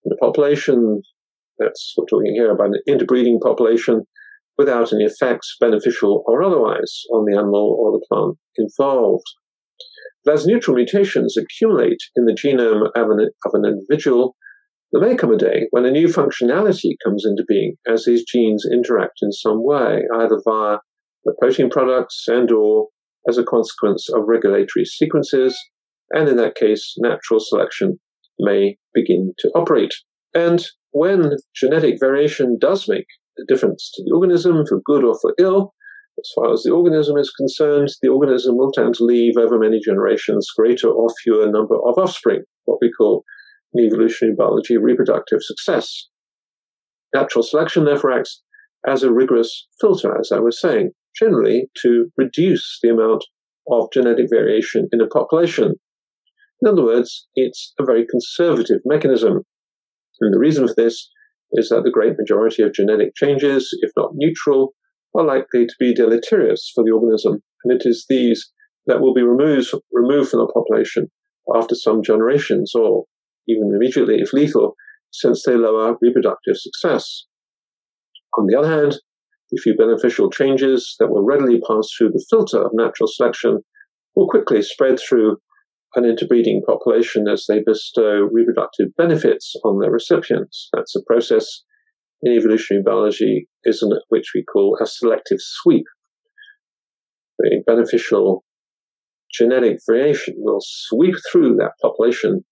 in 0.04 0.10
the 0.10 0.16
population. 0.16 1.02
That's 1.58 1.92
what 1.94 2.08
we're 2.10 2.18
talking 2.18 2.34
here 2.34 2.50
about 2.50 2.68
an 2.68 2.80
interbreeding 2.86 3.38
population 3.42 4.02
without 4.56 4.92
any 4.92 5.04
effects, 5.04 5.56
beneficial 5.60 6.22
or 6.26 6.42
otherwise, 6.42 7.02
on 7.12 7.24
the 7.26 7.36
animal 7.36 7.76
or 7.78 7.92
the 7.92 8.04
plant 8.08 8.36
involved. 8.56 9.24
But 10.24 10.34
as 10.34 10.46
neutral 10.46 10.76
mutations 10.76 11.36
accumulate 11.36 12.00
in 12.14 12.26
the 12.26 12.34
genome 12.34 12.88
of 12.94 13.10
an, 13.10 13.30
of 13.44 13.54
an 13.54 13.64
individual, 13.64 14.36
there 14.92 15.02
may 15.02 15.16
come 15.16 15.32
a 15.32 15.38
day 15.38 15.66
when 15.70 15.86
a 15.86 15.90
new 15.90 16.08
functionality 16.08 16.94
comes 17.04 17.24
into 17.24 17.44
being 17.46 17.76
as 17.86 18.04
these 18.04 18.24
genes 18.24 18.66
interact 18.70 19.18
in 19.22 19.32
some 19.32 19.64
way, 19.64 20.02
either 20.14 20.40
via 20.44 20.78
the 21.24 21.34
protein 21.40 21.70
products 21.70 22.24
and 22.28 22.50
or 22.50 22.88
as 23.28 23.38
a 23.38 23.44
consequence 23.44 24.08
of 24.08 24.24
regulatory 24.26 24.84
sequences, 24.84 25.58
and 26.10 26.28
in 26.28 26.36
that 26.36 26.54
case, 26.54 26.94
natural 26.98 27.40
selection 27.40 27.98
may 28.38 28.76
begin 28.94 29.34
to 29.38 29.50
operate. 29.54 29.92
And 30.34 30.64
when 30.92 31.36
genetic 31.54 31.96
variation 32.00 32.58
does 32.60 32.88
make 32.88 33.06
a 33.38 33.42
difference 33.46 33.90
to 33.94 34.04
the 34.04 34.14
organism 34.14 34.64
for 34.66 34.80
good 34.84 35.04
or 35.04 35.16
for 35.20 35.34
ill, 35.38 35.74
as 36.18 36.30
far 36.34 36.52
as 36.52 36.62
the 36.62 36.72
organism 36.72 37.16
is 37.16 37.32
concerned, 37.36 37.88
the 38.02 38.08
organism 38.08 38.56
will 38.56 38.72
tend 38.72 38.94
to 38.94 39.04
leave 39.04 39.36
over 39.36 39.58
many 39.58 39.80
generations 39.80 40.48
greater 40.56 40.88
or 40.88 41.08
fewer 41.22 41.50
number 41.50 41.76
of 41.76 41.96
offspring, 41.96 42.42
what 42.64 42.78
we 42.80 42.90
call 42.92 43.24
in 43.74 43.84
evolutionary 43.84 44.34
biology 44.36 44.76
reproductive 44.76 45.38
success. 45.42 46.08
Natural 47.14 47.42
selection 47.42 47.84
therefore 47.84 48.12
acts 48.12 48.42
as 48.86 49.02
a 49.02 49.12
rigorous 49.12 49.68
filter, 49.80 50.18
as 50.18 50.30
I 50.32 50.40
was 50.40 50.60
saying, 50.60 50.92
generally 51.18 51.68
to 51.82 52.10
reduce 52.16 52.78
the 52.82 52.90
amount 52.90 53.24
of 53.70 53.88
genetic 53.92 54.26
variation 54.30 54.88
in 54.92 55.00
a 55.00 55.06
population. 55.06 55.74
In 56.62 56.68
other 56.68 56.84
words, 56.84 57.26
it's 57.34 57.72
a 57.78 57.84
very 57.84 58.06
conservative 58.06 58.80
mechanism. 58.84 59.42
And 60.20 60.34
the 60.34 60.38
reason 60.38 60.68
for 60.68 60.74
this 60.76 61.08
is 61.52 61.70
that 61.70 61.82
the 61.84 61.90
great 61.90 62.18
majority 62.18 62.62
of 62.62 62.74
genetic 62.74 63.14
changes, 63.16 63.68
if 63.80 63.90
not 63.96 64.10
neutral, 64.14 64.74
are 65.14 65.24
likely 65.24 65.66
to 65.66 65.74
be 65.78 65.94
deleterious 65.94 66.70
for 66.74 66.84
the 66.84 66.90
organism. 66.90 67.42
And 67.64 67.72
it 67.72 67.86
is 67.86 68.06
these 68.08 68.50
that 68.86 69.00
will 69.00 69.14
be 69.14 69.22
removed, 69.22 69.70
removed 69.92 70.30
from 70.30 70.40
the 70.40 70.52
population 70.52 71.10
after 71.54 71.74
some 71.74 72.02
generations 72.02 72.72
or 72.74 73.04
even 73.48 73.72
immediately 73.74 74.20
if 74.20 74.32
lethal, 74.32 74.74
since 75.10 75.42
they 75.44 75.56
lower 75.56 75.96
reproductive 76.00 76.56
success. 76.56 77.24
On 78.38 78.46
the 78.46 78.56
other 78.56 78.68
hand, 78.68 78.98
the 79.50 79.60
few 79.62 79.76
beneficial 79.76 80.30
changes 80.30 80.96
that 80.98 81.08
will 81.08 81.24
readily 81.24 81.60
pass 81.66 81.88
through 81.96 82.10
the 82.10 82.24
filter 82.30 82.62
of 82.62 82.70
natural 82.74 83.08
selection 83.08 83.60
will 84.14 84.28
quickly 84.28 84.62
spread 84.62 84.98
through 84.98 85.38
an 85.96 86.04
interbreeding 86.04 86.62
population 86.66 87.26
as 87.28 87.46
they 87.48 87.62
bestow 87.64 88.28
reproductive 88.30 88.88
benefits 88.96 89.54
on 89.64 89.80
their 89.80 89.90
recipients. 89.90 90.68
That's 90.72 90.94
a 90.94 91.02
process 91.06 91.64
in 92.22 92.32
evolutionary 92.32 92.82
biology, 92.84 93.48
isn't 93.64 93.92
it, 93.92 94.02
which 94.08 94.32
we 94.34 94.44
call 94.44 94.78
a 94.80 94.86
selective 94.86 95.38
sweep. 95.40 95.84
The 97.38 97.62
beneficial 97.66 98.44
genetic 99.32 99.78
variation 99.88 100.34
will 100.38 100.60
sweep 100.60 101.14
through 101.30 101.56
that 101.56 101.72
population 101.82 102.44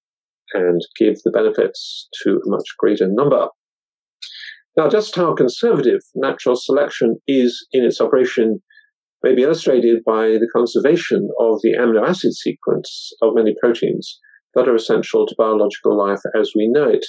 and 0.54 0.80
give 0.98 1.16
the 1.24 1.30
benefits 1.30 2.08
to 2.22 2.30
a 2.30 2.48
much 2.48 2.64
greater 2.78 3.06
number. 3.08 3.48
Now, 4.78 4.88
just 4.88 5.16
how 5.16 5.34
conservative 5.34 6.02
natural 6.14 6.54
selection 6.54 7.16
is 7.26 7.66
in 7.72 7.82
its 7.82 8.00
operation 8.00 8.62
may 9.24 9.34
be 9.34 9.42
illustrated 9.42 10.04
by 10.06 10.28
the 10.38 10.48
conservation 10.52 11.28
of 11.40 11.58
the 11.64 11.72
amino 11.72 12.08
acid 12.08 12.32
sequence 12.34 13.10
of 13.20 13.34
many 13.34 13.56
proteins 13.60 14.20
that 14.54 14.68
are 14.68 14.76
essential 14.76 15.26
to 15.26 15.34
biological 15.36 15.98
life 15.98 16.20
as 16.38 16.52
we 16.54 16.68
know 16.68 16.88
it. 16.88 17.04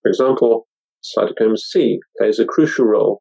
For 0.00 0.08
example, 0.08 0.66
cytochrome 1.04 1.58
C 1.58 2.00
plays 2.16 2.38
a 2.38 2.46
crucial 2.46 2.86
role 2.86 3.20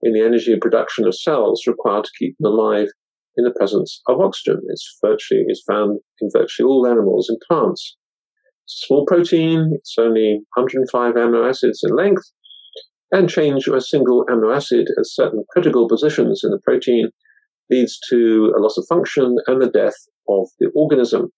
in 0.00 0.12
the 0.12 0.22
energy 0.22 0.56
production 0.56 1.04
of 1.04 1.18
cells 1.18 1.66
required 1.66 2.04
to 2.04 2.12
keep 2.20 2.36
them 2.38 2.52
alive 2.52 2.86
in 3.36 3.44
the 3.44 3.54
presence 3.58 4.00
of 4.06 4.20
oxygen. 4.20 4.60
It's 4.68 4.96
virtually 5.04 5.42
is 5.48 5.64
found 5.68 5.98
in 6.20 6.28
virtually 6.32 6.68
all 6.68 6.86
animals 6.86 7.28
and 7.28 7.40
plants 7.48 7.96
small 8.68 9.06
protein, 9.06 9.70
it's 9.72 9.96
only 9.98 10.40
105 10.54 11.14
amino 11.14 11.48
acids 11.48 11.82
in 11.82 11.96
length, 11.96 12.22
and 13.12 13.28
change 13.28 13.66
of 13.66 13.74
a 13.74 13.80
single 13.80 14.24
amino 14.26 14.54
acid 14.54 14.88
at 14.98 15.06
certain 15.06 15.44
critical 15.50 15.88
positions 15.88 16.42
in 16.44 16.50
the 16.50 16.60
protein 16.62 17.10
leads 17.70 17.98
to 18.10 18.52
a 18.56 18.60
loss 18.60 18.76
of 18.78 18.86
function 18.88 19.36
and 19.46 19.60
the 19.60 19.70
death 19.70 19.96
of 20.28 20.48
the 20.58 20.70
organism. 20.74 21.30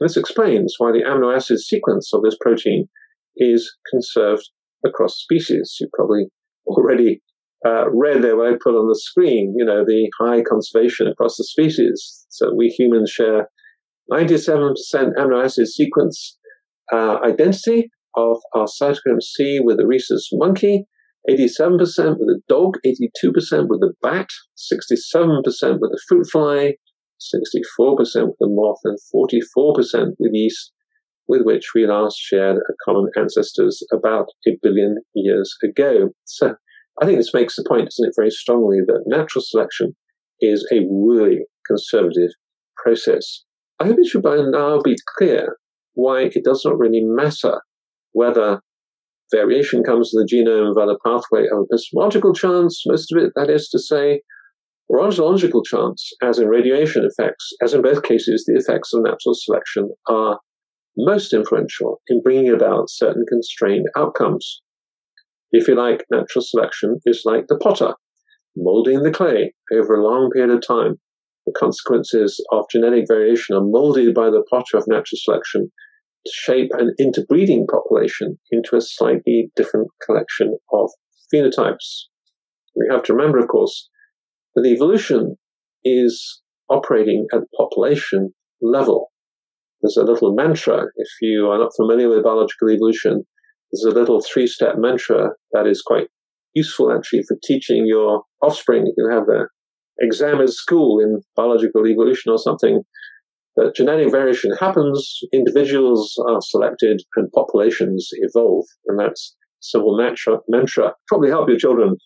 This 0.00 0.16
explains 0.16 0.74
why 0.78 0.92
the 0.92 1.02
amino 1.06 1.34
acid 1.34 1.60
sequence 1.60 2.12
of 2.12 2.22
this 2.22 2.36
protein 2.40 2.88
is 3.36 3.70
conserved 3.90 4.48
across 4.84 5.18
species. 5.18 5.76
You 5.80 5.88
probably 5.94 6.26
already 6.66 7.22
uh, 7.66 7.90
read 7.90 8.22
there 8.22 8.36
what 8.36 8.52
I 8.52 8.56
put 8.62 8.74
on 8.74 8.88
the 8.88 8.98
screen, 8.98 9.54
you 9.56 9.64
know, 9.64 9.84
the 9.84 10.10
high 10.20 10.42
conservation 10.42 11.06
across 11.06 11.36
the 11.36 11.44
species. 11.44 12.26
So 12.28 12.54
we 12.54 12.68
humans 12.68 13.10
share 13.10 13.48
97% 14.12 14.74
amino 15.18 15.44
acid 15.44 15.68
sequence 15.68 16.38
uh, 16.92 17.18
identity 17.24 17.90
of 18.16 18.38
our 18.54 18.66
cytochrome 18.66 19.22
C 19.22 19.60
with 19.60 19.78
the 19.78 19.86
rhesus 19.86 20.28
monkey, 20.32 20.86
87% 21.28 21.78
with 22.18 22.28
the 22.28 22.40
dog, 22.48 22.74
82% 22.84 23.68
with 23.68 23.80
the 23.80 23.94
bat, 24.02 24.28
67% 24.72 25.42
with 25.80 25.90
the 25.90 26.00
fruit 26.06 26.26
fly, 26.30 26.74
64% 27.80 28.26
with 28.26 28.36
the 28.40 28.48
moth, 28.48 28.80
and 28.84 28.98
44% 29.14 30.12
with 30.18 30.32
yeast, 30.32 30.72
with 31.26 31.42
which 31.42 31.68
we 31.74 31.86
last 31.86 32.18
shared 32.18 32.56
a 32.56 32.72
common 32.84 33.10
ancestors 33.16 33.82
about 33.92 34.26
a 34.46 34.50
billion 34.62 34.96
years 35.14 35.54
ago. 35.62 36.10
So 36.24 36.54
I 37.00 37.06
think 37.06 37.18
this 37.18 37.34
makes 37.34 37.56
the 37.56 37.64
point, 37.66 37.86
doesn't 37.86 38.08
it, 38.08 38.14
very 38.16 38.30
strongly 38.30 38.80
that 38.86 39.04
natural 39.06 39.42
selection 39.46 39.96
is 40.40 40.66
a 40.72 40.80
really 40.90 41.40
conservative 41.66 42.30
process. 42.76 43.44
I 43.80 43.86
hope 43.86 43.96
it 43.98 44.06
should 44.06 44.22
by 44.22 44.36
now 44.36 44.80
be 44.80 44.96
clear 45.16 45.56
why 45.94 46.22
it 46.22 46.44
does 46.44 46.62
not 46.64 46.78
really 46.78 47.02
matter 47.02 47.62
whether 48.12 48.60
variation 49.32 49.82
comes 49.82 50.10
to 50.10 50.18
the 50.18 50.28
genome 50.30 50.74
via 50.74 50.86
the 50.86 50.98
pathway 51.04 51.46
of 51.46 51.66
epistemological 51.70 52.32
chance, 52.34 52.82
most 52.86 53.12
of 53.12 53.22
it, 53.22 53.32
that 53.36 53.50
is 53.50 53.68
to 53.70 53.78
say, 53.78 54.20
or 54.88 55.02
ontological 55.02 55.62
chance, 55.62 56.10
as 56.22 56.38
in 56.38 56.48
radiation 56.48 57.04
effects, 57.04 57.52
as 57.62 57.72
in 57.72 57.82
both 57.82 58.02
cases, 58.02 58.44
the 58.46 58.58
effects 58.58 58.92
of 58.92 59.02
natural 59.02 59.34
selection 59.34 59.90
are 60.08 60.40
most 60.96 61.32
influential 61.32 62.00
in 62.08 62.22
bringing 62.22 62.50
about 62.50 62.90
certain 62.90 63.24
constrained 63.28 63.86
outcomes. 63.96 64.60
If 65.52 65.68
you 65.68 65.74
like, 65.74 66.04
natural 66.10 66.44
selection 66.44 66.98
is 67.06 67.22
like 67.24 67.46
the 67.48 67.56
potter, 67.56 67.94
molding 68.56 69.02
the 69.02 69.10
clay 69.10 69.54
over 69.72 69.94
a 69.94 70.04
long 70.04 70.30
period 70.32 70.54
of 70.54 70.66
time. 70.66 70.96
The 71.46 71.54
consequences 71.58 72.42
of 72.52 72.64
genetic 72.70 73.04
variation 73.06 73.56
are 73.56 73.64
molded 73.64 74.14
by 74.14 74.30
the 74.30 74.44
potter 74.48 74.76
of 74.76 74.84
natural 74.86 75.18
selection 75.22 75.70
shape 76.32 76.70
an 76.78 76.94
interbreeding 76.98 77.66
population 77.66 78.38
into 78.50 78.76
a 78.76 78.80
slightly 78.80 79.50
different 79.56 79.88
collection 80.04 80.56
of 80.72 80.90
phenotypes. 81.32 82.04
We 82.76 82.86
have 82.90 83.02
to 83.04 83.14
remember, 83.14 83.38
of 83.38 83.48
course, 83.48 83.88
that 84.54 84.66
evolution 84.66 85.36
is 85.84 86.42
operating 86.70 87.26
at 87.32 87.40
population 87.56 88.32
level. 88.62 89.10
There's 89.82 89.96
a 89.96 90.04
little 90.04 90.34
mantra. 90.34 90.84
If 90.96 91.08
you 91.20 91.50
are 91.50 91.58
not 91.58 91.72
familiar 91.76 92.08
with 92.08 92.24
biological 92.24 92.70
evolution, 92.70 93.24
there's 93.70 93.94
a 93.94 93.98
little 93.98 94.22
three 94.22 94.46
step 94.46 94.76
mantra 94.78 95.30
that 95.52 95.66
is 95.66 95.82
quite 95.82 96.06
useful 96.54 96.92
actually 96.92 97.22
for 97.28 97.36
teaching 97.44 97.84
your 97.86 98.22
offspring. 98.42 98.86
You 98.86 98.94
can 98.96 99.12
have 99.12 99.26
the 99.26 99.48
exam 100.00 100.40
at 100.40 100.50
school 100.50 101.00
in 101.00 101.20
biological 101.36 101.86
evolution 101.86 102.32
or 102.32 102.38
something. 102.38 102.82
That 103.56 103.74
genetic 103.74 104.10
variation 104.10 104.52
happens, 104.58 105.18
individuals 105.32 106.14
are 106.28 106.40
selected, 106.40 107.02
and 107.16 107.30
populations 107.32 108.08
evolve. 108.12 108.66
And 108.86 108.98
that's 108.98 109.36
simple 109.60 109.96
mantra, 109.96 110.38
mantra. 110.48 110.94
Probably 111.08 111.30
help 111.30 111.48
your 111.48 111.58
children 111.58 111.96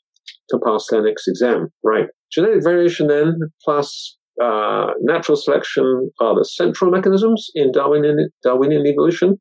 to 0.50 0.58
pass 0.64 0.86
their 0.90 1.02
next 1.02 1.26
exam, 1.26 1.68
right? 1.82 2.06
Genetic 2.30 2.62
variation 2.62 3.06
then 3.06 3.38
plus 3.64 4.16
uh, 4.42 4.88
natural 5.00 5.36
selection 5.36 6.10
are 6.20 6.34
the 6.34 6.44
central 6.44 6.90
mechanisms 6.90 7.50
in 7.54 7.72
Darwinian, 7.72 8.28
Darwinian 8.42 8.86
evolution. 8.86 9.38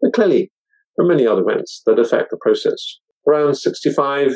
But 0.00 0.12
clearly, 0.12 0.50
there 0.96 1.06
are 1.06 1.08
many 1.08 1.26
other 1.26 1.42
events 1.42 1.82
that 1.86 1.98
affect 1.98 2.30
the 2.30 2.38
process. 2.40 2.98
Around 3.28 3.54
65 3.54 4.32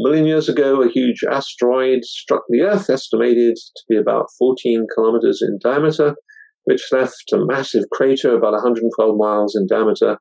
million 0.00 0.26
years 0.26 0.48
ago, 0.48 0.82
a 0.82 0.90
huge 0.90 1.22
asteroid 1.30 2.04
struck 2.04 2.42
the 2.48 2.62
Earth, 2.62 2.90
estimated 2.90 3.56
to 3.56 3.82
be 3.88 3.96
about 3.96 4.26
14 4.38 4.86
kilometers 4.94 5.42
in 5.42 5.58
diameter, 5.62 6.14
which 6.64 6.88
left 6.92 7.32
a 7.32 7.44
massive 7.44 7.84
crater 7.92 8.34
about 8.34 8.52
112 8.52 9.16
miles 9.16 9.56
in 9.56 9.66
diameter 9.66 10.18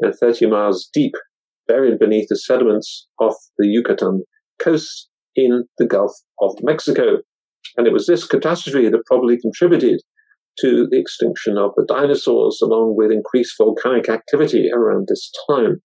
and 0.00 0.14
30 0.14 0.46
miles 0.46 0.88
deep, 0.92 1.14
buried 1.66 1.98
beneath 1.98 2.28
the 2.28 2.36
sediments 2.36 3.06
off 3.20 3.36
the 3.58 3.66
Yucatan 3.66 4.24
coast 4.60 5.08
in 5.34 5.64
the 5.78 5.86
Gulf 5.86 6.12
of 6.40 6.54
Mexico. 6.62 7.18
And 7.76 7.86
it 7.86 7.92
was 7.92 8.06
this 8.06 8.26
catastrophe 8.26 8.88
that 8.88 9.06
probably 9.06 9.38
contributed 9.40 10.00
to 10.60 10.86
the 10.90 10.98
extinction 10.98 11.58
of 11.58 11.72
the 11.76 11.84
dinosaurs, 11.86 12.60
along 12.62 12.94
with 12.96 13.10
increased 13.10 13.54
volcanic 13.58 14.08
activity 14.08 14.70
around 14.72 15.06
this 15.08 15.30
time. 15.50 15.82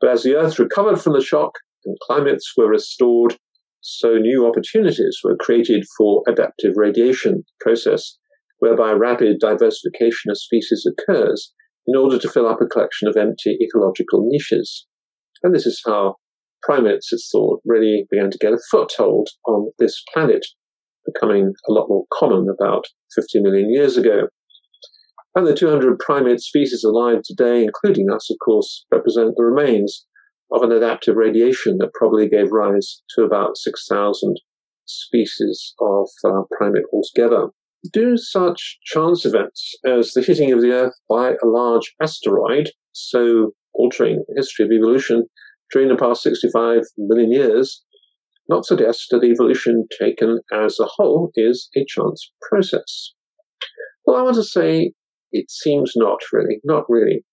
But 0.00 0.10
as 0.10 0.22
the 0.22 0.36
Earth 0.36 0.58
recovered 0.58 1.00
from 1.00 1.14
the 1.14 1.22
shock 1.22 1.52
and 1.84 1.96
climates 2.02 2.52
were 2.56 2.68
restored, 2.68 3.36
so 3.80 4.16
new 4.16 4.46
opportunities 4.46 5.18
were 5.22 5.36
created 5.36 5.84
for 5.96 6.22
adaptive 6.26 6.72
radiation 6.76 7.44
process, 7.60 8.18
whereby 8.58 8.92
rapid 8.92 9.38
diversification 9.40 10.30
of 10.30 10.38
species 10.38 10.86
occurs 10.86 11.52
in 11.86 11.96
order 11.96 12.18
to 12.18 12.28
fill 12.28 12.46
up 12.46 12.60
a 12.60 12.66
collection 12.66 13.08
of 13.08 13.16
empty 13.16 13.58
ecological 13.60 14.26
niches. 14.30 14.86
And 15.42 15.54
this 15.54 15.66
is 15.66 15.82
how 15.86 16.16
primates, 16.62 17.12
it's 17.12 17.28
thought, 17.30 17.60
really 17.64 18.06
began 18.10 18.30
to 18.30 18.38
get 18.38 18.54
a 18.54 18.58
foothold 18.70 19.28
on 19.46 19.70
this 19.78 20.02
planet 20.12 20.46
becoming 21.04 21.52
a 21.68 21.72
lot 21.72 21.88
more 21.88 22.04
common 22.12 22.46
about 22.48 22.86
50 23.14 23.40
million 23.40 23.70
years 23.70 23.96
ago. 23.96 24.28
And 25.34 25.46
the 25.46 25.54
200 25.54 25.98
primate 25.98 26.40
species 26.40 26.84
alive 26.84 27.18
today, 27.24 27.64
including 27.64 28.06
us, 28.10 28.30
of 28.30 28.36
course, 28.44 28.86
represent 28.92 29.34
the 29.36 29.44
remains 29.44 30.06
of 30.52 30.62
an 30.62 30.72
adaptive 30.72 31.16
radiation 31.16 31.78
that 31.78 31.92
probably 31.94 32.28
gave 32.28 32.52
rise 32.52 33.02
to 33.16 33.24
about 33.24 33.56
6,000 33.56 34.36
species 34.86 35.74
of 35.80 36.08
uh, 36.24 36.42
primate 36.56 36.84
altogether. 36.92 37.48
Do 37.92 38.16
such 38.16 38.78
chance 38.84 39.24
events 39.24 39.74
as 39.84 40.12
the 40.12 40.22
hitting 40.22 40.52
of 40.52 40.60
the 40.60 40.72
Earth 40.72 40.94
by 41.08 41.32
a 41.32 41.46
large 41.46 41.94
asteroid, 42.00 42.70
so 42.92 43.52
altering 43.74 44.24
the 44.28 44.34
history 44.36 44.64
of 44.64 44.72
evolution 44.72 45.24
during 45.72 45.88
the 45.88 45.96
past 45.96 46.22
65 46.22 46.82
million 46.96 47.32
years, 47.32 47.82
not 48.48 48.64
suggest 48.64 49.06
that 49.10 49.24
evolution 49.24 49.86
taken 49.98 50.40
as 50.52 50.78
a 50.78 50.86
whole 50.86 51.30
is 51.34 51.68
a 51.76 51.84
chance 51.86 52.30
process. 52.48 53.12
Well, 54.06 54.16
I 54.16 54.22
want 54.22 54.36
to 54.36 54.44
say 54.44 54.92
it 55.32 55.50
seems 55.50 55.92
not 55.96 56.20
really, 56.32 56.60
not 56.64 56.84
really. 56.88 57.24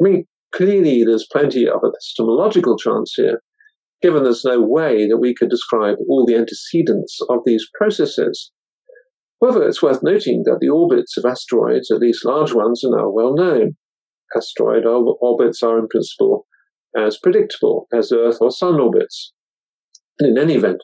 I 0.00 0.04
mean, 0.04 0.26
clearly 0.54 1.04
there's 1.04 1.26
plenty 1.30 1.68
of 1.68 1.80
epistemological 1.84 2.76
chance 2.76 3.14
here, 3.16 3.42
given 4.02 4.22
there's 4.22 4.44
no 4.44 4.60
way 4.60 5.06
that 5.08 5.18
we 5.18 5.34
could 5.34 5.50
describe 5.50 5.96
all 6.08 6.24
the 6.26 6.36
antecedents 6.36 7.18
of 7.28 7.40
these 7.44 7.66
processes. 7.78 8.52
However, 9.40 9.66
it's 9.66 9.82
worth 9.82 10.02
noting 10.02 10.42
that 10.44 10.58
the 10.60 10.68
orbits 10.68 11.16
of 11.16 11.24
asteroids, 11.24 11.90
at 11.90 12.00
least 12.00 12.24
large 12.24 12.52
ones, 12.52 12.82
are 12.84 12.96
now 12.96 13.10
well 13.10 13.34
known. 13.34 13.76
Asteroid 14.36 14.84
orbits 14.86 15.62
are 15.62 15.78
in 15.78 15.88
principle 15.88 16.46
as 16.96 17.18
predictable 17.18 17.86
as 17.92 18.12
Earth 18.12 18.38
or 18.40 18.50
Sun 18.50 18.80
orbits. 18.80 19.32
And 20.18 20.36
in 20.36 20.42
any 20.42 20.54
event, 20.54 20.80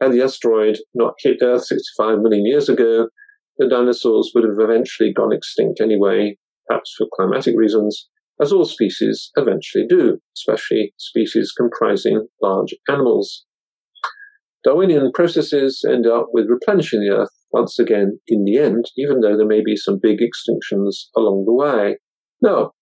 had 0.00 0.12
the 0.12 0.22
asteroid 0.22 0.78
not 0.94 1.14
hit 1.18 1.38
Earth 1.42 1.64
65 1.64 2.18
million 2.18 2.44
years 2.44 2.68
ago, 2.68 3.08
the 3.58 3.68
dinosaurs 3.68 4.32
would 4.34 4.44
have 4.44 4.58
eventually 4.58 5.12
gone 5.12 5.32
extinct 5.32 5.80
anyway, 5.80 6.36
perhaps 6.66 6.94
for 6.98 7.06
climatic 7.14 7.54
reasons, 7.56 8.08
as 8.42 8.52
all 8.52 8.64
species 8.64 9.30
eventually 9.36 9.86
do, 9.88 10.18
especially 10.36 10.92
species 10.98 11.52
comprising 11.56 12.26
large 12.42 12.74
animals. 12.88 13.44
Darwinian 14.64 15.12
processes 15.12 15.84
end 15.88 16.06
up 16.06 16.26
with 16.32 16.50
replenishing 16.50 17.00
the 17.00 17.14
Earth 17.14 17.30
once 17.52 17.78
again 17.78 18.18
in 18.26 18.44
the 18.44 18.58
end, 18.58 18.86
even 18.96 19.20
though 19.20 19.36
there 19.36 19.46
may 19.46 19.62
be 19.64 19.76
some 19.76 19.98
big 20.02 20.18
extinctions 20.18 21.04
along 21.16 21.44
the 21.46 21.54
way. 21.54 21.98
Now, 22.40 22.72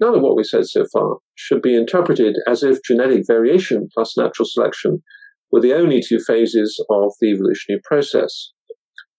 none 0.00 0.14
of 0.14 0.22
what 0.22 0.36
we 0.36 0.44
said 0.44 0.66
so 0.66 0.84
far 0.92 1.16
should 1.34 1.62
be 1.62 1.74
interpreted 1.74 2.36
as 2.46 2.62
if 2.62 2.82
genetic 2.84 3.24
variation 3.26 3.88
plus 3.92 4.16
natural 4.16 4.46
selection 4.48 5.02
were 5.50 5.60
the 5.60 5.74
only 5.74 6.00
two 6.00 6.20
phases 6.20 6.84
of 6.90 7.12
the 7.20 7.28
evolutionary 7.28 7.80
process. 7.84 8.52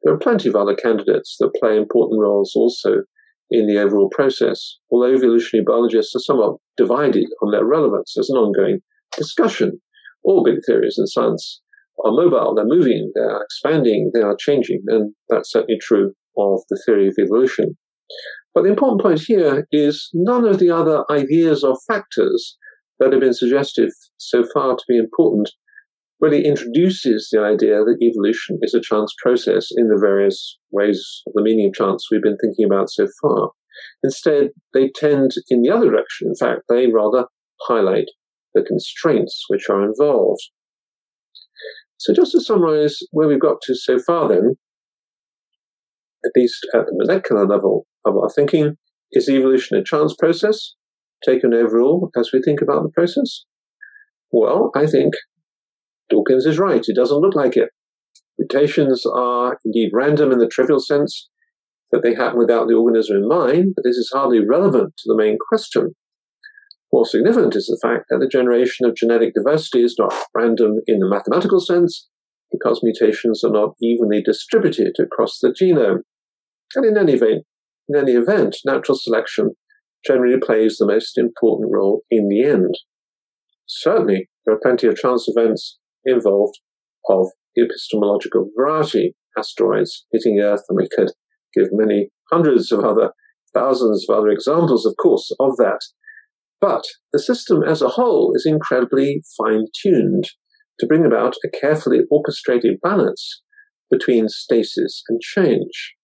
There 0.03 0.13
are 0.13 0.19
plenty 0.19 0.47
of 0.47 0.55
other 0.55 0.75
candidates 0.75 1.35
that 1.39 1.55
play 1.59 1.75
important 1.75 2.21
roles 2.21 2.53
also 2.55 3.03
in 3.51 3.67
the 3.67 3.79
overall 3.79 4.09
process, 4.09 4.77
although 4.91 5.13
evolutionary 5.13 5.63
biologists 5.65 6.15
are 6.15 6.19
somewhat 6.19 6.57
divided 6.77 7.25
on 7.41 7.51
their 7.51 7.65
relevance 7.65 8.15
as 8.17 8.29
an 8.29 8.37
ongoing 8.37 8.79
discussion. 9.17 9.79
All 10.23 10.43
big 10.43 10.59
theories 10.65 10.97
in 10.97 11.07
science 11.07 11.61
are 12.05 12.11
mobile, 12.11 12.53
they're 12.55 12.65
moving, 12.65 13.11
they're 13.15 13.41
expanding, 13.41 14.11
they 14.13 14.21
are 14.21 14.35
changing, 14.39 14.83
and 14.87 15.13
that's 15.29 15.51
certainly 15.51 15.79
true 15.81 16.13
of 16.37 16.61
the 16.69 16.81
theory 16.85 17.07
of 17.07 17.15
evolution. 17.19 17.77
But 18.53 18.63
the 18.63 18.69
important 18.69 19.01
point 19.01 19.21
here 19.21 19.67
is 19.71 20.09
none 20.13 20.45
of 20.47 20.59
the 20.59 20.69
other 20.69 21.03
ideas 21.11 21.63
or 21.63 21.77
factors 21.87 22.57
that 22.99 23.11
have 23.11 23.21
been 23.21 23.33
suggested 23.33 23.91
so 24.17 24.43
far 24.53 24.75
to 24.75 24.83
be 24.87 24.97
important 24.97 25.49
really 26.19 26.45
introduces 26.45 27.29
the 27.31 27.39
idea 27.39 27.83
that 27.83 27.97
evolution 28.01 28.59
is 28.61 28.73
a 28.73 28.81
chance 28.81 29.13
process 29.21 29.69
in 29.75 29.87
the 29.87 29.97
various 29.99 30.57
ways 30.71 31.21
of 31.27 31.33
the 31.33 31.41
meaning 31.41 31.67
of 31.67 31.73
chance 31.73 32.07
we've 32.11 32.21
been 32.21 32.37
thinking 32.37 32.65
about 32.65 32.89
so 32.89 33.07
far. 33.21 33.51
Instead, 34.03 34.49
they 34.73 34.89
tend 34.93 35.31
in 35.49 35.61
the 35.61 35.69
other 35.69 35.89
direction. 35.89 36.27
In 36.27 36.35
fact, 36.35 36.63
they 36.67 36.87
rather 36.87 37.25
highlight 37.61 38.07
the 38.53 38.61
constraints 38.61 39.45
which 39.47 39.69
are 39.69 39.83
involved. 39.83 40.41
So 41.97 42.13
just 42.13 42.31
to 42.33 42.41
summarize 42.41 42.97
where 43.11 43.27
we've 43.27 43.39
got 43.39 43.61
to 43.63 43.75
so 43.75 43.99
far 43.99 44.27
then, 44.27 44.55
at 46.25 46.31
least 46.35 46.67
at 46.73 46.85
the 46.85 46.95
molecular 46.95 47.47
level 47.47 47.85
of 48.05 48.17
our 48.17 48.29
thinking, 48.29 48.75
is 49.11 49.29
evolution 49.29 49.77
a 49.77 49.83
chance 49.83 50.15
process 50.17 50.75
taken 51.23 51.53
overall 51.53 52.09
as 52.17 52.31
we 52.33 52.41
think 52.41 52.61
about 52.61 52.83
the 52.83 52.89
process? 52.89 53.45
Well, 54.31 54.71
I 54.75 54.85
think 54.85 55.13
Dawkins 56.09 56.45
is 56.45 56.59
right. 56.59 56.83
It 56.85 56.95
doesn't 56.95 57.21
look 57.21 57.35
like 57.35 57.55
it. 57.55 57.69
Mutations 58.37 59.05
are 59.05 59.59
indeed 59.65 59.91
random 59.93 60.31
in 60.31 60.39
the 60.39 60.47
trivial 60.47 60.79
sense 60.79 61.29
that 61.91 62.03
they 62.03 62.13
happen 62.13 62.37
without 62.37 62.67
the 62.67 62.75
organism 62.75 63.17
in 63.17 63.27
mind, 63.27 63.73
but 63.75 63.83
this 63.83 63.97
is 63.97 64.11
hardly 64.13 64.39
relevant 64.45 64.93
to 64.97 65.03
the 65.07 65.17
main 65.17 65.37
question. 65.49 65.95
More 66.93 67.05
significant 67.05 67.55
is 67.55 67.67
the 67.67 67.79
fact 67.81 68.05
that 68.09 68.19
the 68.19 68.27
generation 68.27 68.85
of 68.85 68.95
genetic 68.95 69.33
diversity 69.33 69.83
is 69.83 69.95
not 69.99 70.13
random 70.35 70.77
in 70.87 70.99
the 70.99 71.07
mathematical 71.07 71.59
sense, 71.59 72.07
because 72.51 72.81
mutations 72.83 73.43
are 73.43 73.51
not 73.51 73.75
evenly 73.81 74.21
distributed 74.23 74.95
across 74.99 75.39
the 75.39 75.49
genome. 75.49 76.01
And 76.75 76.85
in 76.85 76.97
any 76.97 77.13
event, 77.13 77.43
in 77.87 77.95
any 77.95 78.13
event, 78.13 78.57
natural 78.65 78.97
selection 78.97 79.51
generally 80.05 80.39
plays 80.39 80.77
the 80.77 80.87
most 80.87 81.17
important 81.17 81.71
role 81.71 82.01
in 82.09 82.29
the 82.29 82.43
end. 82.43 82.75
Certainly, 83.67 84.29
there 84.45 84.55
are 84.55 84.61
plenty 84.61 84.87
of 84.87 84.95
chance 84.95 85.27
events 85.27 85.78
involved 86.05 86.59
of 87.09 87.27
epistemological 87.57 88.49
variety, 88.57 89.15
asteroids 89.37 90.05
hitting 90.11 90.39
Earth, 90.39 90.63
and 90.69 90.77
we 90.77 90.87
could 90.95 91.11
give 91.55 91.69
many 91.71 92.09
hundreds 92.31 92.71
of 92.71 92.83
other, 92.83 93.11
thousands 93.53 94.05
of 94.07 94.15
other 94.15 94.29
examples, 94.29 94.85
of 94.85 94.95
course, 95.01 95.31
of 95.39 95.57
that. 95.57 95.79
But 96.61 96.83
the 97.13 97.19
system 97.19 97.63
as 97.63 97.81
a 97.81 97.89
whole 97.89 98.33
is 98.35 98.45
incredibly 98.45 99.23
fine 99.37 99.65
tuned 99.81 100.25
to 100.79 100.87
bring 100.87 101.05
about 101.05 101.35
a 101.43 101.49
carefully 101.49 102.01
orchestrated 102.11 102.79
balance 102.81 103.41
between 103.89 104.29
stasis 104.29 105.03
and 105.09 105.19
change. 105.21 105.95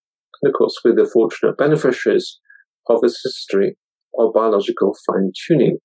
And 0.42 0.50
of 0.50 0.58
course, 0.58 0.76
we're 0.84 0.96
the 0.96 1.10
fortunate 1.12 1.58
beneficiaries 1.58 2.40
of 2.90 3.02
this 3.02 3.22
history 3.24 3.78
of 4.18 4.34
biological 4.34 4.96
fine 5.06 5.32
tuning. 5.48 5.78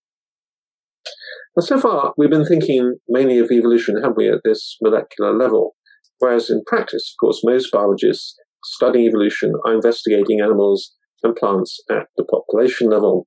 Now, 1.57 1.63
so 1.63 1.79
far, 1.79 2.15
we've 2.17 2.31
been 2.31 2.47
thinking 2.47 2.97
mainly 3.09 3.39
of 3.39 3.51
evolution, 3.51 3.97
haven't 3.97 4.17
we, 4.17 4.29
at 4.29 4.41
this 4.45 4.77
molecular 4.83 5.37
level? 5.37 5.75
Whereas 6.19 6.51
in 6.51 6.63
practice, 6.67 7.15
of 7.15 7.21
course, 7.21 7.43
most 7.45 7.73
biologists 7.73 8.37
studying 8.65 9.07
evolution 9.07 9.53
are 9.67 9.75
investigating 9.75 10.41
animals 10.41 10.95
and 11.23 11.35
plants 11.35 11.81
at 11.91 12.07
the 12.17 12.25
population 12.25 12.89
level. 12.89 13.27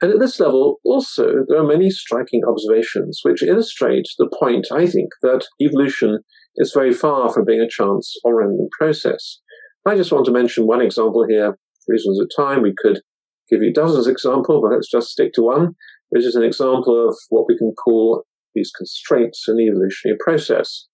And 0.00 0.12
at 0.12 0.18
this 0.18 0.40
level, 0.40 0.80
also, 0.84 1.44
there 1.46 1.58
are 1.58 1.66
many 1.66 1.88
striking 1.88 2.42
observations 2.44 3.20
which 3.22 3.42
illustrate 3.42 4.06
the 4.18 4.28
point, 4.36 4.66
I 4.72 4.86
think, 4.86 5.10
that 5.22 5.46
evolution 5.60 6.18
is 6.56 6.72
very 6.74 6.92
far 6.92 7.32
from 7.32 7.44
being 7.44 7.60
a 7.60 7.68
chance 7.68 8.12
or 8.24 8.40
random 8.40 8.68
process. 8.76 9.38
I 9.86 9.94
just 9.94 10.12
want 10.12 10.26
to 10.26 10.32
mention 10.32 10.66
one 10.66 10.82
example 10.82 11.24
here. 11.28 11.56
For 11.86 11.92
reasons 11.92 12.20
of 12.20 12.28
time, 12.36 12.62
we 12.62 12.74
could 12.76 13.00
give 13.48 13.62
you 13.62 13.72
dozens 13.72 14.06
of 14.06 14.12
examples, 14.12 14.60
but 14.62 14.74
let's 14.74 14.90
just 14.90 15.08
stick 15.08 15.32
to 15.34 15.42
one, 15.42 15.74
which 16.12 16.26
is 16.26 16.34
an 16.36 16.42
example 16.42 17.08
of 17.08 17.16
what 17.30 17.46
we 17.48 17.56
can 17.56 17.72
call 17.72 18.24
these 18.54 18.70
constraints 18.76 19.44
in 19.48 19.56
the 19.56 19.66
evolutionary 19.66 20.18
process. 20.20 20.86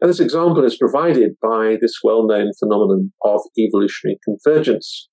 And 0.00 0.08
this 0.08 0.20
example 0.20 0.64
is 0.64 0.78
provided 0.78 1.32
by 1.42 1.76
this 1.80 1.98
well-known 2.04 2.52
phenomenon 2.60 3.12
of 3.24 3.40
evolutionary 3.58 4.18
convergence. 4.24 5.08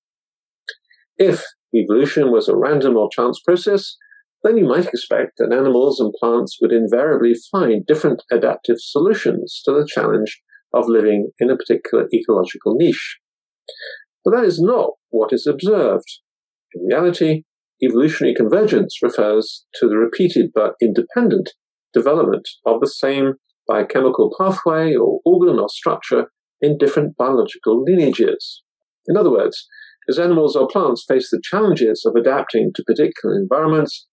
If 1.18 1.44
evolution 1.74 2.30
was 2.30 2.48
a 2.48 2.56
random 2.56 2.96
or 2.96 3.08
chance 3.12 3.40
process, 3.44 3.96
then 4.44 4.56
you 4.56 4.64
might 4.64 4.86
expect 4.86 5.32
that 5.38 5.52
animals 5.52 5.98
and 5.98 6.14
plants 6.20 6.58
would 6.60 6.72
invariably 6.72 7.34
find 7.50 7.84
different 7.84 8.22
adaptive 8.30 8.76
solutions 8.78 9.60
to 9.64 9.72
the 9.72 9.88
challenge 9.92 10.40
of 10.72 10.84
living 10.86 11.30
in 11.40 11.50
a 11.50 11.56
particular 11.56 12.06
ecological 12.14 12.76
niche. 12.76 13.18
But 14.24 14.36
that 14.36 14.44
is 14.44 14.60
not 14.62 14.90
what 15.10 15.32
is 15.32 15.48
observed. 15.48 16.20
In 16.74 16.86
reality, 16.86 17.42
evolutionary 17.82 18.34
convergence 18.34 18.98
refers 19.02 19.64
to 19.80 19.88
the 19.88 19.96
repeated 19.96 20.50
but 20.54 20.74
independent 20.80 21.50
development 21.92 22.48
of 22.64 22.80
the 22.80 22.88
same 22.88 23.34
biochemical 23.66 24.34
pathway 24.38 24.94
or 24.94 25.20
organ 25.24 25.58
or 25.58 25.68
structure 25.68 26.26
in 26.60 26.78
different 26.78 27.16
biological 27.16 27.82
lineages. 27.82 28.62
In 29.06 29.16
other 29.16 29.30
words, 29.30 29.66
as 30.08 30.18
animals 30.18 30.56
or 30.56 30.68
plants 30.68 31.04
face 31.06 31.30
the 31.30 31.40
challenges 31.42 32.04
of 32.06 32.14
adapting 32.16 32.72
to 32.74 32.84
particular 32.84 33.36
environments, 33.36 34.06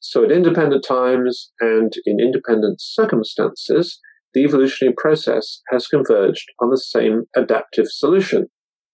so 0.00 0.24
at 0.24 0.32
independent 0.32 0.84
times 0.86 1.52
and 1.60 1.92
in 2.04 2.20
independent 2.20 2.80
circumstances, 2.80 4.00
the 4.34 4.42
evolutionary 4.42 4.94
process 4.96 5.60
has 5.70 5.86
converged 5.86 6.46
on 6.60 6.70
the 6.70 6.78
same 6.78 7.24
adaptive 7.36 7.86
solution, 7.88 8.46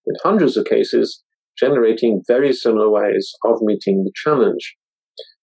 in 0.05 0.15
hundreds 0.23 0.57
of 0.57 0.65
cases 0.65 1.23
generating 1.59 2.23
very 2.27 2.53
similar 2.53 2.89
ways 2.89 3.31
of 3.45 3.61
meeting 3.61 4.03
the 4.03 4.11
challenge. 4.15 4.75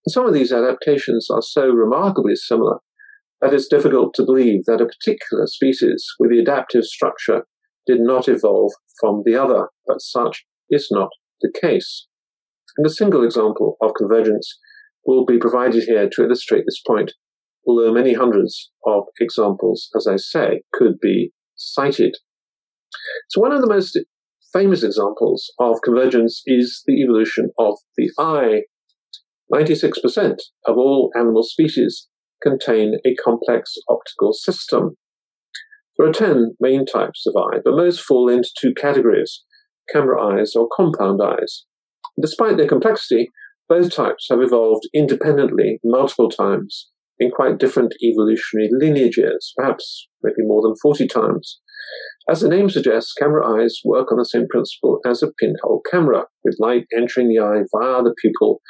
And 0.05 0.13
some 0.13 0.27
of 0.27 0.35
these 0.35 0.53
adaptations 0.53 1.29
are 1.31 1.43
so 1.43 1.69
remarkably 1.69 2.37
similar 2.37 2.79
that 3.41 3.53
it's 3.53 3.69
difficult 3.69 4.15
to 4.15 4.25
believe 4.25 4.65
that 4.67 4.81
a 4.81 4.87
particular 4.87 5.47
species 5.47 6.05
with 6.19 6.31
the 6.31 6.39
adaptive 6.39 6.85
structure 6.85 7.43
did 7.87 8.01
not 8.01 8.29
evolve 8.29 8.73
from 9.01 9.23
the 9.25 9.37
other, 9.37 9.69
but 9.87 10.01
such 10.01 10.45
is 10.71 10.89
not 10.91 11.09
the 11.41 11.53
case. 11.61 12.07
And 12.77 12.87
a 12.87 12.91
single 12.91 13.25
example 13.25 13.77
of 13.81 13.93
convergence 13.97 14.59
will 15.05 15.25
be 15.25 15.39
provided 15.39 15.85
here 15.85 16.09
to 16.11 16.25
illustrate 16.25 16.65
this 16.67 16.83
point, 16.87 17.13
although 17.67 17.93
many 17.93 18.15
hundreds 18.15 18.71
of 18.87 19.05
examples, 19.21 19.89
as 19.97 20.07
I 20.07 20.17
say, 20.17 20.63
could 20.73 20.99
be 21.01 21.33
cited. 21.57 22.17
So 23.31 23.41
one 23.41 23.53
of 23.53 23.61
the 23.61 23.69
most 23.69 23.99
famous 24.57 24.83
examples 24.83 25.53
of 25.59 25.83
convergence 25.85 26.43
is 26.47 26.83
the 26.87 27.03
evolution 27.03 27.51
of 27.59 27.77
the 27.99 28.11
eye. 28.19 28.63
96% 29.53 30.37
of 30.67 30.79
all 30.79 31.11
animal 31.15 31.43
species 31.43 32.09
contain 32.43 32.95
a 33.05 33.15
complex 33.17 33.75
optical 33.89 34.33
system. 34.33 34.97
There 35.97 36.09
are 36.09 36.13
10 36.13 36.57
main 36.59 36.87
types 36.87 37.27
of 37.27 37.35
eye, 37.37 37.59
but 37.65 37.77
most 37.77 38.01
fall 38.01 38.31
into 38.31 38.49
two 38.59 38.73
categories 38.75 39.45
camera 39.93 40.21
eyes 40.21 40.57
or 40.57 40.69
compound 40.75 41.21
eyes. 41.23 41.65
Despite 42.21 42.57
their 42.57 42.67
complexity, 42.67 43.29
both 43.69 43.93
types 43.93 44.27
have 44.31 44.41
evolved 44.41 44.89
independently 44.95 45.81
multiple 45.85 46.31
times 46.31 46.91
in 47.19 47.31
quite 47.31 47.59
different 47.59 47.95
evolutionary 48.03 48.71
lineages, 48.73 49.53
perhaps 49.57 50.09
maybe 50.23 50.39
more 50.39 50.63
than 50.63 50.75
40 50.83 51.07
times. 51.07 51.61
As 52.29 52.41
the 52.41 52.49
name 52.49 52.69
suggests, 52.69 53.13
camera 53.13 53.47
eyes 53.47 53.81
work 53.85 54.11
on 54.11 54.19
the 54.19 54.25
same 54.25 54.49
principle 54.49 55.01
as 55.07 55.23
a 55.23 55.33
pinhole 55.39 55.83
camera, 55.91 56.25
with 56.45 56.57
light 56.59 56.87
entering 56.97 57.29
the 57.29 57.39
eye 57.39 57.63
via 57.73 58.03
the 58.03 58.15
pupil 58.21 58.61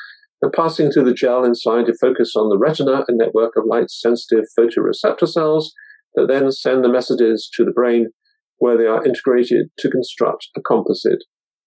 and 0.43 0.53
passing 0.53 0.91
through 0.91 1.05
the 1.05 1.15
gel 1.15 1.45
inside 1.45 1.87
to 1.87 1.97
focus 1.99 2.35
on 2.37 2.51
the 2.51 2.59
retina, 2.59 3.05
a 3.09 3.13
network 3.13 3.53
of 3.57 3.65
light 3.67 3.91
sensitive 3.91 4.45
photoreceptor 4.59 5.27
cells 5.27 5.73
that 6.15 6.27
then 6.29 6.51
send 6.53 6.85
the 6.85 6.93
messages 6.93 7.49
to 7.55 7.65
the 7.65 7.73
brain 7.73 8.11
where 8.59 8.77
they 8.77 8.87
are 8.87 9.05
integrated 9.05 9.69
to 9.79 9.91
construct 9.91 10.49
a 10.57 10.61
composite 10.61 11.25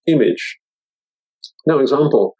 image. 0.07 0.57
Now, 1.65 1.79
example 1.79 2.35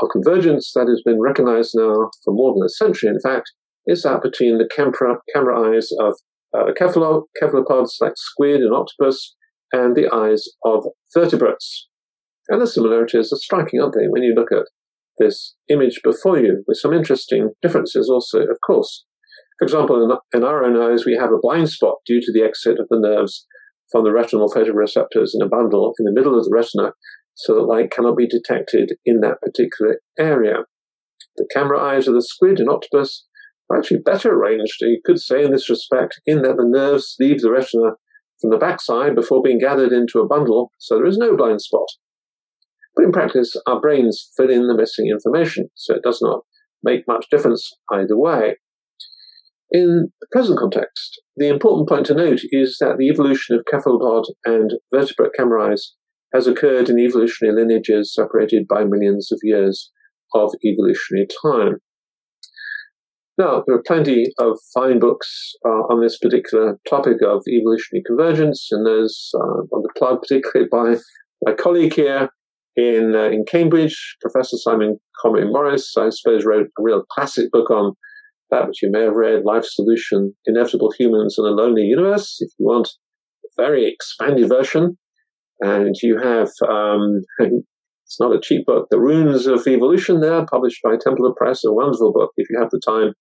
of 0.00 0.08
convergence 0.10 0.72
that 0.74 0.88
has 0.88 1.02
been 1.04 1.20
recognized 1.20 1.72
now 1.74 2.10
for 2.24 2.32
more 2.32 2.54
than 2.54 2.64
a 2.64 2.68
century, 2.68 3.10
in 3.10 3.20
fact, 3.20 3.50
is 3.86 4.02
that 4.02 4.22
between 4.22 4.58
the 4.58 4.68
camera, 4.68 5.16
camera 5.34 5.74
eyes 5.74 5.90
of 6.00 6.14
uh, 6.56 6.72
cephalopods 6.76 7.96
like 8.00 8.12
squid 8.16 8.60
and 8.60 8.74
octopus 8.74 9.34
and 9.72 9.96
the 9.96 10.12
eyes 10.12 10.44
of 10.64 10.86
vertebrates. 11.14 11.88
And 12.48 12.60
the 12.62 12.66
similarities 12.66 13.32
are 13.32 13.36
striking, 13.36 13.80
aren't 13.80 13.94
they, 13.94 14.06
when 14.08 14.22
you 14.22 14.34
look 14.34 14.50
at 14.52 14.66
this 15.18 15.54
image 15.68 16.00
before 16.02 16.38
you, 16.38 16.64
with 16.66 16.78
some 16.78 16.94
interesting 16.94 17.50
differences 17.60 18.08
also, 18.08 18.40
of 18.42 18.58
course. 18.66 19.04
For 19.58 19.64
example, 19.64 20.02
in, 20.02 20.38
in 20.38 20.44
our 20.44 20.64
own 20.64 20.80
eyes, 20.80 21.04
we 21.04 21.16
have 21.16 21.32
a 21.32 21.40
blind 21.40 21.68
spot 21.68 21.96
due 22.06 22.20
to 22.20 22.32
the 22.32 22.42
exit 22.42 22.78
of 22.78 22.86
the 22.88 22.98
nerves 22.98 23.46
from 23.90 24.04
the 24.04 24.12
retinal 24.12 24.48
photoreceptors 24.48 25.30
in 25.34 25.42
a 25.42 25.48
bundle 25.48 25.92
in 25.98 26.04
the 26.04 26.12
middle 26.12 26.38
of 26.38 26.44
the 26.44 26.50
retina 26.52 26.92
so 27.34 27.54
that 27.54 27.62
light 27.62 27.90
cannot 27.90 28.16
be 28.16 28.26
detected 28.26 28.92
in 29.04 29.20
that 29.20 29.40
particular 29.40 30.00
area. 30.18 30.64
The 31.36 31.48
camera 31.52 31.80
eyes 31.80 32.08
of 32.08 32.14
the 32.14 32.22
squid 32.22 32.60
and 32.60 32.68
octopus 32.68 33.26
actually 33.76 34.00
better 34.04 34.32
arranged, 34.32 34.76
you 34.80 35.00
could 35.04 35.20
say, 35.20 35.44
in 35.44 35.52
this 35.52 35.68
respect, 35.68 36.20
in 36.26 36.42
that 36.42 36.56
the 36.56 36.66
nerves 36.66 37.16
leave 37.20 37.40
the 37.40 37.50
retina 37.50 37.92
from 38.40 38.50
the 38.50 38.56
backside 38.56 39.14
before 39.14 39.42
being 39.42 39.58
gathered 39.58 39.92
into 39.92 40.20
a 40.20 40.26
bundle, 40.26 40.70
so 40.78 40.96
there 40.96 41.06
is 41.06 41.18
no 41.18 41.36
blind 41.36 41.60
spot. 41.60 41.88
But 42.96 43.04
in 43.04 43.12
practice, 43.12 43.54
our 43.66 43.80
brains 43.80 44.30
fill 44.36 44.50
in 44.50 44.66
the 44.66 44.76
missing 44.76 45.08
information, 45.08 45.68
so 45.74 45.94
it 45.94 46.02
does 46.02 46.20
not 46.22 46.40
make 46.82 47.06
much 47.06 47.26
difference 47.30 47.70
either 47.92 48.16
way. 48.16 48.56
In 49.70 50.10
the 50.20 50.26
present 50.32 50.58
context, 50.58 51.20
the 51.36 51.48
important 51.48 51.88
point 51.88 52.06
to 52.06 52.14
note 52.14 52.40
is 52.50 52.78
that 52.80 52.96
the 52.98 53.08
evolution 53.08 53.56
of 53.56 53.64
cephalopod 53.70 54.24
and 54.44 54.72
vertebrate 54.92 55.32
camera 55.36 55.70
eyes 55.70 55.94
has 56.32 56.46
occurred 56.46 56.88
in 56.88 56.98
evolutionary 56.98 57.54
lineages 57.54 58.14
separated 58.14 58.66
by 58.66 58.84
millions 58.84 59.30
of 59.30 59.40
years 59.42 59.90
of 60.34 60.54
evolutionary 60.64 61.26
time. 61.42 61.78
Now, 63.38 63.62
there 63.64 63.76
are 63.76 63.82
plenty 63.86 64.32
of 64.38 64.58
fine 64.74 64.98
books 64.98 65.52
uh, 65.64 65.84
on 65.88 66.02
this 66.02 66.18
particular 66.18 66.76
topic 66.90 67.18
of 67.24 67.44
evolutionary 67.48 68.02
convergence, 68.04 68.66
and 68.72 68.84
there's 68.84 69.30
uh, 69.32 69.62
on 69.72 69.82
the 69.82 69.92
plug, 69.96 70.22
particularly 70.22 70.68
by 70.68 70.96
my 71.42 71.54
colleague 71.54 71.94
here 71.94 72.30
in 72.74 73.14
uh, 73.14 73.28
in 73.28 73.44
Cambridge, 73.44 74.16
Professor 74.20 74.56
Simon 74.56 74.98
Conway 75.22 75.44
Morris. 75.44 75.94
I 75.96 76.10
suppose 76.10 76.44
wrote 76.44 76.66
a 76.66 76.82
real 76.82 77.04
classic 77.12 77.52
book 77.52 77.70
on 77.70 77.92
that, 78.50 78.66
which 78.66 78.82
you 78.82 78.90
may 78.90 79.02
have 79.02 79.14
read, 79.14 79.44
Life 79.44 79.64
Solution: 79.64 80.34
Inevitable 80.46 80.92
Humans 80.98 81.36
in 81.38 81.44
a 81.44 81.50
Lonely 81.50 81.82
Universe. 81.82 82.38
If 82.40 82.50
you 82.58 82.66
want 82.66 82.88
a 83.44 83.62
very 83.62 83.86
expanded 83.86 84.48
version, 84.48 84.98
and 85.60 85.94
you 86.02 86.18
have, 86.18 86.50
um, 86.68 87.22
it's 87.38 88.18
not 88.18 88.34
a 88.34 88.40
cheap 88.40 88.66
book, 88.66 88.88
The 88.90 88.98
Runes 88.98 89.46
of 89.46 89.64
Evolution 89.64 90.20
there, 90.20 90.44
published 90.46 90.80
by 90.82 90.96
Templeton 90.96 91.34
Press, 91.36 91.64
a 91.64 91.72
wonderful 91.72 92.12
book 92.12 92.32
if 92.36 92.50
you 92.50 92.58
have 92.58 92.70
the 92.70 92.80
time. 92.84 93.14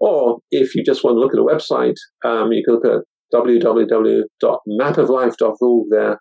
Or 0.00 0.38
if 0.50 0.74
you 0.74 0.82
just 0.84 1.04
want 1.04 1.16
to 1.16 1.20
look 1.20 1.34
at 1.34 1.40
a 1.40 1.44
website, 1.44 1.96
um, 2.24 2.50
you 2.52 2.64
can 2.64 2.74
look 2.74 2.86
at 2.86 3.04
www.mapoflife.org 3.32 5.86
there, 5.90 6.18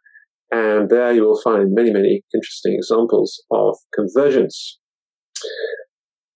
and 0.52 0.90
there 0.90 1.14
you 1.14 1.24
will 1.24 1.42
find 1.42 1.74
many, 1.74 1.92
many 1.92 2.22
interesting 2.34 2.76
examples 2.76 3.42
of 3.52 3.78
convergence. 3.94 4.78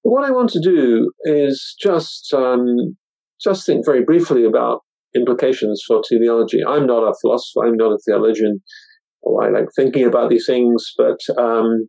What 0.03 0.23
I 0.25 0.31
want 0.31 0.51
to 0.51 0.61
do 0.61 1.11
is 1.25 1.75
just 1.81 2.33
um, 2.33 2.95
just 3.43 3.65
think 3.65 3.85
very 3.85 4.03
briefly 4.03 4.45
about 4.45 4.81
implications 5.15 5.83
for 5.85 6.01
teleology. 6.07 6.59
I'm 6.65 6.87
not 6.87 7.03
a 7.03 7.13
philosopher, 7.21 7.65
I'm 7.65 7.77
not 7.77 7.91
a 7.91 7.99
theologian, 8.05 8.61
or 9.21 9.45
I 9.45 9.49
like 9.49 9.67
thinking 9.75 10.05
about 10.05 10.29
these 10.29 10.45
things, 10.45 10.93
but 10.97 11.19
um, 11.37 11.87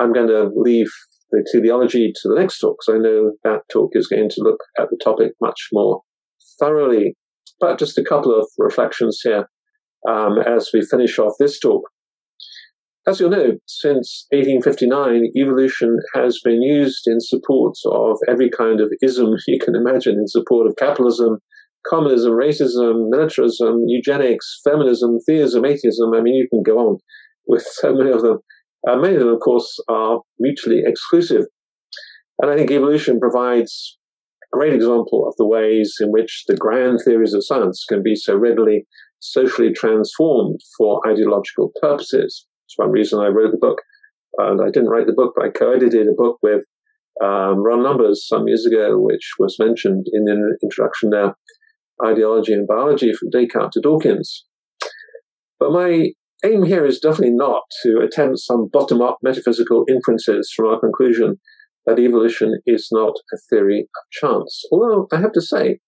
I'm 0.00 0.12
going 0.12 0.28
to 0.28 0.50
leave 0.54 0.90
the 1.34 1.46
teleology 1.50 2.12
to 2.14 2.28
the 2.28 2.38
next 2.38 2.60
talk 2.60 2.76
because 2.78 2.98
I 2.98 3.02
know 3.02 3.32
that 3.42 3.62
talk 3.72 3.90
is 3.94 4.06
going 4.06 4.28
to 4.28 4.42
look 4.42 4.60
at 4.78 4.88
the 4.90 4.98
topic 5.02 5.32
much 5.40 5.68
more 5.72 6.00
thoroughly. 6.58 7.16
But 7.60 7.78
just 7.78 7.98
a 7.98 8.04
couple 8.04 8.38
of 8.38 8.46
reflections 8.58 9.20
here 9.22 9.48
um, 10.08 10.38
as 10.38 10.70
we 10.72 10.82
finish 10.82 11.18
off 11.18 11.34
this 11.38 11.58
talk. 11.58 11.82
As 13.06 13.20
you'll 13.20 13.30
know, 13.30 13.52
since 13.66 14.26
1859, 14.30 15.32
evolution 15.36 15.98
has 16.14 16.40
been 16.42 16.62
used 16.62 17.06
in 17.06 17.20
support 17.20 17.76
of 17.86 18.16
every 18.28 18.48
kind 18.48 18.80
of 18.80 18.90
ism 19.02 19.34
you 19.46 19.58
can 19.58 19.76
imagine, 19.76 20.14
in 20.14 20.26
support 20.26 20.66
of 20.66 20.76
capitalism, 20.76 21.38
communism, 21.86 22.32
racism, 22.32 23.10
militarism, 23.10 23.84
eugenics, 23.86 24.60
feminism, 24.64 25.18
theism, 25.26 25.66
atheism. 25.66 26.14
I 26.14 26.22
mean, 26.22 26.34
you 26.34 26.48
can 26.48 26.62
go 26.62 26.78
on 26.78 26.98
with 27.46 27.62
so 27.62 27.94
many 27.94 28.10
of 28.10 28.22
them. 28.22 28.38
Uh, 28.88 28.96
many 28.96 29.14
of 29.14 29.20
them, 29.20 29.28
of 29.28 29.40
course, 29.40 29.78
are 29.88 30.20
mutually 30.38 30.82
exclusive. 30.84 31.46
And 32.40 32.50
I 32.50 32.56
think 32.56 32.70
evolution 32.70 33.20
provides 33.20 33.98
a 34.52 34.56
great 34.56 34.74
example 34.74 35.26
of 35.26 35.34
the 35.38 35.46
ways 35.46 35.94
in 36.00 36.10
which 36.10 36.44
the 36.48 36.56
grand 36.56 37.00
theories 37.04 37.34
of 37.34 37.44
science 37.44 37.84
can 37.88 38.02
be 38.02 38.14
so 38.14 38.36
readily 38.36 38.86
socially 39.20 39.72
transformed 39.72 40.60
for 40.76 41.00
ideological 41.08 41.72
purposes. 41.80 42.46
It's 42.66 42.76
one 42.76 42.90
reason 42.90 43.20
I 43.20 43.28
wrote 43.28 43.52
the 43.52 43.58
book. 43.58 43.78
And 44.36 44.60
I 44.60 44.66
didn't 44.66 44.88
write 44.88 45.06
the 45.06 45.12
book, 45.12 45.34
but 45.36 45.46
I 45.46 45.50
co-edited 45.50 46.08
a 46.08 46.12
book 46.12 46.38
with 46.42 46.62
um, 47.22 47.62
Ron 47.62 47.82
Numbers 47.82 48.26
some 48.26 48.48
years 48.48 48.66
ago, 48.66 48.98
which 48.98 49.34
was 49.38 49.56
mentioned 49.60 50.06
in 50.12 50.24
the 50.24 50.56
introduction 50.62 51.10
there, 51.10 51.34
Ideology 52.04 52.52
and 52.52 52.66
Biology 52.66 53.12
from 53.12 53.30
Descartes 53.30 53.74
to 53.74 53.80
Dawkins. 53.80 54.44
But 55.60 55.70
my 55.70 56.10
aim 56.44 56.64
here 56.64 56.84
is 56.84 57.00
definitely 57.00 57.34
not 57.34 57.62
to 57.82 58.00
attempt 58.00 58.38
some 58.38 58.68
bottom-up 58.72 59.18
metaphysical 59.22 59.84
inferences 59.88 60.52
from 60.54 60.66
our 60.66 60.80
conclusion 60.80 61.36
that 61.86 61.98
evolution 61.98 62.60
is 62.66 62.88
not 62.92 63.14
a 63.32 63.38
theory 63.50 63.80
of 63.80 64.10
chance. 64.10 64.62
Although 64.70 65.06
I 65.12 65.20
have 65.20 65.32
to 65.32 65.40
say 65.40 65.78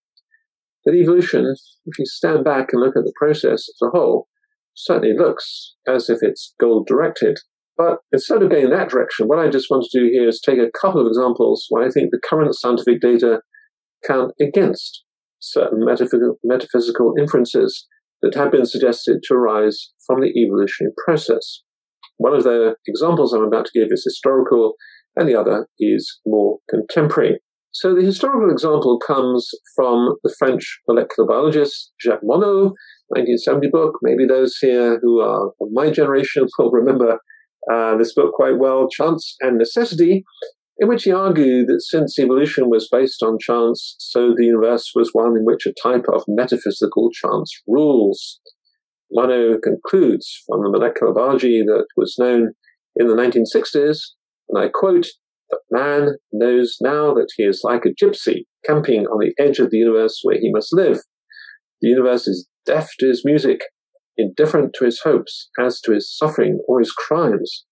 that 0.85 0.95
evolution, 0.95 1.55
if 1.87 1.99
you 1.99 2.07
stand 2.07 2.45
back 2.45 2.69
and 2.73 2.83
look 2.83 2.97
at 2.97 3.05
the 3.05 3.15
process 3.19 3.69
as 3.69 3.79
a 3.83 3.91
whole, 3.91 4.29
certainly 4.75 5.17
looks 5.17 5.75
as 5.87 6.09
if 6.11 6.19
it's 6.23 6.55
goal 6.61 6.85
directed. 6.87 7.39
But 7.77 7.99
instead 8.13 8.43
of 8.43 8.51
going 8.51 8.65
in 8.65 8.71
that 8.71 8.89
direction, 8.89 9.27
what 9.27 9.39
I 9.39 9.49
just 9.49 9.71
want 9.71 9.85
to 9.91 10.01
do 10.01 10.07
here 10.11 10.29
is 10.29 10.41
take 10.41 10.59
a 10.59 10.71
couple 10.81 11.01
of 11.01 11.07
examples 11.07 11.67
where 11.69 11.87
I 11.87 11.91
think 11.91 12.11
the 12.11 12.21
current 12.29 12.55
scientific 12.55 13.01
data 13.01 13.41
count 14.07 14.33
against 14.41 15.05
certain 15.41 15.85
metaphysical 15.85 17.15
inferences 17.19 17.87
that 18.23 18.35
have 18.35 18.51
been 18.51 18.67
suggested 18.67 19.21
to 19.25 19.35
arise 19.35 19.93
from 20.07 20.21
the 20.21 20.29
evolutionary 20.29 20.93
process. 21.05 21.63
One 22.19 22.35
of 22.35 22.45
the 22.45 22.77
examples 22.87 23.33
I'm 23.33 23.45
about 23.45 23.67
to 23.67 23.79
give 23.79 23.89
is 23.91 24.05
historical, 24.05 24.75
and 25.17 25.29
the 25.29 25.39
other 25.39 25.67
is 25.79 26.21
more 26.27 26.59
contemporary. 26.71 27.41
So 27.73 27.95
the 27.95 28.03
historical 28.03 28.51
example 28.51 28.99
comes 28.99 29.51
from 29.75 30.15
the 30.25 30.35
French 30.39 30.81
molecular 30.89 31.29
biologist 31.29 31.93
Jacques 32.01 32.23
Monod, 32.23 32.73
1970 33.09 33.69
book. 33.69 33.99
Maybe 34.03 34.25
those 34.27 34.57
here 34.57 34.99
who 35.03 35.21
are 35.21 35.49
of 35.49 35.69
my 35.73 35.91
generation 35.91 36.47
will 36.59 36.71
remember 36.71 37.19
uh, 37.71 37.97
this 37.99 38.15
book 38.15 38.33
quite 38.33 38.59
well, 38.59 38.89
Chance 38.89 39.37
and 39.41 39.59
Necessity, 39.59 40.25
in 40.79 40.89
which 40.89 41.05
he 41.05 41.13
argued 41.13 41.69
that 41.69 41.83
since 41.83 42.19
evolution 42.19 42.69
was 42.69 42.89
based 42.91 43.23
on 43.23 43.39
chance, 43.41 43.97
so 43.99 44.35
the 44.37 44.45
universe 44.45 44.93
was 44.95 45.11
one 45.13 45.37
in 45.37 45.45
which 45.45 45.67
a 45.67 45.73
type 45.83 46.05
of 46.13 46.25
metaphysical 46.29 47.11
chance 47.11 47.51
rules. 47.67 48.41
Monod 49.17 49.63
concludes 49.63 50.43
from 50.47 50.63
the 50.63 50.71
molecular 50.71 51.15
biology 51.15 51.63
that 51.65 51.87
was 51.97 52.17
known 52.19 52.53
in 52.97 53.07
the 53.07 53.15
1960s, 53.15 53.99
and 54.49 54.63
I 54.63 54.69
quote, 54.69 55.07
that 55.51 55.61
man 55.71 56.17
knows 56.33 56.77
now 56.81 57.15
that 57.15 57.29
he 57.37 57.45
is 57.45 57.61
like 57.63 57.85
a 57.85 58.05
gypsy 58.05 58.45
camping 58.65 59.07
on 59.07 59.21
the 59.21 59.33
edge 59.43 59.59
of 59.59 59.71
the 59.71 59.79
universe 59.79 60.21
where 60.23 60.39
he 60.39 60.51
must 60.51 60.73
live. 60.73 60.99
The 61.81 61.89
universe 61.89 62.27
is 62.27 62.49
deaf 62.65 62.91
to 62.99 63.07
his 63.07 63.23
music, 63.25 63.61
indifferent 64.17 64.75
to 64.75 64.85
his 64.85 65.01
hopes, 65.05 65.51
as 65.59 65.81
to 65.83 65.93
his 65.93 66.15
suffering 66.15 66.59
or 66.67 66.81
his 66.81 66.93
crimes. 66.93 67.65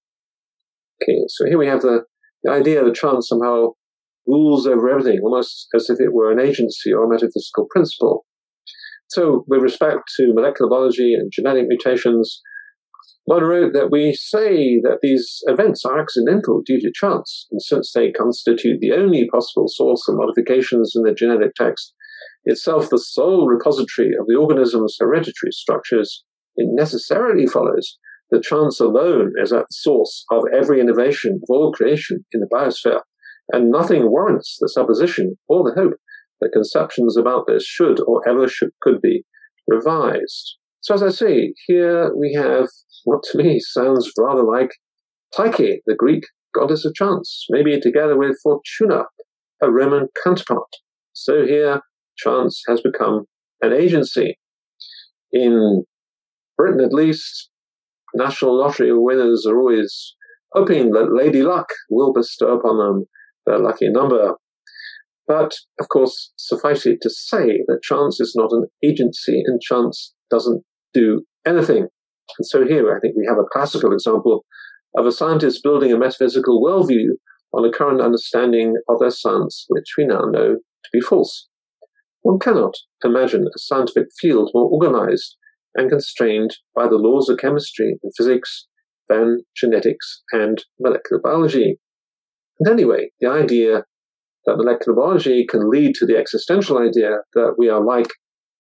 Okay, 1.02 1.24
so 1.28 1.46
here 1.46 1.58
we 1.58 1.66
have 1.66 1.82
the, 1.82 2.04
the 2.44 2.52
idea 2.52 2.84
that 2.84 2.94
chance 2.94 3.28
somehow 3.28 3.70
rules 4.26 4.66
over 4.66 4.88
everything, 4.88 5.20
almost 5.22 5.66
as 5.74 5.90
if 5.90 5.98
it 6.00 6.12
were 6.12 6.30
an 6.30 6.40
agency 6.40 6.92
or 6.92 7.04
a 7.04 7.08
metaphysical 7.08 7.66
principle. 7.70 8.24
So, 9.08 9.44
with 9.48 9.62
respect 9.62 10.02
to 10.16 10.32
molecular 10.34 10.70
biology 10.70 11.14
and 11.14 11.30
genetic 11.32 11.66
mutations, 11.68 12.40
Monod 13.28 13.48
wrote 13.48 13.72
that 13.72 13.90
we 13.90 14.12
say 14.12 14.80
that 14.82 14.98
these 15.00 15.40
events 15.46 15.84
are 15.84 15.98
accidental 15.98 16.62
due 16.64 16.80
to 16.80 16.92
chance, 16.94 17.46
and 17.50 17.60
since 17.60 17.92
they 17.92 18.12
constitute 18.12 18.80
the 18.80 18.92
only 18.92 19.28
possible 19.32 19.66
source 19.66 20.06
of 20.08 20.16
modifications 20.16 20.92
in 20.94 21.02
the 21.02 21.14
genetic 21.14 21.54
text, 21.54 21.94
itself 22.44 22.90
the 22.90 22.98
sole 22.98 23.46
repository 23.46 24.10
of 24.18 24.26
the 24.26 24.36
organism's 24.36 24.96
hereditary 25.00 25.52
structures, 25.52 26.24
it 26.56 26.68
necessarily 26.70 27.46
follows 27.46 27.98
that 28.34 28.42
chance 28.42 28.80
alone 28.80 29.32
is 29.40 29.52
at 29.52 29.60
the 29.60 29.66
source 29.70 30.24
of 30.30 30.42
every 30.52 30.80
innovation 30.80 31.40
of 31.42 31.48
all 31.48 31.72
creation 31.72 32.24
in 32.32 32.40
the 32.40 32.48
biosphere, 32.52 33.00
and 33.52 33.70
nothing 33.70 34.10
warrants 34.10 34.56
the 34.60 34.68
supposition 34.68 35.36
or 35.48 35.62
the 35.62 35.80
hope 35.80 35.94
that 36.40 36.52
conceptions 36.52 37.16
about 37.16 37.44
this 37.46 37.64
should 37.64 38.00
or 38.00 38.28
ever 38.28 38.48
should 38.48 38.70
could 38.82 39.00
be 39.00 39.24
revised. 39.68 40.56
So 40.80 40.94
as 40.94 41.02
I 41.02 41.10
say, 41.10 41.54
here 41.66 42.12
we 42.14 42.34
have 42.34 42.68
what 43.04 43.22
to 43.30 43.38
me 43.38 43.60
sounds 43.60 44.10
rather 44.18 44.42
like 44.42 44.70
Tyche, 45.34 45.80
the 45.86 45.94
Greek 45.96 46.24
goddess 46.54 46.84
of 46.84 46.94
chance, 46.94 47.46
maybe 47.50 47.78
together 47.80 48.18
with 48.18 48.36
Fortuna, 48.42 49.04
a 49.62 49.70
Roman 49.70 50.08
counterpart. 50.22 50.68
So 51.12 51.46
here, 51.46 51.80
chance 52.16 52.62
has 52.68 52.80
become 52.80 53.24
an 53.60 53.72
agency. 53.72 54.38
In 55.32 55.84
Britain, 56.56 56.84
at 56.84 56.92
least, 56.92 57.50
national 58.14 58.58
lottery 58.58 58.90
winners 58.92 59.46
are 59.46 59.58
always 59.58 60.14
hoping 60.52 60.90
that 60.92 61.12
Lady 61.12 61.42
Luck 61.42 61.68
will 61.90 62.12
bestow 62.12 62.56
upon 62.56 62.78
them 62.78 63.06
their 63.46 63.58
lucky 63.58 63.88
number. 63.88 64.34
But, 65.26 65.54
of 65.80 65.88
course, 65.88 66.32
suffice 66.36 66.86
it 66.86 66.98
to 67.02 67.10
say 67.10 67.64
that 67.66 67.82
chance 67.82 68.20
is 68.20 68.34
not 68.36 68.52
an 68.52 68.66
agency 68.84 69.42
and 69.44 69.60
chance 69.60 70.14
doesn't 70.30 70.62
do 70.92 71.22
anything. 71.46 71.88
And 72.38 72.46
so 72.46 72.66
here 72.66 72.94
I 72.94 73.00
think 73.00 73.16
we 73.16 73.26
have 73.28 73.38
a 73.38 73.48
classical 73.52 73.92
example 73.92 74.44
of 74.96 75.06
a 75.06 75.12
scientist 75.12 75.62
building 75.62 75.92
a 75.92 75.98
metaphysical 75.98 76.62
worldview 76.62 77.14
on 77.52 77.66
a 77.66 77.72
current 77.72 78.00
understanding 78.00 78.74
of 78.88 78.98
their 79.00 79.10
science, 79.10 79.64
which 79.68 79.94
we 79.96 80.06
now 80.06 80.22
know 80.30 80.56
to 80.56 80.90
be 80.92 81.00
false. 81.00 81.48
One 82.22 82.38
cannot 82.38 82.74
imagine 83.04 83.46
a 83.46 83.58
scientific 83.58 84.06
field 84.18 84.50
more 84.54 84.68
organized 84.70 85.36
and 85.74 85.90
constrained 85.90 86.56
by 86.74 86.86
the 86.86 86.96
laws 86.96 87.28
of 87.28 87.38
chemistry 87.38 87.98
and 88.02 88.12
physics 88.16 88.66
than 89.08 89.40
genetics 89.56 90.22
and 90.32 90.64
molecular 90.80 91.20
biology. 91.22 91.78
And 92.60 92.72
anyway, 92.72 93.10
the 93.20 93.28
idea 93.28 93.84
that 94.46 94.56
molecular 94.56 94.96
biology 94.96 95.46
can 95.48 95.68
lead 95.70 95.94
to 95.96 96.06
the 96.06 96.16
existential 96.16 96.78
idea 96.78 97.18
that 97.34 97.54
we 97.58 97.68
are 97.68 97.82
like 97.82 98.10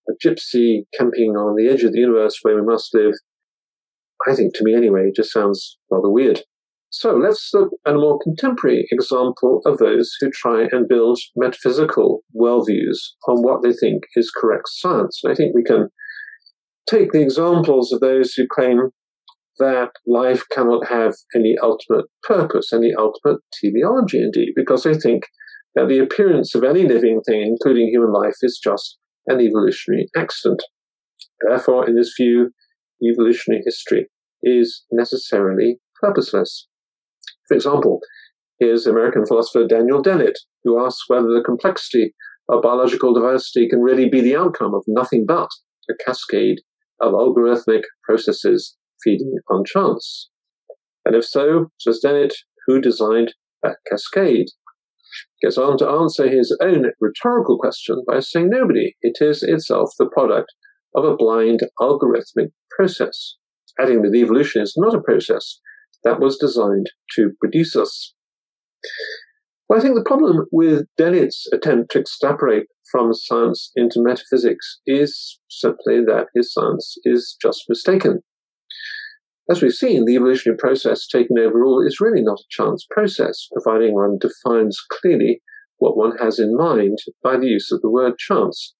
a 0.08 0.12
gypsy 0.26 0.82
camping 0.98 1.30
on 1.30 1.56
the 1.56 1.70
edge 1.72 1.82
of 1.82 1.92
the 1.92 2.00
universe 2.00 2.38
where 2.42 2.56
we 2.56 2.62
must 2.62 2.94
live 2.94 3.14
I 4.26 4.34
think 4.34 4.54
to 4.54 4.64
me 4.64 4.74
anyway, 4.74 5.10
just 5.14 5.32
sounds 5.32 5.78
rather 5.90 6.10
weird. 6.10 6.40
So 6.90 7.14
let's 7.16 7.50
look 7.52 7.70
at 7.86 7.94
a 7.94 7.98
more 7.98 8.18
contemporary 8.22 8.86
example 8.92 9.60
of 9.66 9.78
those 9.78 10.12
who 10.20 10.30
try 10.30 10.68
and 10.70 10.88
build 10.88 11.18
metaphysical 11.34 12.22
worldviews 12.34 12.98
on 13.28 13.42
what 13.42 13.62
they 13.62 13.72
think 13.72 14.04
is 14.14 14.30
correct 14.30 14.68
science. 14.68 15.20
And 15.22 15.32
I 15.32 15.34
think 15.34 15.54
we 15.54 15.64
can 15.64 15.88
take 16.88 17.12
the 17.12 17.22
examples 17.22 17.92
of 17.92 18.00
those 18.00 18.34
who 18.34 18.46
claim 18.50 18.90
that 19.58 19.90
life 20.06 20.42
cannot 20.52 20.88
have 20.88 21.14
any 21.34 21.56
ultimate 21.62 22.06
purpose, 22.22 22.72
any 22.72 22.92
ultimate 22.98 23.40
teleology 23.60 24.18
indeed, 24.18 24.52
because 24.56 24.82
they 24.82 24.94
think 24.94 25.24
that 25.74 25.88
the 25.88 25.98
appearance 25.98 26.54
of 26.54 26.64
any 26.64 26.86
living 26.86 27.20
thing, 27.26 27.42
including 27.42 27.88
human 27.88 28.12
life, 28.12 28.34
is 28.42 28.60
just 28.62 28.98
an 29.26 29.40
evolutionary 29.40 30.08
accident. 30.16 30.62
Therefore, 31.46 31.88
in 31.88 31.96
this 31.96 32.14
view, 32.18 32.50
evolutionary 33.02 33.62
history 33.64 34.08
is 34.42 34.84
necessarily 34.90 35.78
purposeless. 36.00 36.68
For 37.48 37.54
example, 37.54 38.00
here's 38.58 38.86
American 38.86 39.26
philosopher 39.26 39.66
Daniel 39.66 40.02
Dennett, 40.02 40.38
who 40.64 40.84
asks 40.84 41.04
whether 41.08 41.28
the 41.28 41.42
complexity 41.44 42.14
of 42.48 42.62
biological 42.62 43.14
diversity 43.14 43.68
can 43.68 43.80
really 43.80 44.08
be 44.08 44.20
the 44.20 44.36
outcome 44.36 44.74
of 44.74 44.84
nothing 44.86 45.24
but 45.26 45.48
a 45.90 45.94
cascade 46.04 46.60
of 47.00 47.12
algorithmic 47.12 47.82
processes 48.04 48.76
feeding 49.02 49.36
on 49.50 49.64
chance. 49.64 50.30
And 51.04 51.14
if 51.14 51.24
so, 51.24 51.70
Dennett, 52.02 52.34
who 52.66 52.80
designed 52.80 53.34
that 53.62 53.76
cascade? 53.88 54.48
gets 55.42 55.58
on 55.58 55.76
to 55.78 55.88
answer 55.88 56.28
his 56.28 56.56
own 56.60 56.86
rhetorical 57.00 57.58
question 57.58 58.02
by 58.06 58.20
saying 58.20 58.48
nobody. 58.50 58.94
It 59.02 59.18
is 59.20 59.42
itself 59.42 59.90
the 59.98 60.08
product 60.12 60.52
of 60.94 61.04
a 61.04 61.16
blind 61.16 61.60
algorithmic 61.80 62.50
process, 62.76 63.36
adding 63.78 64.02
that 64.02 64.14
evolution 64.14 64.62
is 64.62 64.74
not 64.76 64.94
a 64.94 65.02
process 65.02 65.60
that 66.02 66.20
was 66.20 66.38
designed 66.38 66.90
to 67.16 67.32
produce 67.40 67.76
us. 67.76 68.14
Well, 69.68 69.78
I 69.78 69.82
think 69.82 69.94
the 69.94 70.04
problem 70.04 70.46
with 70.52 70.86
Dennett's 70.98 71.46
attempt 71.52 71.92
to 71.92 72.00
extrapolate 72.00 72.66
from 72.92 73.14
science 73.14 73.70
into 73.74 74.02
metaphysics 74.02 74.80
is 74.86 75.40
simply 75.48 76.04
that 76.04 76.26
his 76.34 76.52
science 76.52 76.96
is 77.04 77.36
just 77.40 77.64
mistaken. 77.68 78.20
As 79.50 79.62
we've 79.62 79.72
seen, 79.72 80.04
the 80.04 80.16
evolutionary 80.16 80.58
process 80.58 81.06
taken 81.06 81.38
overall 81.38 81.82
is 81.86 82.00
really 82.00 82.22
not 82.22 82.40
a 82.40 82.50
chance 82.50 82.86
process, 82.90 83.48
providing 83.52 83.94
one 83.94 84.18
defines 84.18 84.78
clearly 84.90 85.40
what 85.78 85.96
one 85.96 86.16
has 86.18 86.38
in 86.38 86.56
mind 86.56 86.98
by 87.22 87.36
the 87.36 87.46
use 87.46 87.70
of 87.72 87.80
the 87.80 87.90
word 87.90 88.18
chance. 88.18 88.74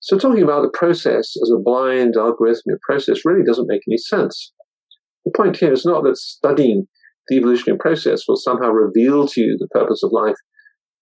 So 0.00 0.16
talking 0.16 0.42
about 0.42 0.62
the 0.62 0.78
process 0.78 1.34
as 1.42 1.50
a 1.50 1.60
blind 1.62 2.14
algorithmic 2.14 2.80
process 2.86 3.24
really 3.24 3.44
doesn't 3.44 3.68
make 3.68 3.82
any 3.88 3.98
sense. 3.98 4.52
The 5.24 5.32
point 5.36 5.56
here 5.56 5.72
is 5.72 5.84
not 5.84 6.04
that 6.04 6.16
studying 6.16 6.86
the 7.28 7.36
evolutionary 7.36 7.78
process 7.78 8.24
will 8.26 8.36
somehow 8.36 8.70
reveal 8.70 9.26
to 9.28 9.40
you 9.40 9.56
the 9.58 9.68
purpose 9.68 10.02
of 10.02 10.12
life, 10.12 10.36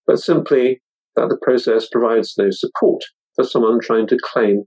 but 0.05 0.19
simply 0.19 0.81
that 1.15 1.29
the 1.29 1.37
process 1.41 1.87
provides 1.89 2.35
no 2.37 2.47
support 2.51 3.01
for 3.35 3.43
someone 3.43 3.79
trying 3.81 4.07
to 4.07 4.17
claim 4.21 4.63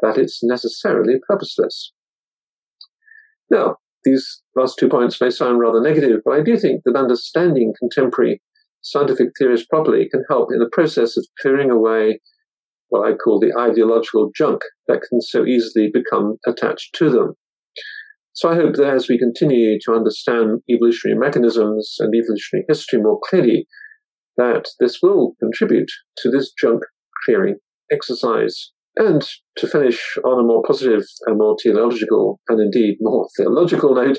that 0.00 0.18
it's 0.18 0.40
necessarily 0.42 1.14
purposeless. 1.28 1.92
Now, 3.50 3.76
these 4.04 4.42
last 4.54 4.78
two 4.78 4.88
points 4.88 5.20
may 5.20 5.30
sound 5.30 5.60
rather 5.60 5.80
negative, 5.80 6.20
but 6.24 6.34
I 6.34 6.42
do 6.42 6.56
think 6.56 6.82
that 6.84 6.96
understanding 6.96 7.72
contemporary 7.78 8.42
scientific 8.82 9.28
theories 9.38 9.66
properly 9.66 10.08
can 10.10 10.24
help 10.28 10.52
in 10.52 10.58
the 10.58 10.68
process 10.70 11.16
of 11.16 11.26
clearing 11.40 11.70
away 11.70 12.20
what 12.88 13.08
I 13.08 13.14
call 13.14 13.40
the 13.40 13.58
ideological 13.58 14.30
junk 14.36 14.60
that 14.88 15.00
can 15.08 15.20
so 15.20 15.46
easily 15.46 15.90
become 15.92 16.36
attached 16.46 16.94
to 16.96 17.10
them. 17.10 17.34
So 18.34 18.50
I 18.50 18.56
hope 18.56 18.74
that 18.74 18.92
as 18.92 19.08
we 19.08 19.16
continue 19.16 19.78
to 19.84 19.92
understand 19.94 20.60
evolutionary 20.68 21.18
mechanisms 21.18 21.96
and 22.00 22.12
evolutionary 22.12 22.64
history 22.68 23.00
more 23.00 23.20
clearly, 23.28 23.66
that 24.36 24.66
this 24.80 24.98
will 25.00 25.34
contribute 25.40 25.88
to 26.18 26.30
this 26.30 26.52
junk 26.52 26.82
clearing 27.24 27.56
exercise. 27.92 28.72
And 28.96 29.24
to 29.56 29.68
finish 29.68 30.18
on 30.24 30.40
a 30.40 30.46
more 30.46 30.62
positive 30.66 31.04
and 31.26 31.38
more 31.38 31.56
teleological 31.60 32.40
and 32.48 32.60
indeed 32.60 32.96
more 33.00 33.28
theological 33.36 33.94
note, 33.94 34.18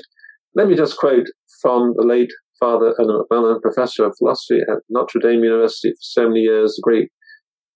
let 0.54 0.68
me 0.68 0.76
just 0.76 0.96
quote 0.96 1.26
from 1.60 1.92
the 1.96 2.04
late 2.04 2.32
Father 2.58 2.94
Ernan 2.98 3.22
McMullin, 3.30 3.60
professor 3.60 4.06
of 4.06 4.14
philosophy 4.18 4.60
at 4.60 4.78
Notre 4.88 5.20
Dame 5.20 5.44
University 5.44 5.90
for 5.90 6.00
so 6.00 6.28
many 6.28 6.40
years, 6.40 6.78
a 6.78 6.82
great 6.82 7.10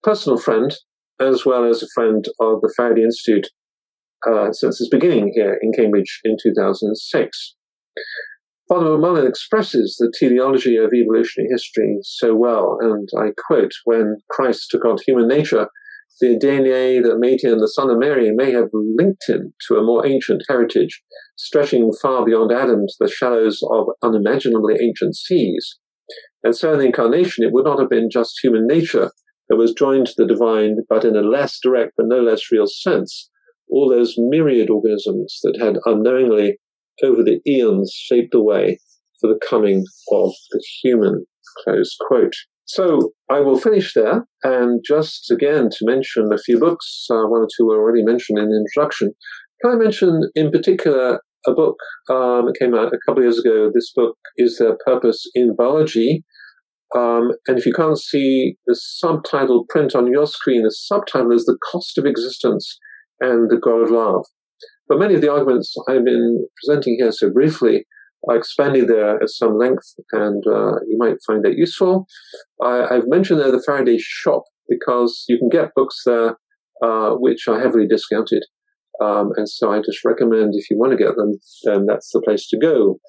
personal 0.01 0.39
friend, 0.39 0.75
as 1.19 1.45
well 1.45 1.65
as 1.65 1.83
a 1.83 1.87
friend 1.93 2.25
of 2.39 2.61
the 2.61 2.73
Faraday 2.75 3.03
Institute 3.03 3.47
uh, 4.27 4.51
since 4.51 4.79
its 4.79 4.89
beginning 4.89 5.31
here 5.33 5.57
in 5.61 5.71
Cambridge 5.71 6.19
in 6.23 6.37
2006. 6.41 7.55
Father 8.69 8.85
McMullin 8.85 9.27
expresses 9.27 9.97
the 9.99 10.13
teleology 10.17 10.77
of 10.77 10.93
evolutionary 10.93 11.49
history 11.51 11.97
so 12.03 12.35
well, 12.35 12.77
and 12.79 13.09
I 13.17 13.31
quote, 13.47 13.71
when 13.83 14.17
Christ 14.29 14.67
took 14.69 14.85
on 14.85 14.97
human 15.05 15.27
nature, 15.27 15.67
the 16.21 16.37
DNA 16.37 17.01
that 17.03 17.19
made 17.19 17.41
him 17.43 17.59
the 17.59 17.67
Son 17.67 17.89
of 17.89 17.97
Mary 17.97 18.31
may 18.31 18.51
have 18.51 18.69
linked 18.73 19.27
him 19.27 19.53
to 19.67 19.75
a 19.75 19.83
more 19.83 20.05
ancient 20.05 20.43
heritage, 20.47 21.01
stretching 21.35 21.91
far 22.01 22.23
beyond 22.23 22.51
Adam 22.51 22.85
to 22.87 22.93
the 22.99 23.09
shallows 23.09 23.59
of 23.71 23.87
unimaginably 24.03 24.75
ancient 24.79 25.15
seas. 25.15 25.79
And 26.43 26.55
so 26.55 26.73
in 26.73 26.79
the 26.79 26.85
incarnation, 26.85 27.43
it 27.43 27.51
would 27.51 27.65
not 27.65 27.79
have 27.79 27.89
been 27.89 28.09
just 28.09 28.39
human 28.41 28.67
nature 28.67 29.11
that 29.49 29.57
was 29.57 29.73
joined 29.73 30.07
to 30.07 30.13
the 30.15 30.27
divine, 30.27 30.77
but 30.87 31.03
in 31.03 31.15
a 31.15 31.21
less 31.21 31.59
direct 31.61 31.93
but 31.97 32.05
no 32.07 32.21
less 32.21 32.51
real 32.51 32.67
sense, 32.67 33.30
all 33.71 33.89
those 33.89 34.15
myriad 34.17 34.69
organisms 34.69 35.39
that 35.43 35.57
had 35.59 35.77
unknowingly 35.85 36.57
over 37.03 37.23
the 37.23 37.39
eons 37.47 37.91
shaped 37.95 38.31
the 38.31 38.43
way 38.43 38.79
for 39.19 39.27
the 39.27 39.39
coming 39.47 39.85
of 40.11 40.31
the 40.51 40.63
human. 40.83 41.25
Close 41.63 41.95
quote. 41.99 42.33
So 42.65 43.11
I 43.29 43.39
will 43.39 43.57
finish 43.57 43.93
there, 43.93 44.25
and 44.43 44.81
just 44.87 45.29
again 45.31 45.69
to 45.69 45.85
mention 45.85 46.29
a 46.31 46.37
few 46.37 46.59
books, 46.59 47.05
uh, 47.09 47.23
one 47.27 47.41
or 47.41 47.47
two 47.57 47.65
were 47.65 47.81
already 47.81 48.03
mentioned 48.03 48.39
in 48.39 48.49
the 48.49 48.63
introduction. 48.65 49.13
Can 49.61 49.71
I 49.71 49.75
mention 49.75 50.21
in 50.35 50.51
particular 50.51 51.19
a 51.45 51.53
book 51.53 51.75
um, 52.09 52.45
that 52.45 52.55
came 52.59 52.73
out 52.73 52.93
a 52.93 52.99
couple 53.05 53.21
of 53.21 53.25
years 53.25 53.39
ago? 53.39 53.71
This 53.73 53.91
book 53.93 54.15
is 54.37 54.57
There 54.57 54.77
Purpose 54.85 55.23
in 55.33 55.55
Biology. 55.55 56.23
Um, 56.95 57.31
and 57.47 57.57
if 57.57 57.65
you 57.65 57.73
can't 57.73 57.99
see 57.99 58.57
the 58.67 58.75
subtitle 58.75 59.65
print 59.69 59.95
on 59.95 60.11
your 60.11 60.27
screen, 60.27 60.63
the 60.63 60.71
subtitle 60.71 61.31
is 61.31 61.45
The 61.45 61.57
Cost 61.71 61.97
of 61.97 62.05
Existence 62.05 62.77
and 63.21 63.49
the 63.49 63.57
God 63.57 63.83
of 63.83 63.91
Love. 63.91 64.25
But 64.87 64.99
many 64.99 65.15
of 65.15 65.21
the 65.21 65.31
arguments 65.31 65.73
I've 65.87 66.03
been 66.03 66.45
presenting 66.61 66.97
here 66.99 67.11
so 67.11 67.31
briefly 67.31 67.85
are 68.29 68.35
expanded 68.35 68.87
there 68.87 69.21
at 69.21 69.29
some 69.29 69.57
length, 69.57 69.95
and 70.11 70.43
uh, 70.45 70.75
you 70.87 70.97
might 70.97 71.15
find 71.25 71.43
that 71.45 71.57
useful. 71.57 72.05
I, 72.61 72.87
have 72.91 73.07
mentioned 73.07 73.39
there 73.39 73.51
the 73.51 73.63
Faraday 73.65 73.97
shop 73.99 74.43
because 74.67 75.25
you 75.27 75.37
can 75.37 75.49
get 75.49 75.73
books 75.75 76.01
there 76.05 76.37
uh, 76.83 77.11
which 77.11 77.47
are 77.47 77.59
heavily 77.59 77.87
discounted. 77.87 78.43
Um, 79.01 79.31
and 79.35 79.49
so 79.49 79.71
I 79.71 79.79
just 79.79 80.05
recommend 80.05 80.53
if 80.53 80.69
you 80.69 80.77
want 80.77 80.91
to 80.91 80.97
get 80.97 81.15
them, 81.15 81.33
then 81.63 81.85
that's 81.87 82.11
the 82.11 82.21
place 82.21 82.47
to 82.49 82.59
go. 82.59 82.99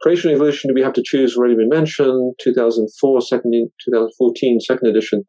Creation 0.00 0.30
and 0.30 0.36
Evolution, 0.36 0.70
we 0.74 0.82
have 0.82 0.92
to 0.92 1.02
choose, 1.04 1.36
already 1.36 1.56
been 1.56 1.68
mentioned, 1.68 2.34
2004, 2.42 3.20
second, 3.22 3.70
2014, 3.88 4.60
second 4.60 4.88
edition. 4.88 5.24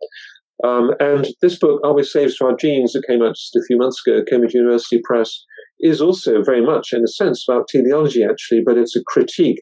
Um, 0.63 0.91
and 0.99 1.27
this 1.41 1.59
book, 1.59 1.81
Are 1.83 1.93
We 1.93 2.03
Slaves 2.03 2.37
to 2.37 2.45
Our 2.45 2.55
Genes, 2.55 2.93
that 2.93 3.05
came 3.07 3.21
out 3.21 3.35
just 3.35 3.55
a 3.55 3.65
few 3.67 3.77
months 3.77 4.01
ago, 4.05 4.23
Cambridge 4.27 4.53
University 4.53 5.01
Press, 5.03 5.43
is 5.79 6.01
also 6.01 6.41
very 6.43 6.65
much, 6.65 6.93
in 6.93 7.03
a 7.03 7.07
sense, 7.07 7.45
about 7.47 7.67
teleology, 7.67 8.23
actually, 8.23 8.61
but 8.65 8.77
it's 8.77 8.95
a 8.95 9.03
critique 9.07 9.61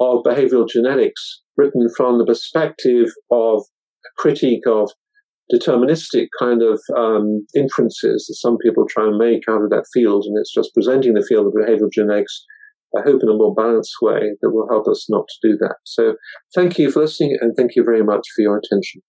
of 0.00 0.24
behavioral 0.24 0.68
genetics 0.68 1.42
written 1.56 1.86
from 1.96 2.18
the 2.18 2.24
perspective 2.24 3.08
of 3.30 3.62
a 4.04 4.20
critique 4.20 4.66
of 4.66 4.90
deterministic 5.52 6.26
kind 6.38 6.62
of 6.62 6.80
um, 6.96 7.46
inferences 7.54 8.26
that 8.26 8.34
some 8.34 8.56
people 8.58 8.84
try 8.88 9.06
and 9.06 9.18
make 9.18 9.42
out 9.48 9.62
of 9.62 9.70
that 9.70 9.86
field. 9.92 10.24
And 10.26 10.36
it's 10.38 10.52
just 10.52 10.74
presenting 10.74 11.14
the 11.14 11.24
field 11.28 11.46
of 11.46 11.52
behavioral 11.52 11.92
genetics, 11.92 12.44
I 12.96 13.02
hope, 13.02 13.22
in 13.22 13.28
a 13.28 13.34
more 13.34 13.54
balanced 13.54 13.94
way 14.00 14.32
that 14.40 14.50
will 14.50 14.68
help 14.68 14.88
us 14.88 15.06
not 15.08 15.26
to 15.28 15.48
do 15.50 15.56
that. 15.58 15.76
So 15.84 16.14
thank 16.54 16.78
you 16.78 16.90
for 16.90 17.00
listening 17.00 17.36
and 17.40 17.54
thank 17.56 17.76
you 17.76 17.84
very 17.84 18.02
much 18.02 18.26
for 18.34 18.42
your 18.42 18.58
attention. 18.58 19.02